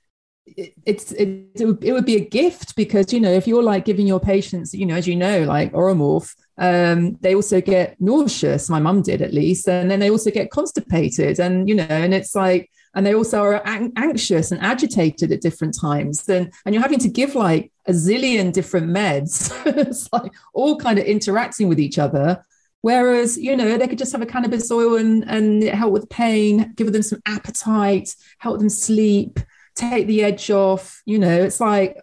it, 0.45 0.73
it's 0.85 1.11
it, 1.11 1.47
it 1.55 1.65
would, 1.65 1.83
it 1.83 1.93
would 1.93 2.05
be 2.05 2.15
a 2.15 2.25
gift 2.25 2.75
because 2.75 3.13
you 3.13 3.19
know 3.19 3.31
if 3.31 3.47
you're 3.47 3.63
like 3.63 3.85
giving 3.85 4.07
your 4.07 4.19
patients, 4.19 4.73
you 4.73 4.85
know, 4.85 4.95
as 4.95 5.07
you 5.07 5.15
know, 5.15 5.43
like 5.43 5.71
Oromorph, 5.73 6.33
um, 6.57 7.17
they 7.21 7.35
also 7.35 7.61
get 7.61 7.99
nauseous. 7.99 8.69
My 8.69 8.79
mum 8.79 9.01
did 9.01 9.21
at 9.21 9.33
least, 9.33 9.67
and 9.67 9.89
then 9.89 9.99
they 9.99 10.09
also 10.09 10.31
get 10.31 10.51
constipated, 10.51 11.39
and 11.39 11.69
you 11.69 11.75
know, 11.75 11.83
and 11.83 12.13
it's 12.13 12.35
like, 12.35 12.69
and 12.95 13.05
they 13.05 13.13
also 13.13 13.41
are 13.41 13.65
ang- 13.65 13.93
anxious 13.95 14.51
and 14.51 14.61
agitated 14.61 15.31
at 15.31 15.41
different 15.41 15.77
times, 15.79 16.27
and 16.27 16.51
and 16.65 16.73
you're 16.73 16.83
having 16.83 16.99
to 16.99 17.09
give 17.09 17.35
like 17.35 17.71
a 17.85 17.91
zillion 17.91 18.51
different 18.51 18.87
meds. 18.87 19.51
it's 19.77 20.11
like 20.11 20.31
all 20.53 20.77
kind 20.77 20.99
of 20.99 21.05
interacting 21.05 21.69
with 21.69 21.79
each 21.79 21.99
other 21.99 22.43
Whereas, 22.81 23.37
you 23.37 23.55
know, 23.55 23.77
they 23.77 23.87
could 23.87 23.97
just 23.97 24.11
have 24.11 24.21
a 24.21 24.25
cannabis 24.25 24.71
oil 24.71 24.97
and, 24.97 25.23
and 25.29 25.63
help 25.63 25.93
with 25.93 26.09
pain, 26.09 26.73
give 26.75 26.91
them 26.91 27.03
some 27.03 27.21
appetite, 27.25 28.15
help 28.39 28.59
them 28.59 28.69
sleep, 28.69 29.39
take 29.75 30.07
the 30.07 30.23
edge 30.23 30.49
off. 30.49 31.01
You 31.05 31.19
know, 31.19 31.43
it's 31.43 31.59
like. 31.59 31.97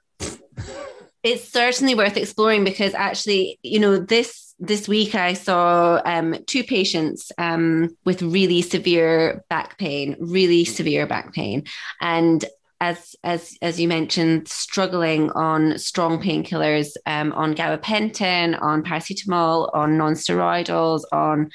it's 1.24 1.48
certainly 1.48 1.94
worth 1.94 2.16
exploring 2.16 2.64
because 2.64 2.94
actually, 2.94 3.58
you 3.62 3.80
know, 3.80 3.98
this 3.98 4.48
this 4.60 4.88
week 4.88 5.14
I 5.14 5.34
saw 5.34 6.00
um, 6.04 6.36
two 6.46 6.64
patients 6.64 7.30
um, 7.38 7.96
with 8.04 8.22
really 8.22 8.62
severe 8.62 9.44
back 9.48 9.78
pain, 9.78 10.16
really 10.18 10.64
severe 10.64 11.06
back 11.06 11.32
pain. 11.32 11.64
And 12.00 12.44
as 12.80 13.16
as 13.24 13.56
as 13.60 13.80
you 13.80 13.88
mentioned, 13.88 14.48
struggling 14.48 15.30
on 15.32 15.78
strong 15.78 16.22
painkillers, 16.22 16.92
um, 17.06 17.32
on 17.32 17.54
gabapentin, 17.54 18.60
on 18.62 18.82
paracetamol, 18.82 19.74
on 19.74 19.98
non-steroidals, 19.98 21.02
on 21.12 21.50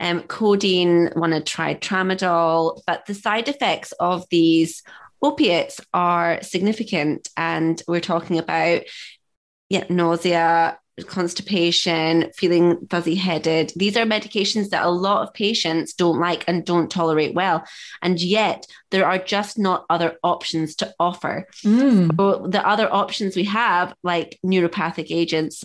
um, 0.00 0.22
codeine. 0.22 1.10
One 1.14 1.32
had 1.32 1.46
tried 1.46 1.80
tramadol, 1.80 2.80
but 2.86 3.06
the 3.06 3.14
side 3.14 3.48
effects 3.48 3.92
of 4.00 4.24
these 4.30 4.82
opiates 5.22 5.80
are 5.92 6.42
significant, 6.42 7.28
and 7.36 7.82
we're 7.86 8.00
talking 8.00 8.38
about 8.38 8.82
yeah, 9.68 9.84
nausea, 9.88 10.78
constipation, 11.02 12.30
feeling 12.34 12.86
fuzzy 12.88 13.16
headed. 13.16 13.72
These 13.74 13.96
are 13.96 14.04
medications 14.04 14.70
that 14.70 14.84
a 14.84 14.90
lot 14.90 15.22
of 15.22 15.34
patients 15.34 15.92
don't 15.92 16.20
like 16.20 16.44
and 16.46 16.64
don't 16.64 16.90
tolerate 16.90 17.34
well. 17.34 17.64
And 18.00 18.20
yet 18.20 18.66
there 18.90 19.06
are 19.06 19.18
just 19.18 19.58
not 19.58 19.86
other 19.90 20.16
options 20.22 20.76
to 20.76 20.94
offer. 21.00 21.48
Mm. 21.64 22.16
So 22.16 22.46
the 22.46 22.66
other 22.66 22.92
options 22.92 23.34
we 23.34 23.44
have, 23.44 23.94
like 24.02 24.38
neuropathic 24.44 25.06
agents, 25.10 25.64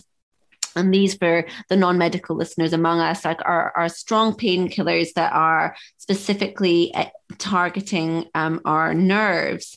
and 0.76 0.94
these 0.94 1.14
for 1.14 1.46
the 1.68 1.76
non-medical 1.76 2.36
listeners 2.36 2.72
among 2.72 3.00
us 3.00 3.24
like 3.24 3.40
are, 3.44 3.72
are 3.76 3.88
strong 3.88 4.34
painkillers 4.34 5.12
that 5.14 5.32
are 5.32 5.74
specifically 5.98 6.94
eh, 6.94 7.10
targeting 7.38 8.26
um, 8.34 8.60
our 8.64 8.94
nerves 8.94 9.76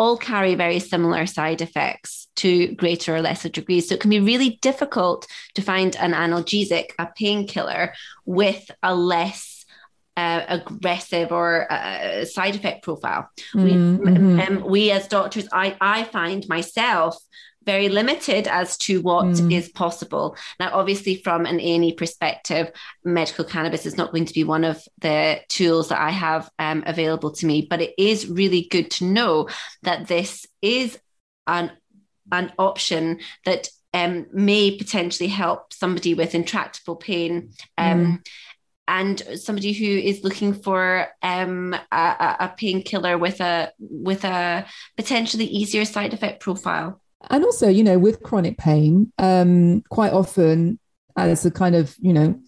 all 0.00 0.16
carry 0.16 0.54
very 0.54 0.78
similar 0.80 1.26
side 1.26 1.60
effects 1.60 2.26
to 2.34 2.74
greater 2.76 3.16
or 3.16 3.20
lesser 3.20 3.50
degrees. 3.50 3.86
So 3.86 3.96
it 3.96 4.00
can 4.00 4.08
be 4.08 4.18
really 4.18 4.58
difficult 4.62 5.26
to 5.56 5.62
find 5.62 5.94
an 5.96 6.12
analgesic, 6.14 6.86
a 6.98 7.06
painkiller, 7.14 7.92
with 8.24 8.70
a 8.82 8.94
less 8.94 9.66
uh, 10.16 10.42
aggressive 10.48 11.32
or 11.32 11.70
uh, 11.70 12.24
side 12.24 12.54
effect 12.56 12.82
profile. 12.82 13.28
Mm-hmm. 13.54 14.36
We, 14.36 14.42
um, 14.42 14.64
we 14.64 14.90
as 14.90 15.06
doctors, 15.06 15.46
I, 15.52 15.76
I 15.82 16.04
find 16.04 16.48
myself 16.48 17.18
very 17.70 17.88
limited 17.88 18.48
as 18.48 18.76
to 18.76 19.00
what 19.00 19.26
mm. 19.26 19.52
is 19.52 19.68
possible. 19.68 20.36
Now, 20.58 20.70
obviously, 20.72 21.14
from 21.22 21.46
an 21.46 21.60
A&E 21.60 21.92
perspective, 21.94 22.72
medical 23.04 23.44
cannabis 23.44 23.86
is 23.86 23.96
not 23.96 24.10
going 24.10 24.24
to 24.24 24.34
be 24.34 24.42
one 24.42 24.64
of 24.64 24.82
the 24.98 25.40
tools 25.48 25.90
that 25.90 26.00
I 26.00 26.10
have 26.10 26.50
um, 26.58 26.82
available 26.84 27.30
to 27.30 27.46
me, 27.46 27.68
but 27.70 27.80
it 27.80 27.94
is 27.96 28.26
really 28.26 28.62
good 28.62 28.90
to 28.96 29.04
know 29.04 29.48
that 29.82 30.08
this 30.08 30.46
is 30.60 30.98
an 31.46 31.70
an 32.32 32.52
option 32.58 33.20
that 33.44 33.68
um, 33.94 34.26
may 34.32 34.76
potentially 34.76 35.28
help 35.28 35.72
somebody 35.72 36.14
with 36.14 36.34
intractable 36.34 36.96
pain. 36.96 37.52
Um, 37.78 37.98
mm. 38.00 38.26
And 38.88 39.22
somebody 39.40 39.72
who 39.72 39.86
is 39.86 40.24
looking 40.24 40.52
for 40.54 41.06
um, 41.22 41.74
a, 41.92 42.36
a 42.40 42.54
painkiller 42.56 43.16
with 43.16 43.40
a 43.40 43.72
with 43.78 44.24
a 44.24 44.66
potentially 44.96 45.44
easier 45.44 45.84
side 45.84 46.12
effect 46.12 46.40
profile 46.40 47.00
and 47.28 47.44
also 47.44 47.68
you 47.68 47.84
know 47.84 47.98
with 47.98 48.22
chronic 48.22 48.56
pain 48.56 49.12
um, 49.18 49.82
quite 49.90 50.12
often 50.12 50.78
as 51.16 51.44
a 51.44 51.50
kind 51.50 51.74
of 51.74 51.94
you 52.00 52.12
know 52.12 52.40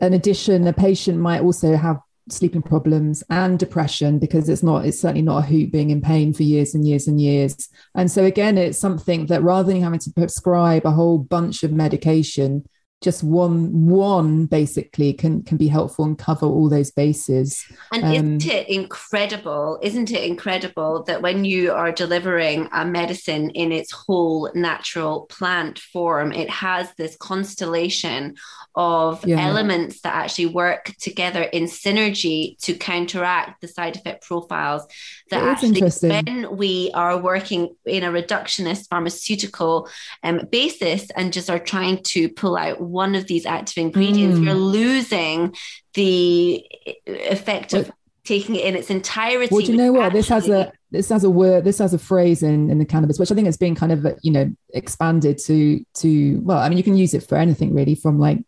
an 0.00 0.14
addition 0.14 0.66
a 0.66 0.72
patient 0.72 1.18
might 1.18 1.42
also 1.42 1.76
have 1.76 1.98
sleeping 2.32 2.62
problems 2.62 3.22
and 3.30 3.58
depression 3.58 4.18
because 4.18 4.48
it's 4.48 4.62
not 4.62 4.84
it's 4.84 5.00
certainly 5.00 5.22
not 5.22 5.44
a 5.44 5.46
hoot 5.46 5.72
being 5.72 5.90
in 5.90 6.00
pain 6.00 6.32
for 6.32 6.42
years 6.42 6.74
and 6.74 6.86
years 6.86 7.06
and 7.06 7.20
years. 7.20 7.68
And 7.94 8.10
so 8.10 8.24
again 8.24 8.58
it's 8.58 8.78
something 8.78 9.26
that 9.26 9.42
rather 9.42 9.72
than 9.72 9.82
having 9.82 9.98
to 10.00 10.12
prescribe 10.12 10.86
a 10.86 10.90
whole 10.90 11.18
bunch 11.18 11.62
of 11.62 11.72
medication 11.72 12.64
just 13.00 13.22
one 13.22 13.86
one 13.86 14.44
basically 14.44 15.12
can 15.12 15.42
can 15.42 15.56
be 15.56 15.68
helpful 15.68 16.04
and 16.04 16.18
cover 16.18 16.44
all 16.44 16.68
those 16.68 16.90
bases 16.90 17.64
and 17.92 18.04
um, 18.04 18.12
isn't 18.12 18.46
it 18.46 18.68
incredible 18.68 19.78
isn't 19.82 20.10
it 20.10 20.24
incredible 20.24 21.02
that 21.04 21.22
when 21.22 21.44
you 21.44 21.72
are 21.72 21.92
delivering 21.92 22.68
a 22.72 22.84
medicine 22.84 23.50
in 23.50 23.72
its 23.72 23.90
whole 23.90 24.50
natural 24.54 25.22
plant 25.26 25.78
form 25.78 26.30
it 26.30 26.50
has 26.50 26.92
this 26.94 27.16
constellation 27.16 28.34
of 28.74 29.26
yeah. 29.26 29.40
elements 29.40 30.02
that 30.02 30.14
actually 30.14 30.46
work 30.46 30.92
together 31.00 31.42
in 31.42 31.64
synergy 31.64 32.58
to 32.58 32.74
counteract 32.74 33.60
the 33.60 33.68
side 33.68 33.96
effect 33.96 34.26
profiles 34.26 34.86
that 35.30 35.42
actually 35.42 35.80
when 35.80 36.56
we 36.56 36.90
are 36.94 37.16
working 37.16 37.74
in 37.86 38.04
a 38.04 38.10
reductionist 38.10 38.88
pharmaceutical 38.88 39.88
um, 40.22 40.46
basis 40.50 41.08
and 41.16 41.32
just 41.32 41.48
are 41.48 41.58
trying 41.58 42.02
to 42.02 42.28
pull 42.28 42.56
out 42.56 42.80
one 42.90 43.14
of 43.14 43.26
these 43.26 43.46
active 43.46 43.78
ingredients 43.78 44.38
mm. 44.38 44.44
you're 44.44 44.54
losing 44.54 45.54
the 45.94 46.64
effect 47.06 47.72
of 47.72 47.90
taking 48.24 48.54
it 48.54 48.64
in 48.64 48.76
its 48.76 48.90
entirety. 48.90 49.48
Well, 49.50 49.64
do 49.64 49.72
you 49.72 49.78
know 49.78 49.92
what? 49.92 50.04
Actually, 50.04 50.20
this 50.20 50.28
has 50.28 50.48
a 50.48 50.72
this 50.90 51.08
has 51.08 51.24
a 51.24 51.30
word, 51.30 51.64
this 51.64 51.78
has 51.78 51.94
a 51.94 51.98
phrase 51.98 52.42
in 52.42 52.70
in 52.70 52.78
the 52.78 52.84
cannabis, 52.84 53.18
which 53.18 53.30
I 53.30 53.34
think 53.34 53.46
has 53.46 53.56
been 53.56 53.74
kind 53.74 53.92
of 53.92 54.06
you 54.22 54.32
know 54.32 54.50
expanded 54.74 55.38
to 55.46 55.84
to 55.94 56.40
well, 56.42 56.58
I 56.58 56.68
mean, 56.68 56.78
you 56.78 56.84
can 56.84 56.96
use 56.96 57.14
it 57.14 57.22
for 57.22 57.36
anything 57.36 57.74
really, 57.74 57.94
from 57.94 58.18
like 58.18 58.38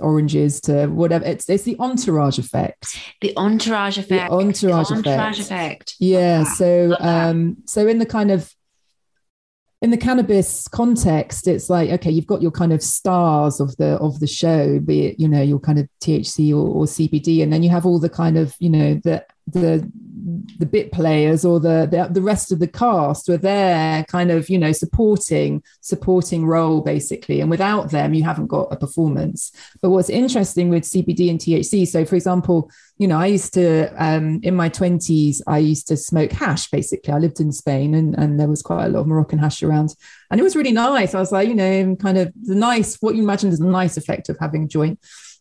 oranges 0.00 0.60
to 0.62 0.86
whatever. 0.86 1.24
It's 1.24 1.48
it's 1.48 1.64
the 1.64 1.76
entourage 1.78 2.38
effect. 2.38 2.98
The 3.20 3.32
entourage 3.36 3.98
effect. 3.98 4.30
The 4.30 4.36
entourage, 4.36 4.88
the 4.88 4.94
entourage 4.96 5.40
effect. 5.40 5.40
effect. 5.40 5.94
Yeah. 6.00 6.44
So 6.44 6.96
um 7.00 7.58
so 7.66 7.86
in 7.86 7.98
the 7.98 8.06
kind 8.06 8.30
of 8.30 8.52
in 9.82 9.90
the 9.90 9.96
cannabis 9.96 10.68
context 10.68 11.46
it's 11.46 11.68
like 11.68 11.90
okay 11.90 12.10
you've 12.10 12.26
got 12.26 12.42
your 12.42 12.50
kind 12.50 12.72
of 12.72 12.82
stars 12.82 13.60
of 13.60 13.76
the 13.76 13.96
of 13.98 14.18
the 14.20 14.26
show 14.26 14.78
be 14.80 15.06
it 15.06 15.20
you 15.20 15.28
know 15.28 15.42
your 15.42 15.60
kind 15.60 15.78
of 15.78 15.88
thc 16.02 16.50
or, 16.50 16.66
or 16.66 16.84
cbd 16.84 17.42
and 17.42 17.52
then 17.52 17.62
you 17.62 17.68
have 17.68 17.84
all 17.84 17.98
the 17.98 18.08
kind 18.08 18.38
of 18.38 18.54
you 18.58 18.70
know 18.70 18.94
the 19.04 19.24
the 19.46 19.88
the 20.58 20.66
bit 20.66 20.90
players 20.90 21.44
or 21.44 21.60
the, 21.60 21.86
the, 21.88 22.08
the 22.12 22.20
rest 22.20 22.50
of 22.50 22.58
the 22.58 22.66
cast 22.66 23.28
were 23.28 23.36
there 23.36 24.02
kind 24.04 24.32
of 24.32 24.48
you 24.48 24.58
know 24.58 24.72
supporting 24.72 25.62
supporting 25.80 26.44
role 26.44 26.80
basically. 26.80 27.40
And 27.40 27.48
without 27.48 27.90
them 27.90 28.12
you 28.12 28.24
haven't 28.24 28.48
got 28.48 28.72
a 28.72 28.76
performance. 28.76 29.52
But 29.80 29.90
what's 29.90 30.10
interesting 30.10 30.68
with 30.68 30.82
cbd 30.82 31.30
and 31.30 31.38
thc 31.38 31.86
so 31.86 32.04
for 32.04 32.16
example 32.16 32.70
you 32.98 33.06
know 33.06 33.18
i 33.18 33.26
used 33.26 33.54
to 33.54 33.86
um, 34.02 34.40
in 34.42 34.56
my 34.56 34.68
20s 34.68 35.40
i 35.46 35.58
used 35.58 35.86
to 35.88 35.96
smoke 35.96 36.32
hash 36.32 36.68
basically. 36.70 37.12
I 37.12 37.18
lived 37.18 37.38
in 37.38 37.52
spain 37.52 37.94
and, 37.94 38.18
and 38.18 38.40
there 38.40 38.48
was 38.48 38.62
quite 38.62 38.86
a 38.86 38.88
lot 38.88 39.00
of 39.00 39.06
moroccan 39.06 39.38
hash 39.38 39.62
around. 39.62 39.94
And 40.30 40.40
it 40.40 40.44
was 40.44 40.56
really 40.56 40.72
nice. 40.72 41.14
I 41.14 41.20
was 41.20 41.30
like 41.30 41.48
you 41.48 41.54
know 41.54 41.94
kind 41.96 42.18
of 42.18 42.32
the 42.42 42.56
nice 42.56 42.96
what 42.96 43.14
you 43.14 43.22
imagine 43.22 43.50
is 43.50 43.60
a 43.60 43.66
nice 43.66 43.96
effect 43.96 44.28
of 44.28 44.38
having 44.40 44.64
a 44.64 44.68
joint. 44.68 44.98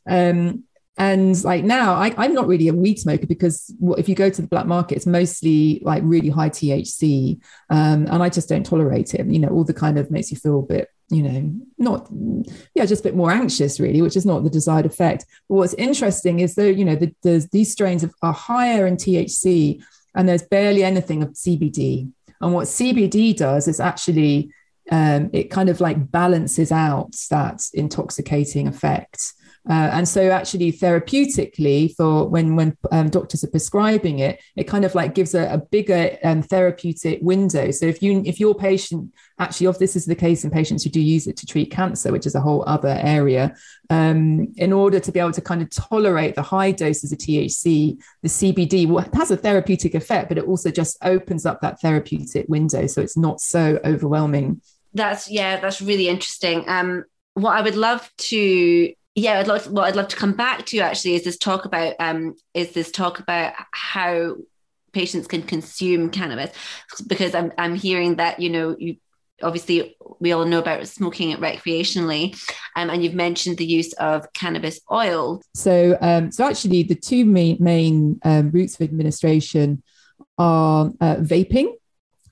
Um, 0.07 0.65
and 0.97 1.43
like 1.43 1.63
now 1.63 1.95
I, 1.95 2.25
am 2.25 2.33
not 2.33 2.47
really 2.47 2.67
a 2.67 2.73
weed 2.73 2.99
smoker 2.99 3.25
because 3.25 3.73
if 3.97 4.07
you 4.07 4.15
go 4.15 4.29
to 4.29 4.41
the 4.41 4.47
black 4.47 4.65
market 4.65 4.95
it's 4.95 5.05
mostly 5.05 5.81
like 5.83 6.01
really 6.05 6.29
high 6.29 6.49
thc 6.49 7.39
um, 7.69 8.07
and 8.09 8.23
i 8.23 8.29
just 8.29 8.49
don't 8.49 8.65
tolerate 8.65 9.13
it. 9.13 9.25
You 9.25 9.39
know 9.39 9.49
all 9.49 9.63
the 9.63 9.73
kind 9.73 9.97
of 9.97 10.09
makes 10.09 10.31
you 10.31 10.37
feel 10.37 10.59
a 10.59 10.63
bit 10.63 10.89
you 11.09 11.21
know 11.21 11.53
not 11.77 12.07
yeah 12.73 12.85
just 12.85 13.01
a 13.01 13.09
bit 13.09 13.15
more 13.15 13.31
anxious 13.31 13.79
really 13.79 14.01
which 14.01 14.15
is 14.15 14.25
not 14.25 14.43
the 14.43 14.49
desired 14.49 14.85
effect. 14.85 15.25
But 15.49 15.55
what's 15.55 15.73
interesting 15.75 16.39
is 16.39 16.55
though 16.55 16.63
you 16.63 16.85
know 16.85 16.95
the, 16.95 17.13
the, 17.23 17.47
these 17.51 17.71
strains 17.71 18.05
are 18.21 18.33
higher 18.33 18.87
in 18.87 18.95
thc 18.97 19.83
and 20.15 20.29
there's 20.29 20.43
barely 20.43 20.83
anything 20.83 21.21
of 21.21 21.29
cbd 21.33 22.11
and 22.41 22.53
what 22.53 22.67
cbd 22.67 23.35
does 23.35 23.67
is 23.67 23.79
actually 23.79 24.51
um, 24.91 25.31
it 25.33 25.49
kind 25.49 25.69
of 25.69 25.81
like 25.81 26.11
balances 26.11 26.71
out 26.71 27.15
that 27.31 27.63
intoxicating 27.73 28.67
effect 28.67 29.33
uh, 29.67 29.89
and 29.93 30.07
so, 30.07 30.29
actually, 30.29 30.71
therapeutically, 30.71 31.95
for 31.95 32.27
when 32.27 32.55
when 32.55 32.77
um, 32.91 33.09
doctors 33.09 33.43
are 33.43 33.49
prescribing 33.49 34.19
it, 34.19 34.39
it 34.55 34.65
kind 34.65 34.85
of 34.85 34.93
like 34.93 35.15
gives 35.15 35.33
a, 35.33 35.51
a 35.51 35.57
bigger 35.57 36.17
um, 36.23 36.43
therapeutic 36.43 37.19
window. 37.23 37.71
So, 37.71 37.87
if 37.87 38.03
you 38.03 38.21
if 38.25 38.39
your 38.39 38.53
patient 38.53 39.11
actually, 39.39 39.67
if 39.67 39.79
this 39.79 39.95
is 39.95 40.05
the 40.05 40.15
case 40.15 40.43
in 40.43 40.51
patients 40.51 40.83
who 40.83 40.89
do 40.91 41.01
use 41.01 41.25
it 41.25 41.35
to 41.37 41.47
treat 41.47 41.71
cancer, 41.71 42.11
which 42.11 42.27
is 42.27 42.35
a 42.35 42.41
whole 42.41 42.63
other 42.67 42.99
area, 43.01 43.55
um, 43.89 44.53
in 44.55 44.71
order 44.71 44.99
to 44.99 45.11
be 45.11 45.19
able 45.19 45.31
to 45.31 45.41
kind 45.41 45.63
of 45.63 45.69
tolerate 45.71 46.35
the 46.35 46.43
high 46.43 46.71
doses 46.71 47.11
of 47.11 47.17
THC, 47.17 47.99
the 48.21 48.29
CBD 48.29 49.15
has 49.15 49.31
a 49.31 49.37
therapeutic 49.37 49.95
effect, 49.95 50.29
but 50.29 50.37
it 50.37 50.45
also 50.45 50.69
just 50.69 50.97
opens 51.01 51.45
up 51.45 51.61
that 51.61 51.81
therapeutic 51.81 52.45
window, 52.47 52.85
so 52.85 53.01
it's 53.01 53.17
not 53.17 53.41
so 53.41 53.79
overwhelming. 53.83 54.61
That's 54.93 55.29
yeah, 55.29 55.59
that's 55.59 55.81
really 55.81 56.07
interesting. 56.07 56.69
Um, 56.69 57.05
what 57.33 57.57
I 57.57 57.61
would 57.61 57.75
love 57.75 58.09
to 58.17 58.93
yeah, 59.15 59.39
I'd 59.39 59.47
love 59.47 59.71
what 59.71 59.85
I'd 59.85 59.95
love 59.95 60.09
to 60.09 60.15
come 60.17 60.33
back 60.33 60.65
to 60.67 60.79
actually 60.79 61.15
is 61.15 61.23
this 61.23 61.37
talk 61.37 61.63
about 61.65 61.95
um, 61.99 62.35
is 62.53 62.73
this 62.73 62.91
talk 62.91 63.19
about 63.19 63.53
how 63.71 64.35
patients 64.91 65.27
can 65.27 65.41
consume 65.41 66.09
cannabis. 66.09 66.51
Because 67.07 67.33
I'm 67.33 67.53
I'm 67.57 67.75
hearing 67.75 68.17
that 68.17 68.41
you 68.41 68.49
know 68.49 68.75
you 68.77 68.97
obviously 69.41 69.95
we 70.19 70.31
all 70.33 70.45
know 70.45 70.59
about 70.59 70.87
smoking 70.87 71.31
it 71.31 71.39
recreationally 71.39 72.33
um, 72.77 72.89
and 72.89 73.03
you've 73.03 73.13
mentioned 73.13 73.57
the 73.57 73.65
use 73.65 73.93
of 73.93 74.31
cannabis 74.33 74.79
oil. 74.91 75.41
So 75.53 75.97
um, 76.01 76.31
so 76.31 76.47
actually 76.47 76.83
the 76.83 76.95
two 76.95 77.23
main 77.25 77.57
main 77.61 78.19
um, 78.25 78.51
routes 78.51 78.75
of 78.75 78.81
administration 78.81 79.81
are 80.37 80.91
uh, 80.99 81.15
vaping 81.17 81.73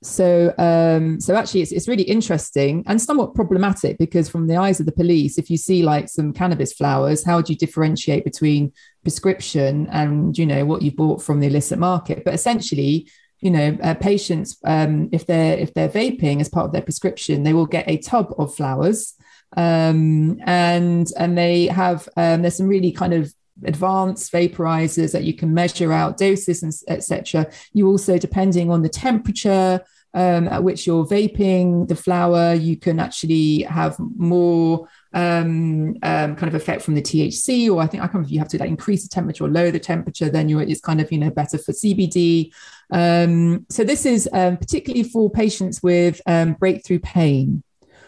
so, 0.03 0.53
um, 0.57 1.19
so 1.19 1.35
actually, 1.35 1.61
it's, 1.61 1.71
it's 1.71 1.87
really 1.87 2.03
interesting 2.03 2.83
and 2.87 3.01
somewhat 3.01 3.33
problematic 3.33 3.97
because, 3.97 4.29
from 4.29 4.47
the 4.47 4.57
eyes 4.57 4.79
of 4.79 4.85
the 4.85 4.91
police, 4.91 5.37
if 5.37 5.49
you 5.49 5.57
see 5.57 5.81
like 5.81 6.09
some 6.09 6.33
cannabis 6.33 6.73
flowers, 6.73 7.23
how 7.23 7.41
do 7.41 7.53
you 7.53 7.57
differentiate 7.57 8.23
between 8.23 8.73
prescription 9.01 9.87
and 9.91 10.37
you 10.37 10.45
know 10.45 10.65
what 10.65 10.81
you 10.81 10.91
bought 10.91 11.21
from 11.21 11.39
the 11.39 11.47
illicit 11.47 11.79
market? 11.79 12.25
But 12.25 12.33
essentially, 12.33 13.09
you 13.39 13.51
know, 13.51 13.77
uh, 13.81 13.93
patients, 13.95 14.57
um, 14.65 15.09
if 15.11 15.25
they're 15.25 15.57
if 15.57 15.73
they're 15.73 15.89
vaping 15.89 16.41
as 16.41 16.49
part 16.49 16.65
of 16.65 16.73
their 16.73 16.81
prescription, 16.81 17.43
they 17.43 17.53
will 17.53 17.65
get 17.65 17.89
a 17.89 17.97
tub 17.97 18.33
of 18.37 18.53
flowers, 18.53 19.13
um, 19.55 20.39
and 20.45 21.07
and 21.17 21.37
they 21.37 21.67
have 21.67 22.09
um, 22.17 22.41
there's 22.41 22.57
some 22.57 22.67
really 22.67 22.91
kind 22.91 23.13
of 23.13 23.33
advanced 23.63 24.33
vaporizers 24.33 25.13
that 25.13 25.23
you 25.23 25.33
can 25.33 25.53
measure 25.53 25.93
out 25.93 26.17
doses 26.17 26.61
and 26.61 26.73
etc. 26.89 27.49
You 27.71 27.87
also, 27.87 28.17
depending 28.17 28.69
on 28.69 28.81
the 28.81 28.89
temperature 28.89 29.81
um, 30.13 30.47
at 30.47 30.63
which 30.63 30.85
you're 30.85 31.05
vaping 31.05 31.87
the 31.87 31.95
flower, 31.95 32.53
you 32.53 32.77
can 32.77 32.99
actually 32.99 33.63
have 33.63 33.95
more 33.99 34.87
um, 35.13 35.95
um, 36.03 36.35
kind 36.35 36.43
of 36.43 36.55
effect 36.55 36.83
from 36.83 36.95
the 36.95 37.01
THC, 37.01 37.69
or 37.69 37.81
I 37.81 37.87
think 37.87 38.01
I 38.03 38.05
can't 38.05 38.15
remember 38.15 38.27
if 38.27 38.31
you 38.31 38.39
have 38.39 38.47
to 38.49 38.57
like 38.59 38.69
increase 38.69 39.03
the 39.03 39.09
temperature 39.09 39.45
or 39.45 39.49
lower 39.49 39.71
the 39.71 39.79
temperature, 39.79 40.29
then 40.29 40.49
you're 40.49 40.61
it's 40.61 40.81
kind 40.81 41.01
of 41.01 41.11
you 41.11 41.17
know 41.17 41.31
better 41.31 41.57
for 41.57 41.71
CBD. 41.71 42.51
Um, 42.91 43.65
so 43.69 43.83
this 43.83 44.05
is 44.05 44.29
um, 44.33 44.57
particularly 44.57 45.03
for 45.03 45.29
patients 45.31 45.81
with 45.81 46.21
um, 46.27 46.53
breakthrough 46.53 46.99
pain. 46.99 47.63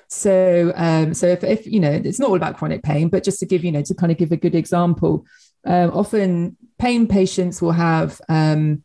So 0.07 0.71
so 1.13 1.27
if, 1.27 1.43
if 1.43 1.65
you 1.65 1.79
know 1.79 1.91
it's 1.91 2.19
not 2.19 2.29
all 2.29 2.35
about 2.35 2.57
chronic 2.57 2.83
pain, 2.83 3.09
but 3.09 3.23
just 3.23 3.39
to 3.39 3.47
give 3.47 3.63
you 3.63 3.71
know 3.71 3.81
to 3.81 3.95
kind 3.95 4.11
of 4.11 4.19
give 4.19 4.31
a 4.31 4.37
good 4.37 4.53
example, 4.53 5.25
often 5.65 6.55
pain 6.77 7.07
patients 7.07 7.61
will 7.61 7.71
have 7.71 8.21
um, 8.29 8.83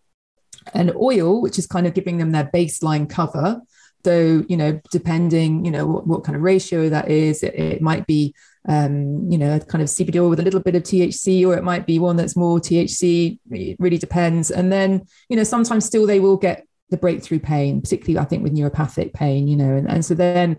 an 0.74 0.92
oil, 1.00 1.40
which 1.40 1.58
is 1.58 1.66
kind 1.66 1.86
of 1.86 1.94
giving 1.94 2.18
them 2.18 2.32
their 2.32 2.44
baseline 2.44 3.08
cover. 3.08 3.61
So, 4.04 4.44
you 4.48 4.56
know, 4.56 4.80
depending, 4.90 5.64
you 5.64 5.70
know, 5.70 5.86
what, 5.86 6.06
what 6.06 6.24
kind 6.24 6.36
of 6.36 6.42
ratio 6.42 6.88
that 6.88 7.11
is, 7.11 7.42
it, 7.42 7.54
it 7.54 7.82
might 7.82 8.06
be, 8.06 8.34
um, 8.66 9.30
you 9.30 9.36
know, 9.36 9.56
a 9.56 9.61
kind 9.61 9.82
of 9.82 9.88
CBD 9.88 10.16
oil 10.16 10.30
with 10.30 10.40
a 10.40 10.44
little 10.44 10.61
bit 10.61 10.74
of 10.74 10.82
THC, 10.82 11.46
or 11.46 11.54
it 11.54 11.64
might 11.64 11.86
be 11.86 11.98
one 11.98 12.16
that's 12.16 12.36
more 12.36 12.58
THC. 12.58 13.38
It 13.50 13.76
really 13.78 13.98
depends. 13.98 14.50
And 14.50 14.72
then, 14.72 15.02
you 15.28 15.36
know, 15.36 15.44
sometimes 15.44 15.84
still 15.84 16.06
they 16.06 16.20
will 16.20 16.36
get 16.36 16.66
the 16.88 16.96
breakthrough 16.96 17.40
pain, 17.40 17.80
particularly 17.80 18.18
I 18.18 18.28
think 18.28 18.42
with 18.42 18.54
neuropathic 18.54 19.12
pain, 19.12 19.48
you 19.48 19.56
know, 19.56 19.76
and, 19.76 19.88
and 19.88 20.04
so 20.04 20.14
then 20.14 20.58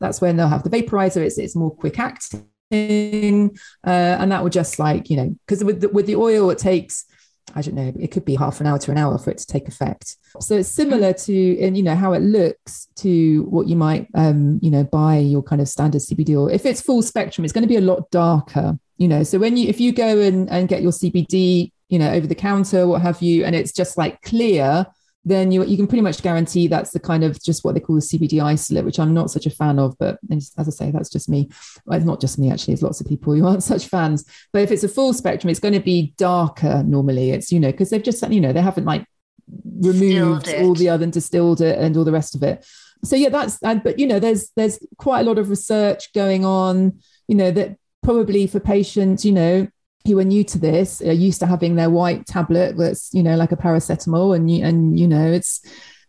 that's 0.00 0.20
when 0.20 0.36
they'll 0.36 0.48
have 0.48 0.64
the 0.64 0.70
vaporizer. 0.70 1.18
It's, 1.24 1.38
it's 1.38 1.56
more 1.56 1.74
quick 1.74 1.98
acting. 1.98 2.46
Uh, 2.72 3.50
and 3.84 4.30
that 4.30 4.42
will 4.42 4.50
just 4.50 4.78
like, 4.78 5.10
you 5.10 5.16
know, 5.16 5.36
because 5.46 5.64
with 5.64 5.80
the, 5.80 5.88
with 5.88 6.06
the 6.06 6.16
oil, 6.16 6.50
it 6.50 6.58
takes 6.58 7.04
I 7.54 7.62
don't 7.62 7.74
know, 7.74 7.92
it 7.98 8.10
could 8.10 8.24
be 8.24 8.34
half 8.34 8.60
an 8.60 8.66
hour 8.66 8.78
to 8.78 8.90
an 8.90 8.98
hour 8.98 9.18
for 9.18 9.30
it 9.30 9.38
to 9.38 9.46
take 9.46 9.68
effect. 9.68 10.16
So 10.40 10.56
it's 10.56 10.68
similar 10.68 11.12
to, 11.12 11.60
and 11.60 11.76
you 11.76 11.82
know, 11.82 11.94
how 11.94 12.12
it 12.12 12.20
looks 12.20 12.88
to 12.96 13.44
what 13.44 13.66
you 13.66 13.76
might, 13.76 14.08
um, 14.14 14.58
you 14.62 14.70
know, 14.70 14.84
buy 14.84 15.18
your 15.18 15.42
kind 15.42 15.60
of 15.60 15.68
standard 15.68 16.00
CBD 16.00 16.30
oil. 16.30 16.48
If 16.48 16.66
it's 16.66 16.80
full 16.80 17.02
spectrum, 17.02 17.44
it's 17.44 17.52
going 17.52 17.62
to 17.62 17.68
be 17.68 17.76
a 17.76 17.80
lot 17.80 18.10
darker, 18.10 18.78
you 18.96 19.08
know. 19.08 19.22
So 19.22 19.38
when 19.38 19.56
you, 19.56 19.68
if 19.68 19.80
you 19.80 19.92
go 19.92 20.20
and, 20.20 20.48
and 20.50 20.68
get 20.68 20.82
your 20.82 20.92
CBD, 20.92 21.72
you 21.88 21.98
know, 21.98 22.10
over 22.10 22.26
the 22.26 22.34
counter, 22.34 22.86
what 22.86 23.02
have 23.02 23.20
you, 23.20 23.44
and 23.44 23.54
it's 23.54 23.72
just 23.72 23.98
like 23.98 24.22
clear, 24.22 24.86
then 25.24 25.52
you 25.52 25.62
you 25.64 25.76
can 25.76 25.86
pretty 25.86 26.02
much 26.02 26.22
guarantee 26.22 26.66
that's 26.66 26.92
the 26.92 27.00
kind 27.00 27.24
of 27.24 27.42
just 27.42 27.62
what 27.62 27.74
they 27.74 27.80
call 27.80 27.96
the 27.96 28.02
CBD 28.02 28.42
isolate, 28.42 28.84
which 28.84 28.98
I'm 28.98 29.12
not 29.12 29.30
such 29.30 29.46
a 29.46 29.50
fan 29.50 29.78
of. 29.78 29.96
But 29.98 30.18
as 30.30 30.52
I 30.58 30.62
say, 30.70 30.90
that's 30.90 31.10
just 31.10 31.28
me. 31.28 31.50
Well, 31.84 31.96
it's 31.96 32.06
not 32.06 32.20
just 32.20 32.38
me 32.38 32.50
actually. 32.50 32.74
There's 32.74 32.82
lots 32.82 33.00
of 33.00 33.06
people 33.06 33.34
who 33.34 33.46
aren't 33.46 33.62
such 33.72 33.86
fans. 33.86 34.24
But 34.52 34.62
if 34.62 34.70
it's 34.70 34.84
a 34.84 34.88
full 34.88 35.12
spectrum, 35.12 35.50
it's 35.50 35.60
going 35.60 35.74
to 35.74 35.80
be 35.80 36.14
darker 36.16 36.82
normally. 36.82 37.32
It's 37.32 37.52
you 37.52 37.60
know 37.60 37.70
because 37.70 37.90
they've 37.90 38.02
just 38.02 38.26
you 38.30 38.40
know 38.40 38.52
they 38.52 38.62
haven't 38.62 38.86
like 38.86 39.04
removed 39.80 40.48
all 40.54 40.74
the 40.74 40.88
other 40.88 41.04
and 41.04 41.12
distilled 41.12 41.60
it 41.60 41.78
and 41.78 41.96
all 41.96 42.04
the 42.04 42.12
rest 42.12 42.34
of 42.34 42.42
it. 42.42 42.66
So 43.04 43.16
yeah, 43.16 43.28
that's 43.28 43.58
but 43.58 43.98
you 43.98 44.06
know 44.06 44.20
there's 44.20 44.50
there's 44.56 44.78
quite 44.96 45.20
a 45.20 45.24
lot 45.24 45.38
of 45.38 45.50
research 45.50 46.12
going 46.14 46.44
on. 46.46 46.98
You 47.28 47.34
know 47.34 47.50
that 47.50 47.76
probably 48.02 48.46
for 48.46 48.60
patients, 48.60 49.24
you 49.24 49.32
know 49.32 49.68
who 50.06 50.18
are 50.18 50.24
new 50.24 50.42
to 50.44 50.58
this 50.58 51.02
are 51.02 51.12
used 51.12 51.40
to 51.40 51.46
having 51.46 51.74
their 51.74 51.90
white 51.90 52.26
tablet 52.26 52.76
that's 52.76 53.12
you 53.12 53.22
know 53.22 53.36
like 53.36 53.52
a 53.52 53.56
paracetamol 53.56 54.34
and 54.34 54.50
you 54.50 54.64
and 54.64 54.98
you 54.98 55.06
know 55.06 55.30
it's 55.30 55.60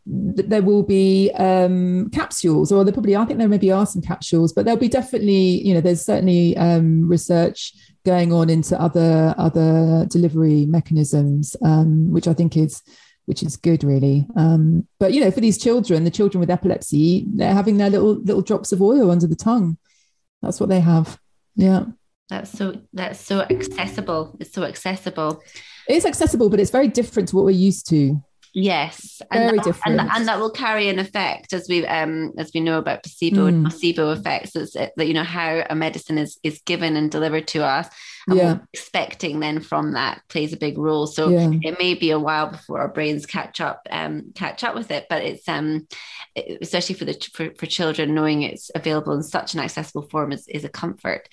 there 0.05 0.63
will 0.63 0.81
be 0.81 1.29
um, 1.35 2.09
capsules 2.09 2.71
or 2.71 2.83
there 2.83 2.93
probably 2.93 3.15
i 3.15 3.23
think 3.23 3.37
there 3.37 3.47
maybe 3.47 3.71
are 3.71 3.85
some 3.85 4.01
capsules 4.01 4.51
but 4.51 4.65
there'll 4.65 4.79
be 4.79 4.87
definitely 4.87 5.61
you 5.65 5.73
know 5.73 5.81
there's 5.81 6.03
certainly 6.03 6.57
um, 6.57 7.07
research 7.07 7.73
going 8.03 8.33
on 8.33 8.49
into 8.49 8.79
other 8.81 9.35
other 9.37 10.07
delivery 10.09 10.65
mechanisms 10.65 11.55
um, 11.63 12.11
which 12.11 12.27
i 12.27 12.33
think 12.33 12.57
is 12.57 12.81
which 13.25 13.43
is 13.43 13.55
good 13.55 13.83
really. 13.83 14.27
Um, 14.35 14.87
but 14.99 15.13
you 15.13 15.21
know 15.21 15.31
for 15.31 15.39
these 15.41 15.57
children 15.57 16.03
the 16.03 16.11
children 16.11 16.39
with 16.39 16.49
epilepsy 16.49 17.25
they're 17.33 17.53
having 17.53 17.77
their 17.77 17.89
little 17.89 18.15
little 18.15 18.41
drops 18.41 18.71
of 18.71 18.81
oil 18.81 19.11
under 19.11 19.27
the 19.27 19.35
tongue. 19.35 19.77
That's 20.41 20.59
what 20.59 20.69
they 20.69 20.79
have. 20.79 21.19
Yeah 21.55 21.85
that's 22.31 22.49
so 22.49 22.81
that's 22.93 23.19
so 23.19 23.41
accessible. 23.41 24.37
It's 24.39 24.53
so 24.53 24.63
accessible. 24.63 25.43
It's 25.87 26.05
accessible, 26.05 26.49
but 26.49 26.61
it's 26.61 26.71
very 26.71 26.87
different 26.87 27.27
to 27.29 27.35
what 27.35 27.43
we're 27.43 27.51
used 27.51 27.89
to. 27.89 28.23
Yes, 28.53 29.21
very 29.31 29.47
and 29.49 29.59
that, 29.59 29.65
different, 29.65 29.99
and, 29.99 30.09
and, 30.09 30.27
that 30.27 30.39
will 30.39 30.49
carry 30.49 30.89
an 30.89 30.99
effect 30.99 31.53
as 31.53 31.67
we 31.69 31.85
um 31.85 32.31
as 32.37 32.51
we 32.53 32.61
know 32.61 32.79
about 32.79 33.03
placebo 33.03 33.45
mm. 33.45 33.47
and 33.49 33.65
placebo 33.65 34.11
effects. 34.11 34.55
Is 34.55 34.73
that 34.73 34.93
you 34.97 35.13
know 35.13 35.23
how 35.23 35.63
a 35.69 35.75
medicine 35.75 36.17
is 36.17 36.39
is 36.41 36.61
given 36.65 36.95
and 36.95 37.11
delivered 37.11 37.47
to 37.49 37.65
us, 37.65 37.87
and 38.27 38.37
yeah. 38.37 38.57
expecting 38.71 39.41
then 39.41 39.59
from 39.59 39.93
that 39.93 40.21
plays 40.29 40.53
a 40.53 40.57
big 40.57 40.77
role. 40.77 41.07
So 41.07 41.29
yeah. 41.29 41.51
it 41.61 41.79
may 41.79 41.95
be 41.95 42.11
a 42.11 42.19
while 42.19 42.47
before 42.47 42.79
our 42.79 42.89
brains 42.89 43.25
catch 43.25 43.59
up 43.59 43.87
um 43.89 44.31
catch 44.35 44.63
up 44.63 44.75
with 44.75 44.89
it, 44.91 45.07
but 45.09 45.21
it's 45.21 45.47
um 45.49 45.87
especially 46.61 46.95
for 46.95 47.05
the 47.05 47.29
for, 47.33 47.53
for 47.57 47.65
children 47.65 48.15
knowing 48.15 48.41
it's 48.41 48.71
available 48.73 49.13
in 49.13 49.23
such 49.23 49.53
an 49.53 49.59
accessible 49.59 50.07
form 50.09 50.31
is 50.31 50.47
is 50.47 50.63
a 50.63 50.69
comfort. 50.69 51.27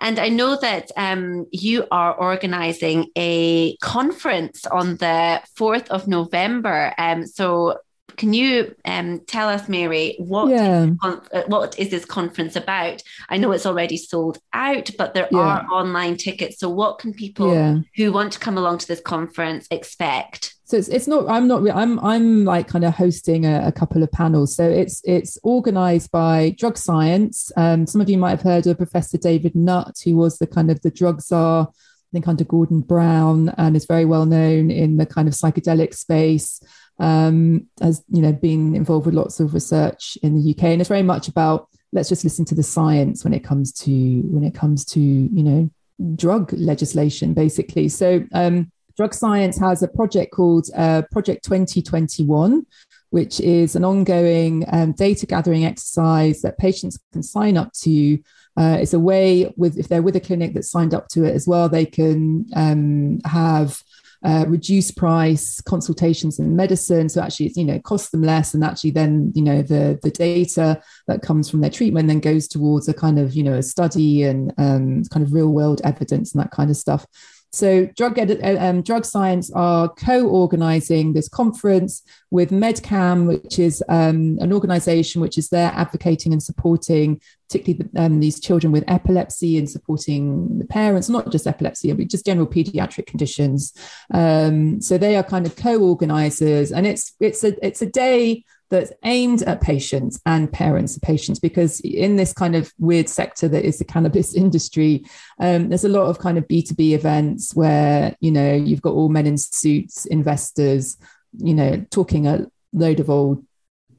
And 0.00 0.18
I 0.18 0.28
know 0.28 0.58
that 0.60 0.90
um, 0.96 1.46
you 1.52 1.86
are 1.90 2.14
organizing 2.14 3.10
a 3.16 3.76
conference 3.78 4.66
on 4.66 4.96
the 4.96 5.42
4th 5.58 5.88
of 5.88 6.06
November. 6.06 6.92
Um, 6.98 7.26
so, 7.26 7.78
can 8.16 8.32
you 8.32 8.74
um, 8.84 9.20
tell 9.26 9.48
us, 9.48 9.68
Mary, 9.68 10.16
what 10.18 10.48
yeah. 10.48 10.88
uh, 11.02 11.42
what 11.46 11.78
is 11.78 11.90
this 11.90 12.04
conference 12.04 12.56
about? 12.56 13.02
I 13.28 13.36
know 13.36 13.52
it's 13.52 13.66
already 13.66 13.96
sold 13.96 14.38
out, 14.52 14.90
but 14.98 15.14
there 15.14 15.28
yeah. 15.30 15.38
are 15.38 15.66
online 15.70 16.16
tickets. 16.16 16.58
So, 16.58 16.68
what 16.68 16.98
can 16.98 17.12
people 17.12 17.54
yeah. 17.54 17.78
who 17.96 18.12
want 18.12 18.32
to 18.32 18.38
come 18.38 18.58
along 18.58 18.78
to 18.78 18.88
this 18.88 19.00
conference 19.00 19.66
expect? 19.70 20.56
so 20.66 20.76
it's, 20.76 20.88
it's 20.88 21.06
not 21.06 21.28
i'm 21.28 21.46
not 21.46 21.68
i'm 21.70 21.98
i'm 22.00 22.44
like 22.44 22.68
kind 22.68 22.84
of 22.84 22.94
hosting 22.94 23.46
a, 23.46 23.68
a 23.68 23.72
couple 23.72 24.02
of 24.02 24.10
panels 24.10 24.54
so 24.54 24.68
it's 24.68 25.00
it's 25.04 25.38
organized 25.42 26.10
by 26.10 26.54
drug 26.58 26.76
science 26.76 27.50
um, 27.56 27.86
some 27.86 28.00
of 28.00 28.10
you 28.10 28.18
might 28.18 28.30
have 28.30 28.42
heard 28.42 28.66
of 28.66 28.76
professor 28.76 29.16
david 29.16 29.54
nutt 29.54 29.96
who 30.04 30.16
was 30.16 30.38
the 30.38 30.46
kind 30.46 30.70
of 30.70 30.80
the 30.82 30.90
drug 30.90 31.20
czar 31.20 31.68
i 31.70 32.08
think 32.12 32.28
under 32.28 32.44
gordon 32.44 32.80
brown 32.80 33.48
and 33.56 33.76
is 33.76 33.86
very 33.86 34.04
well 34.04 34.26
known 34.26 34.70
in 34.70 34.96
the 34.96 35.06
kind 35.06 35.28
of 35.28 35.34
psychedelic 35.34 35.94
space 35.94 36.60
um, 36.98 37.66
has 37.80 38.02
you 38.08 38.22
know 38.22 38.32
been 38.32 38.74
involved 38.74 39.06
with 39.06 39.14
lots 39.14 39.38
of 39.40 39.54
research 39.54 40.16
in 40.22 40.34
the 40.34 40.50
uk 40.52 40.62
and 40.64 40.80
it's 40.80 40.88
very 40.88 41.02
much 41.02 41.28
about 41.28 41.68
let's 41.92 42.08
just 42.08 42.24
listen 42.24 42.44
to 42.44 42.54
the 42.54 42.62
science 42.62 43.22
when 43.22 43.34
it 43.34 43.44
comes 43.44 43.72
to 43.72 44.20
when 44.30 44.44
it 44.44 44.54
comes 44.54 44.84
to 44.84 45.00
you 45.00 45.42
know 45.42 45.70
drug 46.14 46.52
legislation 46.52 47.34
basically 47.34 47.88
so 47.88 48.24
um, 48.32 48.70
Drug 48.96 49.12
Science 49.12 49.58
has 49.58 49.82
a 49.82 49.88
project 49.88 50.32
called 50.32 50.70
uh, 50.74 51.02
Project 51.12 51.44
2021, 51.44 52.66
which 53.10 53.40
is 53.40 53.76
an 53.76 53.84
ongoing 53.84 54.64
um, 54.72 54.92
data 54.92 55.26
gathering 55.26 55.66
exercise 55.66 56.40
that 56.42 56.58
patients 56.58 56.98
can 57.12 57.22
sign 57.22 57.58
up 57.58 57.72
to. 57.74 58.18
Uh, 58.56 58.78
it's 58.80 58.94
a 58.94 58.98
way 58.98 59.52
with 59.56 59.78
if 59.78 59.88
they're 59.88 60.02
with 60.02 60.16
a 60.16 60.20
clinic 60.20 60.54
that's 60.54 60.70
signed 60.70 60.94
up 60.94 61.08
to 61.08 61.24
it 61.24 61.34
as 61.34 61.46
well, 61.46 61.68
they 61.68 61.84
can 61.84 62.46
um, 62.56 63.20
have 63.26 63.82
uh, 64.26 64.44
reduced 64.48 64.96
price 64.96 65.60
consultations 65.60 66.40
in 66.40 66.56
medicine. 66.56 67.08
So 67.08 67.22
actually, 67.22 67.46
it's, 67.46 67.56
you 67.56 67.64
know, 67.64 67.78
costs 67.78 68.10
them 68.10 68.22
less, 68.22 68.54
and 68.54 68.64
actually, 68.64 68.90
then 68.90 69.32
you 69.36 69.42
know 69.42 69.62
the 69.62 70.00
the 70.02 70.10
data 70.10 70.82
that 71.06 71.22
comes 71.22 71.48
from 71.48 71.60
their 71.60 71.70
treatment 71.70 72.08
then 72.08 72.18
goes 72.18 72.48
towards 72.48 72.88
a 72.88 72.94
kind 72.94 73.20
of 73.20 73.34
you 73.34 73.44
know 73.44 73.54
a 73.54 73.62
study 73.62 74.24
and 74.24 74.52
um, 74.58 75.04
kind 75.04 75.24
of 75.24 75.32
real 75.32 75.52
world 75.52 75.80
evidence 75.84 76.34
and 76.34 76.42
that 76.42 76.50
kind 76.50 76.70
of 76.70 76.76
stuff. 76.76 77.06
So, 77.52 77.86
drug, 77.96 78.18
uh, 78.18 78.56
um, 78.58 78.82
drug 78.82 79.04
science 79.04 79.50
are 79.52 79.88
co 79.88 80.26
organizing 80.26 81.12
this 81.12 81.28
conference 81.28 82.02
with 82.30 82.50
MedCan, 82.50 83.26
which 83.26 83.58
is 83.58 83.82
um, 83.88 84.38
an 84.40 84.52
organization 84.52 85.20
which 85.20 85.38
is 85.38 85.48
there 85.48 85.72
advocating 85.74 86.32
and 86.32 86.42
supporting, 86.42 87.20
particularly 87.48 87.88
the, 87.92 88.02
um, 88.02 88.20
these 88.20 88.40
children 88.40 88.72
with 88.72 88.84
epilepsy 88.88 89.56
and 89.56 89.70
supporting 89.70 90.58
the 90.58 90.66
parents, 90.66 91.08
not 91.08 91.32
just 91.32 91.46
epilepsy, 91.46 91.92
but 91.92 92.08
just 92.08 92.26
general 92.26 92.46
pediatric 92.46 93.06
conditions. 93.06 93.72
Um, 94.12 94.80
so, 94.80 94.98
they 94.98 95.16
are 95.16 95.22
kind 95.22 95.46
of 95.46 95.56
co 95.56 95.78
organizers, 95.78 96.72
and 96.72 96.86
it's, 96.86 97.14
it's, 97.20 97.42
a, 97.42 97.66
it's 97.66 97.80
a 97.80 97.86
day 97.86 98.44
that's 98.70 98.92
aimed 99.04 99.42
at 99.42 99.60
patients 99.60 100.20
and 100.26 100.52
parents 100.52 100.96
of 100.96 101.02
patients 101.02 101.38
because 101.38 101.80
in 101.80 102.16
this 102.16 102.32
kind 102.32 102.56
of 102.56 102.72
weird 102.78 103.08
sector 103.08 103.48
that 103.48 103.64
is 103.64 103.78
the 103.78 103.84
cannabis 103.84 104.34
industry 104.44 105.04
um, 105.40 105.68
there's 105.68 105.84
a 105.84 105.88
lot 105.88 106.06
of 106.06 106.18
kind 106.18 106.38
of 106.38 106.46
b2b 106.48 106.92
events 106.92 107.54
where 107.54 108.14
you 108.20 108.30
know 108.30 108.52
you've 108.52 108.82
got 108.82 108.94
all 108.94 109.08
men 109.08 109.26
in 109.26 109.38
suits 109.38 110.06
investors 110.06 110.96
you 111.38 111.54
know 111.54 111.84
talking 111.90 112.26
a 112.26 112.46
load 112.72 113.00
of 113.00 113.10
old 113.10 113.44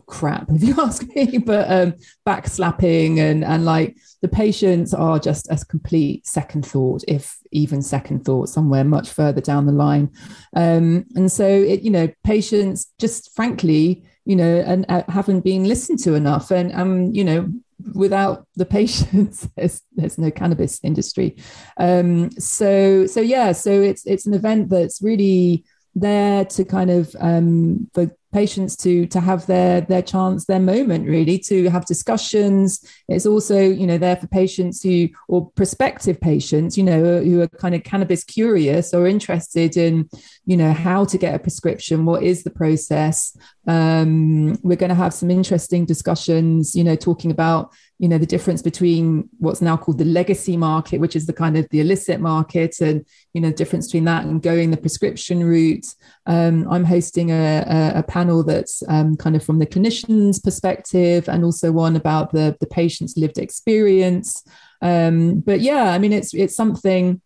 crap 0.05 0.49
if 0.53 0.63
you 0.63 0.73
ask 0.81 1.05
me 1.15 1.37
but 1.37 1.69
um 1.69 1.93
backslapping 2.25 3.19
and 3.19 3.43
and 3.43 3.65
like 3.65 3.97
the 4.21 4.27
patients 4.27 4.93
are 4.93 5.19
just 5.19 5.51
a 5.51 5.57
complete 5.65 6.25
second 6.25 6.65
thought 6.65 7.03
if 7.07 7.37
even 7.51 7.81
second 7.81 8.23
thought 8.25 8.49
somewhere 8.49 8.83
much 8.83 9.09
further 9.09 9.41
down 9.41 9.65
the 9.65 9.71
line. 9.71 10.09
Um 10.55 11.05
and 11.15 11.31
so 11.31 11.47
it 11.47 11.81
you 11.81 11.91
know 11.91 12.09
patients 12.23 12.91
just 12.99 13.35
frankly 13.35 14.03
you 14.27 14.35
know, 14.35 14.57
and 14.65 14.85
uh, 14.89 15.03
haven't 15.07 15.41
been 15.41 15.63
listened 15.63 15.99
to 15.99 16.13
enough. 16.13 16.51
And 16.51 16.73
um, 16.73 17.13
you 17.13 17.23
know, 17.23 17.49
without 17.95 18.45
the 18.57 18.65
patients, 18.65 19.47
there's 19.55 19.81
there's 19.95 20.17
no 20.17 20.29
cannabis 20.29 20.81
industry. 20.83 21.37
Um, 21.77 22.31
so 22.31 23.05
so 23.07 23.21
yeah, 23.21 23.53
so 23.53 23.71
it's 23.71 24.05
it's 24.05 24.25
an 24.25 24.33
event 24.33 24.69
that's 24.69 25.01
really 25.01 25.63
there 25.99 26.45
to 26.45 26.63
kind 26.63 26.89
of 26.89 27.15
um, 27.19 27.89
for 27.93 28.11
patients 28.33 28.75
to 28.75 29.07
to 29.07 29.19
have 29.19 29.47
their 29.47 29.81
their 29.81 30.01
chance 30.01 30.45
their 30.45 30.59
moment 30.59 31.07
really 31.07 31.39
to 31.39 31.69
have 31.69 31.85
discussions. 31.85 32.85
It's 33.07 33.25
also 33.25 33.59
you 33.59 33.87
know 33.87 33.97
there 33.97 34.15
for 34.15 34.27
patients 34.27 34.83
who 34.83 35.09
or 35.27 35.49
prospective 35.51 36.19
patients 36.19 36.77
you 36.77 36.83
know 36.83 37.21
who 37.21 37.41
are 37.41 37.47
kind 37.47 37.73
of 37.73 37.83
cannabis 37.83 38.23
curious 38.23 38.93
or 38.93 39.07
interested 39.07 39.77
in 39.77 40.09
you 40.45 40.57
know 40.57 40.73
how 40.73 41.05
to 41.05 41.17
get 41.17 41.33
a 41.33 41.39
prescription 41.39 42.05
what 42.05 42.23
is 42.23 42.43
the 42.43 42.51
process. 42.51 43.35
Um, 43.67 44.57
we're 44.61 44.77
going 44.77 44.89
to 44.89 44.95
have 44.95 45.13
some 45.13 45.31
interesting 45.31 45.85
discussions 45.85 46.75
you 46.75 46.83
know 46.83 46.95
talking 46.95 47.31
about 47.31 47.73
you 47.99 48.07
know 48.07 48.17
the 48.17 48.25
difference 48.25 48.61
between 48.61 49.27
what's 49.39 49.61
now 49.61 49.75
called 49.75 49.97
the 49.97 50.05
legacy 50.05 50.55
market 50.55 50.99
which 50.99 51.15
is 51.15 51.25
the 51.25 51.33
kind 51.33 51.57
of 51.57 51.67
the 51.69 51.79
illicit 51.79 52.19
market 52.19 52.79
and 52.79 53.05
you 53.33 53.41
know 53.41 53.49
the 53.49 53.55
difference 53.55 53.87
between 53.87 54.05
that 54.05 54.23
and 54.25 54.41
going 54.41 54.71
the 54.71 54.77
prescription 54.77 55.43
route. 55.43 55.85
Um, 56.25 56.67
i'm 56.69 56.85
hosting 56.85 57.31
a, 57.31 57.63
a, 57.67 57.99
a 57.99 58.03
panel 58.03 58.43
that's 58.43 58.83
um, 58.87 59.17
kind 59.17 59.35
of 59.35 59.43
from 59.43 59.59
the 59.59 59.65
clinician's 59.65 60.39
perspective 60.39 61.27
and 61.27 61.43
also 61.43 61.71
one 61.71 61.95
about 61.95 62.31
the 62.31 62.55
the 62.59 62.67
patient's 62.67 63.17
lived 63.17 63.37
experience. 63.37 64.43
Um, 64.81 65.39
but 65.39 65.59
yeah 65.59 65.91
i 65.91 65.97
mean 65.97 66.13
it's 66.13 66.33
it's 66.33 66.55
something 66.55 67.21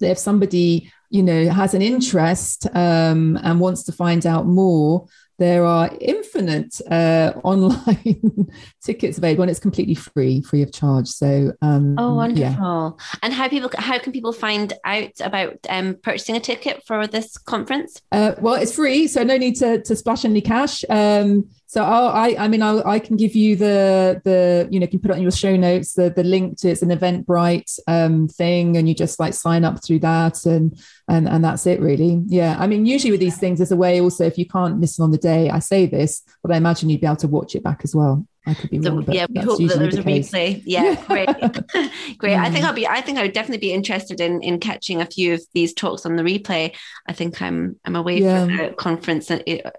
that 0.00 0.10
if 0.10 0.18
somebody 0.18 0.90
you 1.10 1.22
know 1.22 1.48
has 1.50 1.74
an 1.74 1.82
interest 1.82 2.66
um, 2.74 3.38
and 3.42 3.60
wants 3.60 3.84
to 3.84 3.92
find 3.92 4.26
out 4.26 4.46
more 4.46 5.06
there 5.38 5.64
are 5.64 5.90
infinite 6.00 6.80
uh, 6.90 7.32
online 7.44 8.48
tickets 8.82 9.18
available, 9.18 9.42
and 9.42 9.50
it's 9.50 9.60
completely 9.60 9.94
free, 9.94 10.42
free 10.42 10.62
of 10.62 10.72
charge. 10.72 11.08
So, 11.08 11.52
um, 11.62 11.96
oh, 11.98 12.14
wonderful! 12.14 12.98
Yeah. 12.98 13.18
And 13.22 13.32
how 13.32 13.48
people, 13.48 13.70
how 13.76 13.98
can 13.98 14.12
people 14.12 14.32
find 14.32 14.72
out 14.84 15.20
about 15.20 15.58
um, 15.68 15.96
purchasing 16.02 16.36
a 16.36 16.40
ticket 16.40 16.82
for 16.86 17.06
this 17.06 17.38
conference? 17.38 18.02
Uh, 18.12 18.34
well, 18.40 18.54
it's 18.54 18.74
free, 18.74 19.06
so 19.06 19.22
no 19.22 19.36
need 19.36 19.56
to, 19.56 19.80
to 19.82 19.96
splash 19.96 20.24
any 20.24 20.40
cash. 20.40 20.84
Um, 20.88 21.48
So 21.68 21.84
I'll, 21.84 22.08
i 22.08 22.34
I, 22.38 22.48
mean, 22.48 22.62
I'll, 22.62 22.82
i 22.86 22.98
can 22.98 23.16
give 23.16 23.36
you 23.36 23.54
the 23.54 24.22
the 24.24 24.66
you 24.70 24.80
know, 24.80 24.84
you 24.84 24.88
can 24.88 25.00
put 25.00 25.10
it 25.10 25.18
on 25.18 25.22
your 25.22 25.30
show 25.30 25.54
notes 25.54 25.92
the 25.92 26.08
the 26.08 26.24
link 26.24 26.58
to 26.60 26.70
it's 26.70 26.80
an 26.80 26.88
Eventbrite 26.88 27.78
um, 27.86 28.26
thing, 28.26 28.78
and 28.78 28.88
you 28.88 28.94
just 28.94 29.20
like 29.20 29.34
sign 29.34 29.66
up 29.66 29.84
through 29.84 29.98
that, 29.98 30.46
and 30.46 30.80
and 31.08 31.28
and 31.28 31.44
that's 31.44 31.66
it 31.66 31.78
really. 31.80 32.22
Yeah, 32.26 32.56
I 32.58 32.66
mean, 32.66 32.86
usually 32.86 33.10
with 33.10 33.20
these 33.20 33.36
things, 33.36 33.58
there's 33.58 33.70
a 33.70 33.76
way 33.76 34.00
also 34.00 34.24
if 34.24 34.38
you 34.38 34.46
can't 34.46 34.80
listen 34.80 35.02
on 35.04 35.10
the 35.10 35.18
day. 35.18 35.50
I 35.50 35.58
say 35.58 35.84
this, 35.84 36.22
but 36.42 36.52
I 36.52 36.56
imagine 36.56 36.88
you'd 36.88 37.02
be 37.02 37.06
able 37.06 37.16
to 37.16 37.28
watch 37.28 37.54
it 37.54 37.62
back 37.62 37.82
as 37.84 37.94
well. 37.94 38.26
I 38.48 38.54
could 38.54 38.70
be 38.70 38.78
wrong, 38.80 39.04
yeah, 39.08 39.26
we 39.28 39.40
hope 39.40 39.58
that 39.58 39.78
there's 39.78 39.94
the 39.94 40.00
a 40.00 40.04
case. 40.04 40.30
replay. 40.30 40.62
Yeah, 40.66 40.94
great, 41.06 41.26
great. 42.18 42.36
Mm. 42.36 42.40
I 42.40 42.50
think 42.50 42.64
mm. 42.64 42.68
I'll 42.68 42.72
be. 42.72 42.86
I 42.86 43.00
think 43.00 43.18
I 43.18 43.22
would 43.22 43.32
definitely 43.32 43.58
be 43.58 43.72
interested 43.72 44.20
in 44.20 44.42
in 44.42 44.58
catching 44.58 45.00
a 45.00 45.06
few 45.06 45.34
of 45.34 45.42
these 45.54 45.74
talks 45.74 46.06
on 46.06 46.16
the 46.16 46.22
replay. 46.22 46.74
I 47.06 47.12
think 47.12 47.42
I'm 47.42 47.78
I'm 47.84 47.96
away 47.96 48.20
yeah. 48.20 48.46
for 48.46 48.56
the 48.56 48.74
conference 48.74 49.30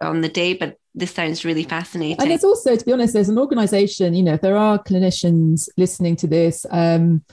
on 0.01 0.22
the 0.22 0.30
day, 0.30 0.53
but 0.53 0.78
this 0.93 1.11
sounds 1.11 1.45
really 1.45 1.63
fascinating. 1.63 2.22
And 2.22 2.32
it's 2.32 2.43
also, 2.43 2.76
to 2.76 2.86
be 2.86 2.91
honest, 2.91 3.13
there's 3.13 3.30
an 3.30 3.39
organisation. 3.39 4.13
You 4.13 4.24
know, 4.24 4.34
if 4.34 4.41
there 4.41 4.57
are 4.57 4.82
clinicians 4.82 5.67
listening 5.78 6.15
to 6.17 6.28
this. 6.28 6.65
Um, 6.70 7.24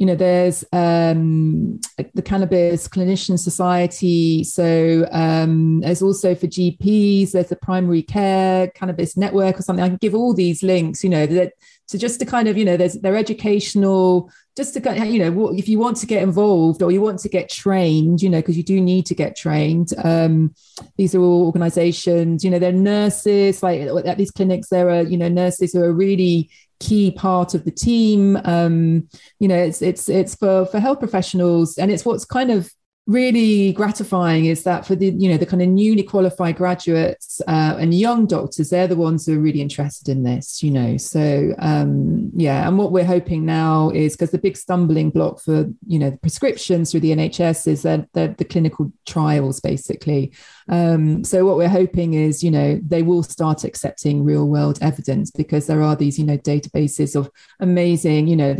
you 0.00 0.06
know, 0.06 0.14
there's 0.14 0.64
um, 0.72 1.78
the 2.14 2.22
Cannabis 2.22 2.88
Clinician 2.88 3.38
Society. 3.38 4.42
So 4.44 5.06
um, 5.12 5.80
there's 5.80 6.00
also 6.00 6.34
for 6.34 6.46
GPs, 6.46 7.32
there's 7.32 7.50
the 7.50 7.56
Primary 7.56 8.00
Care 8.02 8.68
Cannabis 8.68 9.18
Network 9.18 9.58
or 9.58 9.62
something. 9.62 9.84
I 9.84 9.88
can 9.88 9.98
give 9.98 10.14
all 10.14 10.32
these 10.32 10.62
links, 10.62 11.04
you 11.04 11.10
know, 11.10 11.26
that 11.26 11.52
so 11.84 11.98
just 11.98 12.18
to 12.20 12.24
kind 12.24 12.48
of, 12.48 12.56
you 12.56 12.64
know, 12.64 12.78
there's 12.78 12.94
they're 12.94 13.14
educational, 13.14 14.32
just 14.56 14.72
to 14.72 14.80
kind 14.80 15.02
of, 15.02 15.10
you 15.10 15.18
know, 15.18 15.50
if 15.52 15.68
you 15.68 15.78
want 15.78 15.98
to 15.98 16.06
get 16.06 16.22
involved 16.22 16.82
or 16.82 16.90
you 16.90 17.02
want 17.02 17.18
to 17.18 17.28
get 17.28 17.50
trained, 17.50 18.22
you 18.22 18.30
know, 18.30 18.38
because 18.38 18.56
you 18.56 18.62
do 18.62 18.80
need 18.80 19.04
to 19.04 19.14
get 19.14 19.36
trained. 19.36 19.88
Um, 20.02 20.54
these 20.96 21.14
are 21.14 21.20
all 21.20 21.44
organizations, 21.44 22.42
you 22.42 22.50
know, 22.50 22.58
they're 22.58 22.72
nurses, 22.72 23.62
like 23.62 23.82
at 23.82 24.16
these 24.16 24.30
clinics, 24.30 24.70
there 24.70 24.88
are, 24.88 25.02
you 25.02 25.18
know, 25.18 25.28
nurses 25.28 25.74
who 25.74 25.82
are 25.82 25.92
really 25.92 26.48
key 26.80 27.10
part 27.10 27.54
of 27.54 27.64
the 27.64 27.70
team. 27.70 28.36
Um, 28.44 29.08
you 29.38 29.46
know, 29.46 29.56
it's 29.56 29.80
it's 29.82 30.08
it's 30.08 30.34
for 30.34 30.66
for 30.66 30.80
health 30.80 30.98
professionals, 30.98 31.78
and 31.78 31.90
it's 31.90 32.04
what's 32.04 32.24
kind 32.24 32.50
of 32.50 32.70
really 33.06 33.72
gratifying 33.72 34.44
is 34.44 34.62
that 34.62 34.86
for 34.86 34.94
the 34.94 35.06
you 35.06 35.28
know 35.28 35.36
the 35.36 35.46
kind 35.46 35.62
of 35.62 35.68
newly 35.68 36.02
qualified 36.02 36.56
graduates 36.56 37.40
uh, 37.48 37.76
and 37.78 37.92
young 37.92 38.24
doctors 38.24 38.70
they're 38.70 38.86
the 38.86 38.94
ones 38.94 39.26
who 39.26 39.36
are 39.36 39.40
really 39.40 39.60
interested 39.60 40.08
in 40.08 40.22
this 40.22 40.62
you 40.62 40.70
know. 40.70 40.96
So 40.96 41.52
um 41.58 42.30
yeah 42.34 42.68
and 42.68 42.78
what 42.78 42.92
we're 42.92 43.04
hoping 43.04 43.44
now 43.44 43.90
is 43.90 44.14
because 44.14 44.30
the 44.30 44.38
big 44.38 44.56
stumbling 44.56 45.10
block 45.10 45.40
for 45.40 45.66
you 45.86 45.98
know 45.98 46.10
the 46.10 46.18
prescriptions 46.18 46.90
through 46.90 47.00
the 47.00 47.10
nhs 47.10 47.66
is 47.66 47.82
that 47.82 48.08
the, 48.12 48.34
the 48.38 48.44
clinical 48.44 48.92
trials 49.06 49.58
basically 49.60 50.32
um, 50.68 51.24
so 51.24 51.44
what 51.44 51.56
we're 51.56 51.68
hoping 51.68 52.14
is, 52.14 52.42
you 52.42 52.50
know, 52.50 52.80
they 52.82 53.02
will 53.02 53.22
start 53.22 53.64
accepting 53.64 54.24
real 54.24 54.46
world 54.46 54.78
evidence 54.80 55.30
because 55.30 55.66
there 55.66 55.82
are 55.82 55.96
these, 55.96 56.18
you 56.18 56.24
know, 56.24 56.38
databases 56.38 57.16
of 57.16 57.30
amazing, 57.60 58.26
you 58.26 58.36
know, 58.36 58.56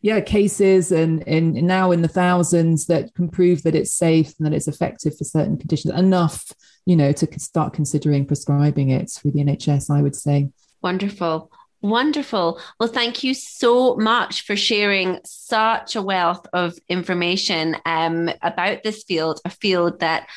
yeah, 0.00 0.20
cases 0.20 0.92
and, 0.92 1.26
and 1.26 1.54
now 1.54 1.90
in 1.90 2.02
the 2.02 2.08
thousands 2.08 2.86
that 2.86 3.14
can 3.14 3.28
prove 3.28 3.62
that 3.62 3.74
it's 3.74 3.92
safe 3.92 4.32
and 4.38 4.46
that 4.46 4.54
it's 4.54 4.68
effective 4.68 5.16
for 5.16 5.24
certain 5.24 5.58
conditions 5.58 5.94
enough, 5.94 6.52
you 6.86 6.96
know, 6.96 7.12
to 7.12 7.28
start 7.38 7.72
considering 7.72 8.24
prescribing 8.24 8.90
it 8.90 9.10
through 9.10 9.32
the 9.32 9.40
NHS, 9.40 9.90
I 9.90 10.02
would 10.02 10.16
say. 10.16 10.50
Wonderful. 10.82 11.50
Wonderful. 11.80 12.60
Well, 12.80 12.88
thank 12.88 13.22
you 13.22 13.34
so 13.34 13.94
much 13.96 14.42
for 14.42 14.56
sharing 14.56 15.20
such 15.24 15.94
a 15.94 16.02
wealth 16.02 16.44
of 16.52 16.76
information 16.88 17.76
um, 17.86 18.30
about 18.42 18.82
this 18.82 19.04
field, 19.04 19.40
a 19.44 19.50
field 19.50 20.00
that 20.00 20.28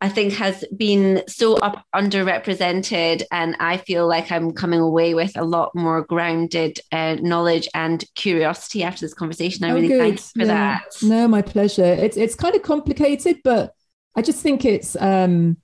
I 0.00 0.08
think 0.08 0.34
has 0.34 0.64
been 0.76 1.24
so 1.26 1.56
up 1.56 1.84
underrepresented, 1.94 3.24
and 3.32 3.56
I 3.58 3.78
feel 3.78 4.06
like 4.06 4.30
I'm 4.30 4.52
coming 4.52 4.80
away 4.80 5.14
with 5.14 5.36
a 5.36 5.44
lot 5.44 5.74
more 5.74 6.02
grounded 6.02 6.78
uh, 6.92 7.16
knowledge 7.20 7.68
and 7.74 8.04
curiosity 8.14 8.84
after 8.84 9.04
this 9.04 9.14
conversation. 9.14 9.64
I 9.64 9.70
oh, 9.70 9.74
really 9.74 9.88
good. 9.88 9.98
thank 9.98 10.20
you 10.20 10.42
for 10.42 10.46
yeah. 10.46 10.78
that. 10.78 11.02
No, 11.02 11.26
my 11.26 11.42
pleasure. 11.42 11.84
It's 11.84 12.16
it's 12.16 12.36
kind 12.36 12.54
of 12.54 12.62
complicated, 12.62 13.38
but 13.42 13.72
I 14.14 14.22
just 14.22 14.40
think 14.40 14.64
it's 14.64 14.96
um, 15.00 15.56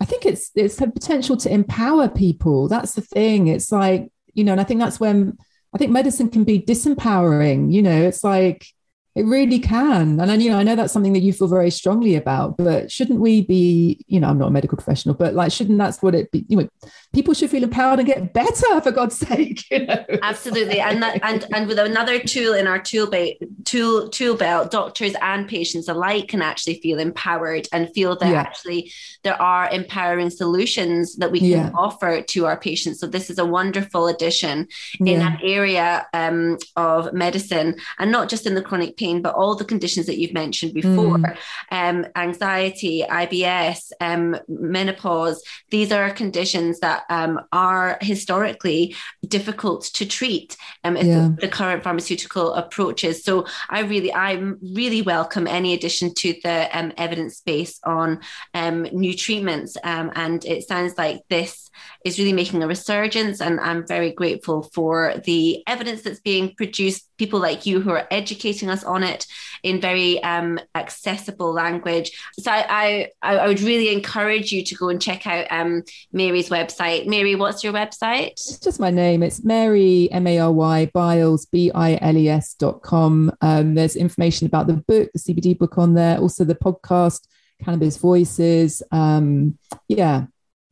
I 0.00 0.04
think 0.04 0.26
it's 0.26 0.52
it's 0.54 0.80
a 0.80 0.86
potential 0.86 1.36
to 1.38 1.52
empower 1.52 2.08
people. 2.08 2.68
That's 2.68 2.94
the 2.94 3.00
thing. 3.00 3.48
It's 3.48 3.72
like 3.72 4.12
you 4.32 4.44
know, 4.44 4.52
and 4.52 4.60
I 4.60 4.64
think 4.64 4.80
that's 4.80 5.00
when 5.00 5.38
I 5.74 5.78
think 5.78 5.90
medicine 5.90 6.28
can 6.28 6.44
be 6.44 6.60
disempowering. 6.60 7.72
You 7.72 7.82
know, 7.82 8.02
it's 8.02 8.22
like 8.22 8.66
it 9.14 9.24
really 9.26 9.58
can. 9.58 10.18
And 10.18 10.30
I, 10.30 10.34
you 10.36 10.50
know, 10.50 10.58
I 10.58 10.62
know 10.62 10.74
that's 10.74 10.92
something 10.92 11.12
that 11.12 11.20
you 11.20 11.34
feel 11.34 11.48
very 11.48 11.70
strongly 11.70 12.14
about, 12.14 12.56
but 12.56 12.90
shouldn't 12.90 13.20
we 13.20 13.42
be, 13.42 14.02
you 14.08 14.18
know, 14.18 14.28
I'm 14.28 14.38
not 14.38 14.48
a 14.48 14.50
medical 14.50 14.76
professional, 14.76 15.14
but 15.14 15.34
like, 15.34 15.52
shouldn't 15.52 15.78
that's 15.78 16.02
what 16.02 16.14
it 16.14 16.30
be? 16.30 16.46
You 16.48 16.56
know, 16.56 16.68
people 17.12 17.34
should 17.34 17.50
feel 17.50 17.62
empowered 17.62 17.98
and 17.98 18.08
get 18.08 18.32
better 18.32 18.80
for 18.80 18.90
God's 18.90 19.18
sake, 19.28 19.70
you 19.70 19.84
know? 19.84 20.02
Absolutely. 20.22 20.80
And 20.80 21.02
that, 21.02 21.20
and, 21.22 21.44
and 21.52 21.68
with 21.68 21.78
another 21.78 22.20
tool 22.20 22.54
in 22.54 22.66
our 22.66 22.78
tool 22.78 23.10
belt, 23.10 23.34
tool, 23.64 24.08
tool 24.08 24.34
belt, 24.34 24.70
doctors 24.70 25.14
and 25.20 25.46
patients 25.46 25.88
alike 25.88 26.28
can 26.28 26.40
actually 26.40 26.80
feel 26.80 26.98
empowered 26.98 27.68
and 27.70 27.92
feel 27.92 28.16
that 28.16 28.30
yeah. 28.30 28.40
actually 28.40 28.92
there 29.24 29.40
are 29.40 29.68
empowering 29.70 30.30
solutions 30.30 31.16
that 31.16 31.30
we 31.30 31.40
can 31.40 31.48
yeah. 31.48 31.70
offer 31.74 32.22
to 32.22 32.46
our 32.46 32.58
patients. 32.58 33.00
So 33.00 33.06
this 33.06 33.28
is 33.28 33.38
a 33.38 33.44
wonderful 33.44 34.08
addition 34.08 34.68
in 35.00 35.06
yeah. 35.06 35.34
an 35.34 35.38
area 35.42 36.06
um, 36.14 36.56
of 36.76 37.12
medicine 37.12 37.76
and 37.98 38.10
not 38.10 38.30
just 38.30 38.46
in 38.46 38.54
the 38.54 38.62
chronic 38.62 38.96
pain, 39.02 39.22
but 39.22 39.34
all 39.34 39.54
the 39.54 39.64
conditions 39.64 40.06
that 40.06 40.18
you've 40.18 40.32
mentioned 40.32 40.72
before 40.74 41.18
mm. 41.18 41.36
um, 41.70 42.06
anxiety, 42.14 43.04
IBS, 43.08 43.90
um, 44.00 44.36
menopause. 44.48 45.42
These 45.70 45.90
are 45.92 46.10
conditions 46.10 46.80
that 46.80 47.02
um, 47.10 47.40
are 47.52 47.98
historically 48.00 48.94
difficult 49.26 49.82
to 49.94 50.06
treat 50.06 50.56
um, 50.84 50.96
yeah. 50.96 51.30
the, 51.40 51.48
current 51.48 51.82
pharmaceutical 51.82 52.54
approaches. 52.54 53.24
So 53.24 53.46
I 53.68 53.80
really, 53.80 54.12
I 54.12 54.32
really 54.80 55.02
welcome 55.02 55.46
any 55.46 55.74
addition 55.74 56.14
to 56.22 56.34
the 56.42 56.78
um, 56.78 56.92
evidence 56.96 57.40
base 57.40 57.78
on 57.84 58.20
um, 58.54 58.82
new 58.92 59.14
treatments. 59.14 59.76
and 59.84 60.44
it 60.44 60.68
sounds 60.68 60.96
like 60.96 61.22
this 61.28 61.70
is 62.04 62.18
really 62.18 62.32
making 62.32 62.62
a 62.62 62.66
resurgence. 62.66 63.40
And 63.40 63.60
I'm 63.60 63.86
very 63.86 64.12
grateful 64.12 64.62
for 64.74 65.14
the 65.24 65.62
evidence 65.66 66.02
that's 66.02 66.20
being 66.20 66.54
produced, 66.54 67.08
people 67.18 67.40
like 67.40 67.66
you 67.66 67.80
who 67.80 67.90
are 67.90 68.06
educating 68.10 68.68
us 68.70 68.84
on 68.92 69.02
it 69.02 69.26
in 69.62 69.80
very 69.80 70.22
um, 70.22 70.60
accessible 70.74 71.52
language. 71.52 72.12
So 72.38 72.50
I, 72.50 73.10
I, 73.22 73.36
I, 73.36 73.48
would 73.48 73.60
really 73.60 73.92
encourage 73.92 74.52
you 74.52 74.64
to 74.64 74.74
go 74.74 74.88
and 74.88 75.00
check 75.00 75.26
out 75.26 75.46
um, 75.50 75.82
Mary's 76.12 76.48
website. 76.48 77.06
Mary, 77.06 77.34
what's 77.34 77.64
your 77.64 77.72
website? 77.72 78.32
It's 78.32 78.58
just 78.58 78.80
my 78.80 78.90
name. 78.90 79.22
It's 79.22 79.44
Mary, 79.44 80.08
M 80.12 80.26
A 80.26 80.38
R 80.38 80.52
Y, 80.52 80.90
Biles, 80.92 81.46
B 81.46 81.70
I 81.74 81.98
L 82.00 82.16
E 82.16 82.28
S 82.28 82.54
dot 82.54 82.82
com. 82.82 83.32
Um, 83.40 83.74
there's 83.74 83.96
information 83.96 84.46
about 84.46 84.66
the 84.66 84.74
book, 84.74 85.10
the 85.12 85.18
CBD 85.18 85.58
book 85.58 85.78
on 85.78 85.94
there, 85.94 86.18
also 86.18 86.44
the 86.44 86.54
podcast. 86.54 87.26
Cannabis 87.62 87.96
Voices. 87.96 88.82
Um, 88.90 89.58
yeah, 89.88 90.26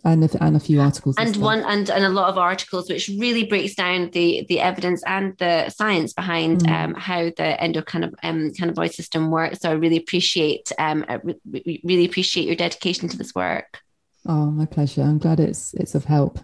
and 0.05 0.25
a, 0.25 0.43
and 0.43 0.57
a 0.57 0.61
few 0.61 0.81
articles 0.81 1.17
and, 1.19 1.35
and 1.35 1.37
one 1.43 1.61
and, 1.61 1.91
and 1.91 2.05
a 2.05 2.09
lot 2.09 2.29
of 2.29 2.39
articles 2.39 2.89
which 2.89 3.09
really 3.09 3.45
breaks 3.45 3.75
down 3.75 4.11
the 4.11 4.47
the 4.49 4.61
evidence 4.61 5.03
and 5.07 5.37
the 5.39 5.69
science 5.69 6.13
behind 6.13 6.61
mm. 6.61 6.71
um, 6.71 6.95
how 6.95 7.25
the 7.25 7.57
endocannabinoid 7.61 8.79
um, 8.79 8.89
system 8.89 9.31
works. 9.31 9.61
So 9.61 9.71
i 9.71 9.75
really 9.75 9.99
appreciate 9.99 10.73
um, 10.79 11.05
re- 11.23 11.81
really 11.85 12.05
appreciate 12.05 12.47
your 12.47 12.57
dedication 12.57 13.09
to 13.09 13.17
this 13.17 13.35
work. 13.35 13.81
Oh 14.27 14.51
my 14.51 14.67
pleasure. 14.67 15.03
I'm 15.03 15.19
glad 15.19 15.41
it's 15.41 15.75
it's 15.75 15.95
of 15.95 16.05
help. 16.05 16.39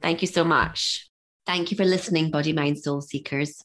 Thank 0.00 0.22
you 0.22 0.28
so 0.28 0.44
much. 0.44 1.08
Thank 1.46 1.70
you 1.70 1.76
for 1.76 1.84
listening 1.84 2.30
body 2.30 2.52
mind 2.52 2.78
soul 2.78 3.00
seekers. 3.00 3.62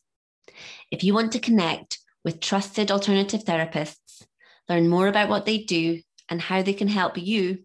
If 0.91 1.03
you 1.03 1.13
want 1.13 1.31
to 1.33 1.39
connect 1.39 1.99
with 2.23 2.39
trusted 2.39 2.91
alternative 2.91 3.43
therapists 3.45 4.25
learn 4.69 4.87
more 4.87 5.07
about 5.07 5.29
what 5.29 5.45
they 5.45 5.59
do 5.59 6.01
and 6.29 6.41
how 6.41 6.61
they 6.61 6.73
can 6.73 6.87
help 6.87 7.17
you 7.17 7.59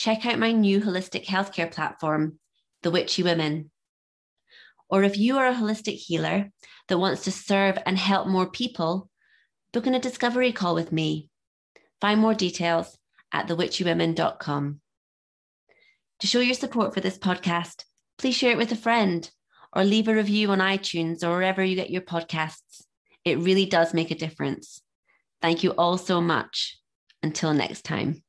check 0.00 0.24
out 0.24 0.38
my 0.38 0.50
new 0.50 0.80
holistic 0.80 1.26
healthcare 1.26 1.70
platform, 1.70 2.38
The 2.82 2.90
Witchy 2.90 3.22
Women. 3.22 3.70
Or 4.88 5.02
if 5.02 5.18
you 5.18 5.36
are 5.36 5.46
a 5.46 5.54
holistic 5.54 5.96
healer 5.96 6.50
that 6.88 6.98
wants 6.98 7.24
to 7.24 7.30
serve 7.30 7.76
and 7.84 7.98
help 7.98 8.26
more 8.26 8.50
people, 8.50 9.10
book 9.74 9.86
in 9.86 9.94
a 9.94 10.00
discovery 10.00 10.52
call 10.52 10.74
with 10.74 10.90
me. 10.90 11.28
Find 12.00 12.18
more 12.18 12.32
details 12.32 12.96
at 13.30 13.46
thewitchywomen.com. 13.46 14.80
To 16.20 16.26
show 16.26 16.40
your 16.40 16.54
support 16.54 16.94
for 16.94 17.02
this 17.02 17.18
podcast, 17.18 17.84
please 18.16 18.34
share 18.34 18.52
it 18.52 18.58
with 18.58 18.72
a 18.72 18.76
friend 18.76 19.30
or 19.74 19.84
leave 19.84 20.08
a 20.08 20.14
review 20.14 20.50
on 20.50 20.60
iTunes 20.60 21.22
or 21.22 21.28
wherever 21.28 21.62
you 21.62 21.76
get 21.76 21.90
your 21.90 22.02
podcasts. 22.02 22.84
It 23.26 23.38
really 23.38 23.66
does 23.66 23.92
make 23.92 24.10
a 24.10 24.14
difference. 24.14 24.80
Thank 25.42 25.62
you 25.62 25.72
all 25.72 25.98
so 25.98 26.22
much. 26.22 26.78
Until 27.22 27.52
next 27.52 27.82
time. 27.84 28.22